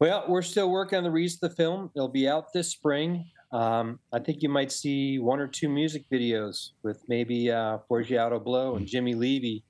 Well, 0.00 0.24
we're 0.28 0.42
still 0.42 0.70
working 0.70 0.98
on 0.98 1.04
the 1.04 1.10
release 1.10 1.34
of 1.34 1.50
the 1.50 1.56
film. 1.56 1.90
It'll 1.96 2.06
be 2.06 2.28
out 2.28 2.52
this 2.52 2.70
spring. 2.70 3.26
Um, 3.50 3.98
I 4.12 4.20
think 4.20 4.42
you 4.42 4.48
might 4.48 4.70
see 4.70 5.18
one 5.18 5.40
or 5.40 5.48
two 5.48 5.68
music 5.68 6.04
videos 6.10 6.70
with 6.84 7.02
maybe 7.08 7.50
uh, 7.50 7.78
Forgiato 7.90 8.42
Blow 8.42 8.76
and 8.76 8.86
Jimmy 8.86 9.14
Levy 9.14 9.64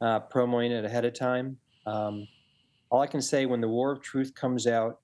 uh, 0.00 0.20
promoting 0.20 0.72
it 0.72 0.86
ahead 0.86 1.04
of 1.04 1.12
time. 1.12 1.58
Um, 1.86 2.26
all 2.88 3.02
I 3.02 3.06
can 3.06 3.20
say 3.20 3.44
when 3.44 3.60
the 3.60 3.68
War 3.68 3.94
on 3.94 4.00
Truth 4.00 4.34
comes 4.34 4.66
out, 4.66 5.00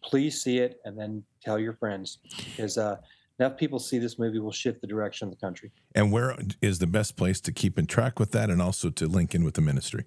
please 0.00 0.40
see 0.40 0.58
it 0.58 0.78
and 0.84 0.96
then 0.96 1.24
tell 1.42 1.58
your 1.58 1.72
friends 1.72 2.18
because 2.44 2.78
uh, 2.78 2.96
enough 3.40 3.56
people 3.56 3.80
see 3.80 3.98
this 3.98 4.16
movie 4.16 4.38
will 4.38 4.52
shift 4.52 4.80
the 4.80 4.86
direction 4.86 5.26
of 5.26 5.34
the 5.34 5.40
country. 5.44 5.72
And 5.94 6.12
where 6.12 6.36
is 6.62 6.78
the 6.78 6.86
best 6.86 7.16
place 7.16 7.40
to 7.40 7.52
keep 7.52 7.78
in 7.80 7.86
track 7.86 8.20
with 8.20 8.30
that 8.30 8.48
and 8.48 8.62
also 8.62 8.90
to 8.90 9.06
link 9.08 9.34
in 9.34 9.42
with 9.42 9.54
the 9.54 9.60
ministry? 9.60 10.04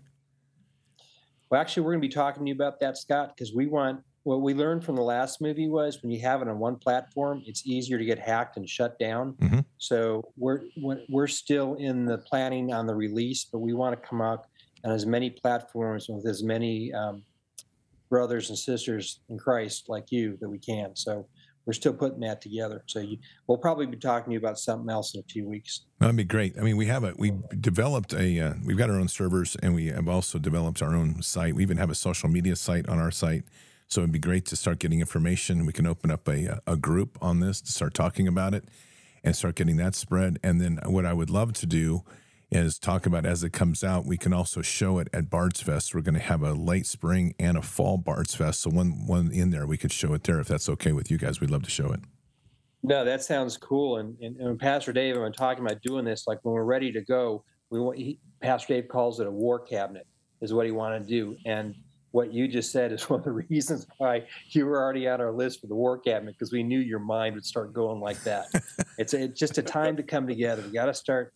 Well, 1.49 1.59
actually, 1.59 1.83
we're 1.83 1.93
going 1.93 2.01
to 2.01 2.07
be 2.07 2.13
talking 2.13 2.45
to 2.45 2.49
you 2.49 2.55
about 2.55 2.79
that, 2.79 2.97
Scott, 2.97 3.35
because 3.35 3.53
we 3.53 3.67
want 3.67 4.01
what 4.23 4.41
we 4.41 4.53
learned 4.53 4.83
from 4.83 4.95
the 4.95 5.01
last 5.01 5.41
movie 5.41 5.69
was 5.69 6.03
when 6.03 6.11
you 6.11 6.19
have 6.19 6.41
it 6.41 6.47
on 6.47 6.59
one 6.59 6.75
platform, 6.75 7.41
it's 7.45 7.65
easier 7.65 7.97
to 7.97 8.05
get 8.05 8.19
hacked 8.19 8.57
and 8.57 8.69
shut 8.69 8.99
down. 8.99 9.33
Mhm. 9.33 9.65
So 9.77 10.23
we're 10.37 10.61
we're 11.09 11.27
still 11.27 11.75
in 11.75 12.05
the 12.05 12.19
planning 12.19 12.71
on 12.71 12.85
the 12.85 12.93
release, 12.93 13.45
but 13.45 13.59
we 13.59 13.73
want 13.73 13.99
to 13.99 14.07
come 14.07 14.21
out 14.21 14.45
on 14.83 14.91
as 14.91 15.05
many 15.05 15.29
platforms 15.29 16.07
with 16.09 16.27
as 16.27 16.43
many 16.43 16.93
um, 16.93 17.23
brothers 18.09 18.49
and 18.49 18.57
sisters 18.57 19.21
in 19.29 19.37
Christ 19.37 19.89
like 19.89 20.11
you 20.11 20.37
that 20.41 20.49
we 20.49 20.59
can. 20.59 20.95
So 20.95 21.27
we're 21.65 21.73
still 21.73 21.93
putting 21.93 22.21
that 22.21 22.41
together. 22.41 22.83
So 22.87 22.99
you, 22.99 23.17
we'll 23.47 23.57
probably 23.57 23.85
be 23.85 23.97
talking 23.97 24.31
to 24.31 24.33
you 24.33 24.39
about 24.39 24.59
something 24.59 24.89
else 24.89 25.13
in 25.13 25.19
a 25.19 25.23
few 25.23 25.47
weeks. 25.47 25.81
That'd 25.99 26.15
be 26.15 26.23
great. 26.23 26.57
I 26.57 26.61
mean, 26.61 26.77
we 26.77 26.87
have 26.87 27.03
a 27.03 27.13
we 27.17 27.33
developed 27.59 28.13
a 28.13 28.39
uh, 28.39 28.53
we've 28.65 28.77
got 28.77 28.89
our 28.89 28.95
own 28.95 29.07
servers 29.07 29.55
and 29.61 29.75
we 29.75 29.87
have 29.87 30.07
also 30.07 30.39
developed 30.39 30.81
our 30.81 30.95
own 30.95 31.21
site. 31.21 31.55
We 31.55 31.63
even 31.63 31.77
have 31.77 31.89
a 31.89 31.95
social 31.95 32.29
media 32.29 32.55
site 32.55 32.87
on 32.89 32.99
our 32.99 33.11
site. 33.11 33.43
So 33.87 34.01
it'd 34.01 34.11
be 34.11 34.19
great 34.19 34.45
to 34.47 34.55
start 34.55 34.79
getting 34.79 34.99
information. 34.99 35.65
We 35.65 35.73
can 35.73 35.85
open 35.85 36.11
up 36.11 36.27
a 36.27 36.61
a 36.65 36.77
group 36.77 37.17
on 37.21 37.39
this 37.39 37.61
to 37.61 37.71
start 37.71 37.93
talking 37.93 38.27
about 38.27 38.53
it 38.53 38.65
and 39.23 39.35
start 39.35 39.55
getting 39.55 39.77
that 39.77 39.95
spread. 39.95 40.39
And 40.43 40.61
then 40.61 40.79
what 40.85 41.05
I 41.05 41.13
would 41.13 41.29
love 41.29 41.53
to 41.53 41.65
do 41.65 42.03
is 42.51 42.79
talk 42.79 43.05
about 43.05 43.25
as 43.25 43.43
it 43.43 43.51
comes 43.51 43.83
out. 43.83 44.05
We 44.05 44.17
can 44.17 44.33
also 44.33 44.61
show 44.61 44.97
it 44.99 45.07
at 45.13 45.29
Bards 45.29 45.61
Fest. 45.61 45.93
We're 45.93 46.01
going 46.01 46.15
to 46.15 46.19
have 46.19 46.41
a 46.41 46.53
late 46.53 46.85
spring 46.85 47.35
and 47.39 47.57
a 47.57 47.61
fall 47.61 47.97
Bards 47.97 48.35
Fest. 48.35 48.61
So 48.61 48.69
one 48.69 49.05
one 49.05 49.31
in 49.31 49.51
there, 49.51 49.67
we 49.67 49.77
could 49.77 49.91
show 49.91 50.13
it 50.13 50.23
there 50.23 50.39
if 50.39 50.47
that's 50.47 50.69
okay 50.69 50.91
with 50.91 51.11
you 51.11 51.17
guys. 51.17 51.39
We'd 51.39 51.51
love 51.51 51.63
to 51.63 51.69
show 51.69 51.91
it. 51.91 51.99
No, 52.81 53.03
that 53.03 53.23
sounds 53.23 53.57
cool. 53.57 53.97
And, 53.97 54.17
and, 54.21 54.37
and 54.37 54.59
Pastor 54.59 54.93
Dave, 54.93 55.17
I'm 55.17 55.33
talking 55.33 55.65
about 55.65 55.81
doing 55.81 56.05
this, 56.05 56.27
like 56.27 56.39
when 56.43 56.53
we're 56.53 56.63
ready 56.63 56.91
to 56.93 57.01
go, 57.01 57.43
we 57.69 57.79
want, 57.79 57.97
he, 57.97 58.19
Pastor 58.41 58.73
Dave 58.75 58.87
calls 58.87 59.19
it 59.19 59.27
a 59.27 59.31
war 59.31 59.59
cabinet, 59.59 60.07
is 60.41 60.53
what 60.53 60.65
he 60.65 60.71
wanted 60.71 61.03
to 61.03 61.07
do. 61.07 61.37
And 61.45 61.75
what 62.11 62.33
you 62.33 62.47
just 62.47 62.71
said 62.71 62.91
is 62.91 63.03
one 63.09 63.19
of 63.19 63.25
the 63.25 63.31
reasons 63.49 63.85
why 63.97 64.25
you 64.49 64.65
were 64.65 64.81
already 64.81 65.07
on 65.07 65.19
our 65.19 65.31
list 65.31 65.61
for 65.61 65.67
the 65.67 65.75
war 65.75 65.97
cabinet, 65.97 66.35
because 66.35 66.53
we 66.53 66.63
knew 66.63 66.79
your 66.79 66.99
mind 66.99 67.35
would 67.35 67.45
start 67.45 67.73
going 67.73 67.99
like 67.99 68.21
that. 68.23 68.45
it's, 68.97 69.13
a, 69.13 69.23
it's 69.23 69.39
just 69.39 69.57
a 69.57 69.63
time 69.63 69.97
to 69.97 70.03
come 70.03 70.25
together. 70.25 70.63
We 70.65 70.71
got 70.71 70.85
to 70.85 70.93
start, 70.93 71.33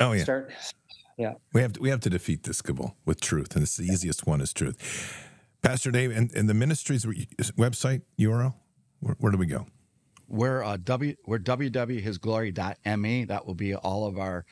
Oh 0.00 0.12
yeah. 0.12 0.22
start. 0.22 0.52
Yeah. 1.16 1.34
We 1.52 1.62
have 1.62 1.72
to, 1.74 1.80
we 1.80 1.90
have 1.90 2.00
to 2.00 2.10
defeat 2.10 2.44
this 2.44 2.62
cabal 2.62 2.96
with 3.04 3.20
truth, 3.20 3.54
and 3.54 3.64
it's 3.64 3.76
the 3.76 3.84
easiest 3.84 4.26
one 4.26 4.40
is 4.40 4.52
truth. 4.52 5.26
Pastor 5.62 5.90
Dave, 5.90 6.16
and, 6.16 6.32
and 6.32 6.48
the 6.48 6.54
ministry's 6.54 7.04
website 7.04 8.02
URL, 8.18 8.54
where, 9.00 9.16
where 9.18 9.32
do 9.32 9.38
we 9.38 9.46
go? 9.46 9.66
We're 10.28 10.62
uh, 10.62 10.76
w 10.76 11.16
we're 11.26 11.38
www.hisglory.me. 11.38 13.24
That 13.24 13.46
will 13.46 13.54
be 13.54 13.74
all 13.74 14.06
of 14.06 14.18
our 14.18 14.44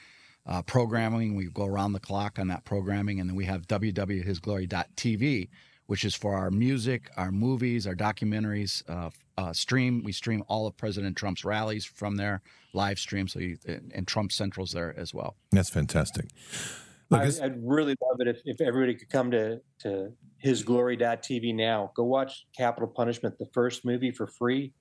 uh, 0.46 0.62
programming. 0.62 1.36
We 1.36 1.46
go 1.46 1.66
around 1.66 1.92
the 1.92 2.00
clock 2.00 2.40
on 2.40 2.48
that 2.48 2.64
programming, 2.64 3.20
and 3.20 3.30
then 3.30 3.36
we 3.36 3.44
have 3.44 3.68
www.hisglory.tv, 3.68 5.48
which 5.86 6.04
is 6.04 6.14
for 6.14 6.34
our 6.34 6.50
music, 6.50 7.10
our 7.16 7.30
movies, 7.30 7.86
our 7.86 7.94
documentaries. 7.94 8.82
Uh, 8.88 9.10
uh, 9.38 9.52
stream 9.52 10.02
we 10.02 10.12
stream 10.12 10.42
all 10.48 10.66
of 10.66 10.76
President 10.76 11.16
Trump's 11.16 11.44
rallies 11.44 11.84
from 11.84 12.16
there, 12.16 12.42
live 12.72 12.98
stream. 12.98 13.28
So 13.28 13.38
you, 13.38 13.58
and 13.66 14.06
Trump 14.06 14.32
Central's 14.32 14.72
there 14.72 14.94
as 14.98 15.12
well. 15.12 15.36
That's 15.52 15.70
fantastic. 15.70 16.26
Look, 17.10 17.20
I, 17.20 17.44
I'd 17.44 17.62
really 17.62 17.94
love 18.02 18.20
it 18.20 18.28
if, 18.28 18.40
if 18.44 18.60
everybody 18.60 18.94
could 18.94 19.10
come 19.10 19.30
to, 19.30 19.60
to 19.80 20.12
hisglory.tv 20.44 21.54
now. 21.54 21.92
Go 21.94 22.04
watch 22.04 22.46
Capitol 22.56 22.88
Punishment, 22.88 23.38
the 23.38 23.46
first 23.52 23.84
movie 23.84 24.10
for 24.10 24.26
free. 24.26 24.72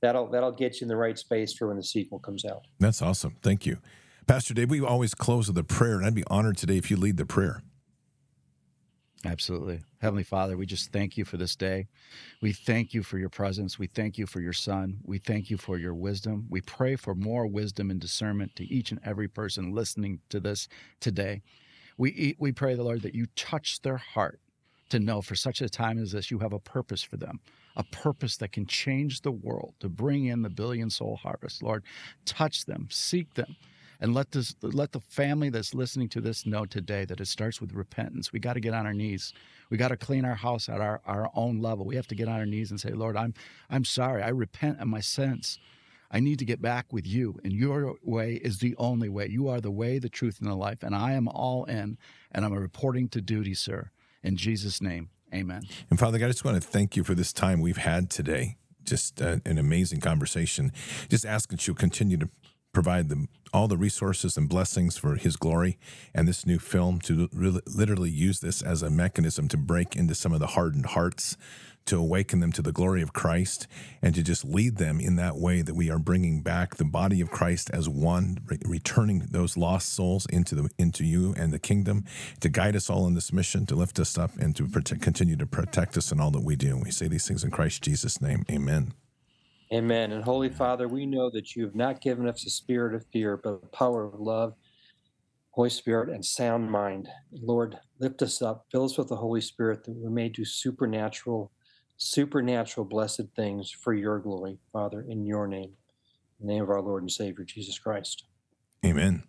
That'll 0.00 0.28
that'll 0.30 0.52
get 0.52 0.80
you 0.80 0.84
in 0.84 0.88
the 0.88 0.96
right 0.96 1.18
space 1.18 1.52
for 1.52 1.68
when 1.68 1.76
the 1.76 1.82
sequel 1.82 2.18
comes 2.18 2.44
out. 2.44 2.62
that's 2.80 3.02
awesome. 3.02 3.36
Thank 3.40 3.66
you, 3.66 3.78
Pastor 4.26 4.52
Dave. 4.52 4.68
We 4.68 4.80
always 4.80 5.14
close 5.14 5.46
with 5.48 5.56
a 5.58 5.64
prayer, 5.64 5.96
and 5.96 6.04
I'd 6.04 6.14
be 6.14 6.24
honored 6.26 6.56
today 6.56 6.76
if 6.76 6.90
you 6.90 6.96
lead 6.96 7.16
the 7.16 7.26
prayer. 7.26 7.62
Absolutely. 9.24 9.80
Heavenly 10.00 10.24
Father, 10.24 10.56
we 10.56 10.66
just 10.66 10.90
thank 10.90 11.16
you 11.16 11.24
for 11.24 11.36
this 11.36 11.54
day. 11.54 11.86
We 12.40 12.52
thank 12.52 12.92
you 12.92 13.04
for 13.04 13.18
your 13.18 13.28
presence. 13.28 13.78
We 13.78 13.86
thank 13.86 14.18
you 14.18 14.26
for 14.26 14.40
your 14.40 14.52
son. 14.52 14.98
We 15.04 15.18
thank 15.18 15.48
you 15.48 15.56
for 15.56 15.78
your 15.78 15.94
wisdom. 15.94 16.46
We 16.50 16.60
pray 16.60 16.96
for 16.96 17.14
more 17.14 17.46
wisdom 17.46 17.90
and 17.90 18.00
discernment 18.00 18.56
to 18.56 18.64
each 18.64 18.90
and 18.90 19.00
every 19.04 19.28
person 19.28 19.72
listening 19.72 20.20
to 20.30 20.40
this 20.40 20.66
today. 20.98 21.42
We, 21.96 22.34
we 22.38 22.50
pray, 22.50 22.74
the 22.74 22.82
Lord, 22.82 23.02
that 23.02 23.14
you 23.14 23.26
touch 23.36 23.82
their 23.82 23.98
heart 23.98 24.40
to 24.88 24.98
know 24.98 25.22
for 25.22 25.36
such 25.36 25.60
a 25.60 25.68
time 25.68 25.98
as 25.98 26.12
this, 26.12 26.30
you 26.30 26.40
have 26.40 26.52
a 26.52 26.58
purpose 26.58 27.02
for 27.02 27.16
them, 27.16 27.40
a 27.76 27.84
purpose 27.84 28.36
that 28.38 28.52
can 28.52 28.66
change 28.66 29.20
the 29.20 29.30
world, 29.30 29.74
to 29.80 29.88
bring 29.88 30.26
in 30.26 30.42
the 30.42 30.50
billion 30.50 30.90
soul 30.90 31.16
harvest. 31.16 31.62
Lord, 31.62 31.84
touch 32.26 32.66
them, 32.66 32.88
seek 32.90 33.34
them, 33.34 33.56
and 34.02 34.14
let 34.14 34.32
this 34.32 34.56
let 34.62 34.90
the 34.90 35.00
family 35.00 35.48
that's 35.48 35.74
listening 35.74 36.08
to 36.08 36.20
this 36.20 36.44
know 36.44 36.66
today 36.66 37.04
that 37.04 37.20
it 37.20 37.26
starts 37.26 37.60
with 37.60 37.72
repentance. 37.72 38.32
We 38.32 38.40
got 38.40 38.54
to 38.54 38.60
get 38.60 38.74
on 38.74 38.84
our 38.84 38.92
knees. 38.92 39.32
We 39.70 39.76
got 39.76 39.88
to 39.88 39.96
clean 39.96 40.24
our 40.24 40.34
house 40.34 40.68
at 40.68 40.80
our, 40.80 41.00
our 41.06 41.30
own 41.34 41.60
level. 41.60 41.86
We 41.86 41.94
have 41.94 42.08
to 42.08 42.16
get 42.16 42.28
on 42.28 42.34
our 42.34 42.44
knees 42.44 42.72
and 42.72 42.80
say, 42.80 42.90
Lord, 42.90 43.16
I'm 43.16 43.32
I'm 43.70 43.84
sorry. 43.84 44.22
I 44.22 44.28
repent 44.30 44.80
of 44.80 44.88
my 44.88 45.00
sins. 45.00 45.60
I 46.10 46.18
need 46.20 46.40
to 46.40 46.44
get 46.44 46.60
back 46.60 46.92
with 46.92 47.06
you, 47.06 47.38
and 47.42 47.54
your 47.54 47.94
way 48.02 48.34
is 48.34 48.58
the 48.58 48.74
only 48.76 49.08
way. 49.08 49.28
You 49.28 49.48
are 49.48 49.62
the 49.62 49.70
way, 49.70 49.98
the 49.98 50.10
truth, 50.10 50.40
and 50.40 50.50
the 50.50 50.54
life, 50.54 50.82
and 50.82 50.94
I 50.94 51.12
am 51.12 51.26
all 51.26 51.64
in, 51.64 51.96
and 52.30 52.44
I'm 52.44 52.52
reporting 52.52 53.08
to 53.10 53.22
duty, 53.22 53.54
sir. 53.54 53.92
In 54.22 54.36
Jesus' 54.36 54.82
name, 54.82 55.08
amen. 55.32 55.62
And 55.88 55.98
Father 55.98 56.18
God, 56.18 56.26
I 56.26 56.28
just 56.28 56.44
want 56.44 56.60
to 56.60 56.68
thank 56.68 56.96
you 56.96 57.04
for 57.04 57.14
this 57.14 57.32
time 57.32 57.62
we've 57.62 57.78
had 57.78 58.10
today. 58.10 58.58
Just 58.84 59.22
uh, 59.22 59.38
an 59.46 59.56
amazing 59.56 60.00
conversation. 60.00 60.72
Just 61.08 61.24
ask 61.24 61.48
that 61.48 61.66
you'll 61.66 61.76
continue 61.76 62.18
to 62.18 62.28
provide 62.72 63.08
them 63.08 63.28
all 63.52 63.68
the 63.68 63.76
resources 63.76 64.36
and 64.36 64.48
blessings 64.48 64.96
for 64.96 65.16
His 65.16 65.36
glory 65.36 65.78
and 66.14 66.26
this 66.26 66.46
new 66.46 66.58
film 66.58 67.00
to 67.00 67.28
really, 67.32 67.60
literally 67.66 68.10
use 68.10 68.40
this 68.40 68.62
as 68.62 68.82
a 68.82 68.90
mechanism 68.90 69.48
to 69.48 69.56
break 69.56 69.94
into 69.94 70.14
some 70.14 70.32
of 70.32 70.40
the 70.40 70.48
hardened 70.48 70.86
hearts, 70.86 71.36
to 71.84 71.98
awaken 71.98 72.40
them 72.40 72.52
to 72.52 72.62
the 72.62 72.72
glory 72.72 73.02
of 73.02 73.12
Christ, 73.12 73.66
and 74.00 74.14
to 74.14 74.22
just 74.22 74.44
lead 74.44 74.76
them 74.76 75.00
in 75.00 75.16
that 75.16 75.36
way 75.36 75.62
that 75.62 75.74
we 75.74 75.90
are 75.90 75.98
bringing 75.98 76.40
back 76.40 76.76
the 76.76 76.84
body 76.84 77.20
of 77.20 77.30
Christ 77.30 77.70
as 77.74 77.88
one, 77.88 78.38
re- 78.46 78.58
returning 78.64 79.26
those 79.30 79.56
lost 79.56 79.92
souls 79.92 80.24
into 80.26 80.54
the 80.54 80.70
into 80.78 81.04
you 81.04 81.34
and 81.36 81.52
the 81.52 81.58
kingdom, 81.58 82.04
to 82.40 82.48
guide 82.48 82.76
us 82.76 82.88
all 82.88 83.06
in 83.06 83.14
this 83.14 83.32
mission, 83.32 83.66
to 83.66 83.74
lift 83.74 83.98
us 83.98 84.16
up, 84.16 84.30
and 84.38 84.56
to 84.56 84.66
continue 84.96 85.36
to 85.36 85.46
protect 85.46 85.96
us 85.98 86.12
in 86.12 86.20
all 86.20 86.30
that 86.30 86.44
we 86.44 86.56
do. 86.56 86.68
And 86.68 86.84
we 86.84 86.90
say 86.90 87.08
these 87.08 87.26
things 87.26 87.44
in 87.44 87.50
Christ 87.50 87.82
Jesus' 87.82 88.20
name. 88.20 88.44
Amen. 88.50 88.94
Amen. 89.72 90.12
And 90.12 90.22
Holy 90.22 90.50
Father, 90.50 90.86
we 90.86 91.06
know 91.06 91.30
that 91.30 91.56
you 91.56 91.64
have 91.64 91.74
not 91.74 92.02
given 92.02 92.28
us 92.28 92.44
a 92.44 92.50
spirit 92.50 92.94
of 92.94 93.06
fear, 93.10 93.38
but 93.42 93.54
a 93.54 93.66
power 93.68 94.04
of 94.04 94.20
love, 94.20 94.54
Holy 95.50 95.70
Spirit, 95.70 96.10
and 96.10 96.22
sound 96.22 96.70
mind. 96.70 97.08
Lord, 97.32 97.78
lift 97.98 98.20
us 98.20 98.42
up, 98.42 98.66
fill 98.70 98.84
us 98.84 98.98
with 98.98 99.08
the 99.08 99.16
Holy 99.16 99.40
Spirit 99.40 99.84
that 99.84 99.96
we 99.96 100.10
may 100.10 100.28
do 100.28 100.44
supernatural, 100.44 101.50
supernatural 101.96 102.84
blessed 102.84 103.28
things 103.34 103.70
for 103.70 103.94
your 103.94 104.18
glory, 104.18 104.58
Father, 104.74 105.06
in 105.08 105.24
your 105.24 105.46
name. 105.46 105.72
In 106.40 106.46
the 106.46 106.52
name 106.52 106.62
of 106.62 106.70
our 106.70 106.82
Lord 106.82 107.02
and 107.02 107.10
Savior, 107.10 107.44
Jesus 107.44 107.78
Christ. 107.78 108.24
Amen. 108.84 109.22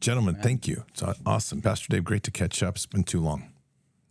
Gentlemen, 0.00 0.34
thank 0.34 0.66
you. 0.66 0.84
It's 0.88 1.02
awesome. 1.24 1.62
Pastor 1.62 1.86
Dave, 1.90 2.04
great 2.04 2.24
to 2.24 2.32
catch 2.32 2.60
up. 2.62 2.74
It's 2.74 2.86
been 2.86 3.04
too 3.04 3.20
long. 3.20 3.53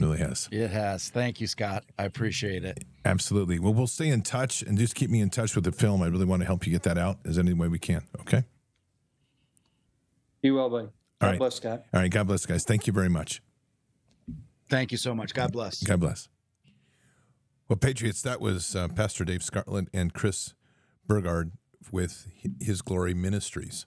It 0.03 0.05
really 0.07 0.19
has. 0.19 0.49
It 0.51 0.69
has. 0.69 1.09
Thank 1.09 1.39
you, 1.39 1.47
Scott. 1.47 1.85
I 1.97 2.03
appreciate 2.03 2.65
it. 2.65 2.83
Absolutely. 3.05 3.57
Well, 3.57 3.73
we'll 3.73 3.87
stay 3.87 4.09
in 4.09 4.21
touch 4.21 4.61
and 4.61 4.77
just 4.77 4.95
keep 4.95 5.09
me 5.09 5.21
in 5.21 5.29
touch 5.29 5.55
with 5.55 5.63
the 5.63 5.71
film. 5.71 6.01
I 6.01 6.07
really 6.07 6.25
want 6.25 6.41
to 6.41 6.45
help 6.45 6.65
you 6.65 6.73
get 6.73 6.83
that 6.83 6.97
out 6.97 7.19
as 7.25 7.39
any 7.39 7.53
way 7.53 7.69
we 7.69 7.79
can. 7.79 8.03
Okay. 8.19 8.43
Be 10.41 10.51
well, 10.51 10.69
buddy. 10.69 10.89
God 11.21 11.27
right. 11.27 11.39
bless, 11.39 11.55
Scott. 11.55 11.85
All 11.93 12.01
right. 12.01 12.11
God 12.11 12.27
bless, 12.27 12.45
guys. 12.45 12.65
Thank 12.65 12.85
you 12.85 12.91
very 12.91 13.07
much. 13.07 13.41
Thank 14.69 14.91
you 14.91 14.97
so 14.97 15.15
much. 15.15 15.33
God 15.33 15.53
bless. 15.53 15.81
God 15.81 16.01
bless. 16.01 16.27
Well, 17.69 17.77
Patriots, 17.77 18.21
that 18.23 18.41
was 18.41 18.75
uh, 18.75 18.89
Pastor 18.89 19.23
Dave 19.23 19.41
Scarlett 19.41 19.87
and 19.93 20.13
Chris 20.13 20.53
Burgard 21.07 21.51
with 21.91 22.27
His 22.59 22.81
Glory 22.81 23.13
Ministries. 23.13 23.85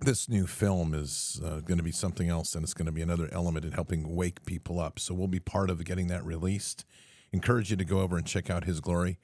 This 0.00 0.28
new 0.28 0.46
film 0.46 0.94
is 0.94 1.40
uh, 1.44 1.60
going 1.60 1.78
to 1.78 1.82
be 1.82 1.90
something 1.90 2.28
else, 2.28 2.54
and 2.54 2.62
it's 2.62 2.74
going 2.74 2.86
to 2.86 2.92
be 2.92 3.02
another 3.02 3.28
element 3.32 3.64
in 3.64 3.72
helping 3.72 4.14
wake 4.14 4.44
people 4.46 4.78
up. 4.78 5.00
So 5.00 5.12
we'll 5.12 5.26
be 5.26 5.40
part 5.40 5.70
of 5.70 5.84
getting 5.84 6.06
that 6.06 6.24
released. 6.24 6.84
Encourage 7.32 7.70
you 7.70 7.76
to 7.76 7.84
go 7.84 8.00
over 8.00 8.16
and 8.16 8.24
check 8.24 8.48
out 8.48 8.64
His 8.64 8.80
Glory. 8.80 9.18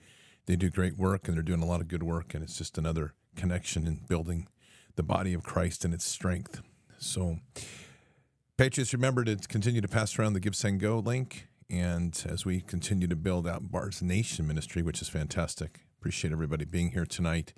they 0.46 0.56
do 0.56 0.68
great 0.68 0.98
work 0.98 1.26
and 1.26 1.36
they're 1.36 1.42
doing 1.42 1.62
a 1.62 1.66
lot 1.66 1.80
of 1.80 1.86
good 1.86 2.02
work, 2.02 2.34
and 2.34 2.42
it's 2.42 2.58
just 2.58 2.76
another 2.76 3.14
connection 3.36 3.86
in 3.86 4.00
building 4.08 4.48
the 4.96 5.04
body 5.04 5.32
of 5.32 5.44
Christ 5.44 5.84
and 5.84 5.94
its 5.94 6.04
strength. 6.04 6.60
So, 6.98 7.38
Patriots, 8.56 8.92
remember 8.92 9.24
to 9.24 9.36
continue 9.36 9.80
to 9.80 9.88
pass 9.88 10.18
around 10.18 10.32
the 10.32 10.40
Give 10.40 10.56
Send 10.56 10.80
Go 10.80 10.98
link. 10.98 11.48
And 11.70 12.20
as 12.28 12.44
we 12.44 12.60
continue 12.60 13.06
to 13.08 13.16
build 13.16 13.46
out 13.46 13.70
Bards 13.70 14.02
Nation 14.02 14.46
ministry, 14.46 14.82
which 14.82 15.00
is 15.00 15.08
fantastic, 15.08 15.80
appreciate 15.98 16.32
everybody 16.32 16.64
being 16.64 16.90
here 16.90 17.06
tonight. 17.06 17.52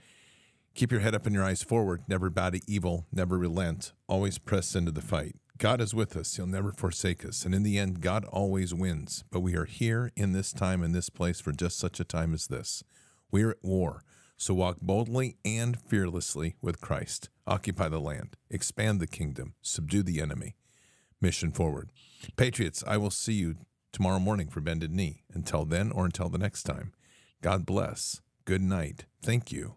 Keep 0.77 0.93
your 0.93 1.01
head 1.01 1.15
up 1.15 1.25
and 1.25 1.35
your 1.35 1.43
eyes 1.43 1.63
forward. 1.63 2.03
Never 2.07 2.29
bow 2.29 2.51
to 2.51 2.61
evil. 2.71 3.07
Never 3.11 3.39
relent. 3.39 3.95
Always 4.09 4.37
press 4.37 4.75
into 4.75 4.93
the 4.93 5.01
fight. 5.01 5.37
God 5.57 5.81
is 5.81 5.95
with 5.95 6.15
us. 6.19 6.37
He'll 6.37 6.47
never 6.47 6.71
forsake 6.71 7.25
us. 7.25 7.47
And 7.47 7.55
in 7.55 7.63
the 7.63 7.79
end, 7.79 8.03
God 8.03 8.27
always 8.27 8.75
wins. 8.75 9.25
But 9.31 9.41
we 9.41 9.57
are 9.57 9.65
here 9.65 10.13
in 10.17 10.33
this 10.33 10.53
time, 10.53 10.83
in 10.83 10.93
this 10.93 11.09
place, 11.09 11.41
for 11.41 11.53
just 11.53 11.79
such 11.79 11.99
a 11.99 12.05
time 12.05 12.35
as 12.35 12.49
this. 12.49 12.85
We 13.31 13.43
are 13.43 13.53
at 13.53 13.65
war. 13.65 14.03
So 14.37 14.53
walk 14.53 14.77
boldly 14.83 15.39
and 15.47 15.81
fearlessly 15.81 16.57
with 16.61 16.83
Christ. 16.83 17.31
Occupy 17.47 17.89
the 17.89 17.99
land. 17.99 18.37
Expand 18.51 19.01
the 19.01 19.07
kingdom. 19.07 19.55
Subdue 19.63 20.03
the 20.03 20.21
enemy. 20.21 20.57
Mission 21.23 21.53
forward. 21.53 21.89
Patriots, 22.37 22.85
I 22.87 22.99
will 22.99 23.11
see 23.11 23.33
you 23.33 23.57
tomorrow 23.93 24.19
morning 24.19 24.51
for 24.51 24.61
Bended 24.61 24.93
Knee. 24.93 25.23
Until 25.33 25.65
then, 25.65 25.91
or 25.91 26.05
until 26.05 26.29
the 26.29 26.37
next 26.37 26.65
time, 26.65 26.93
God 27.41 27.65
bless. 27.65 28.21
Good 28.45 28.61
night. 28.61 29.07
Thank 29.23 29.51
you 29.51 29.77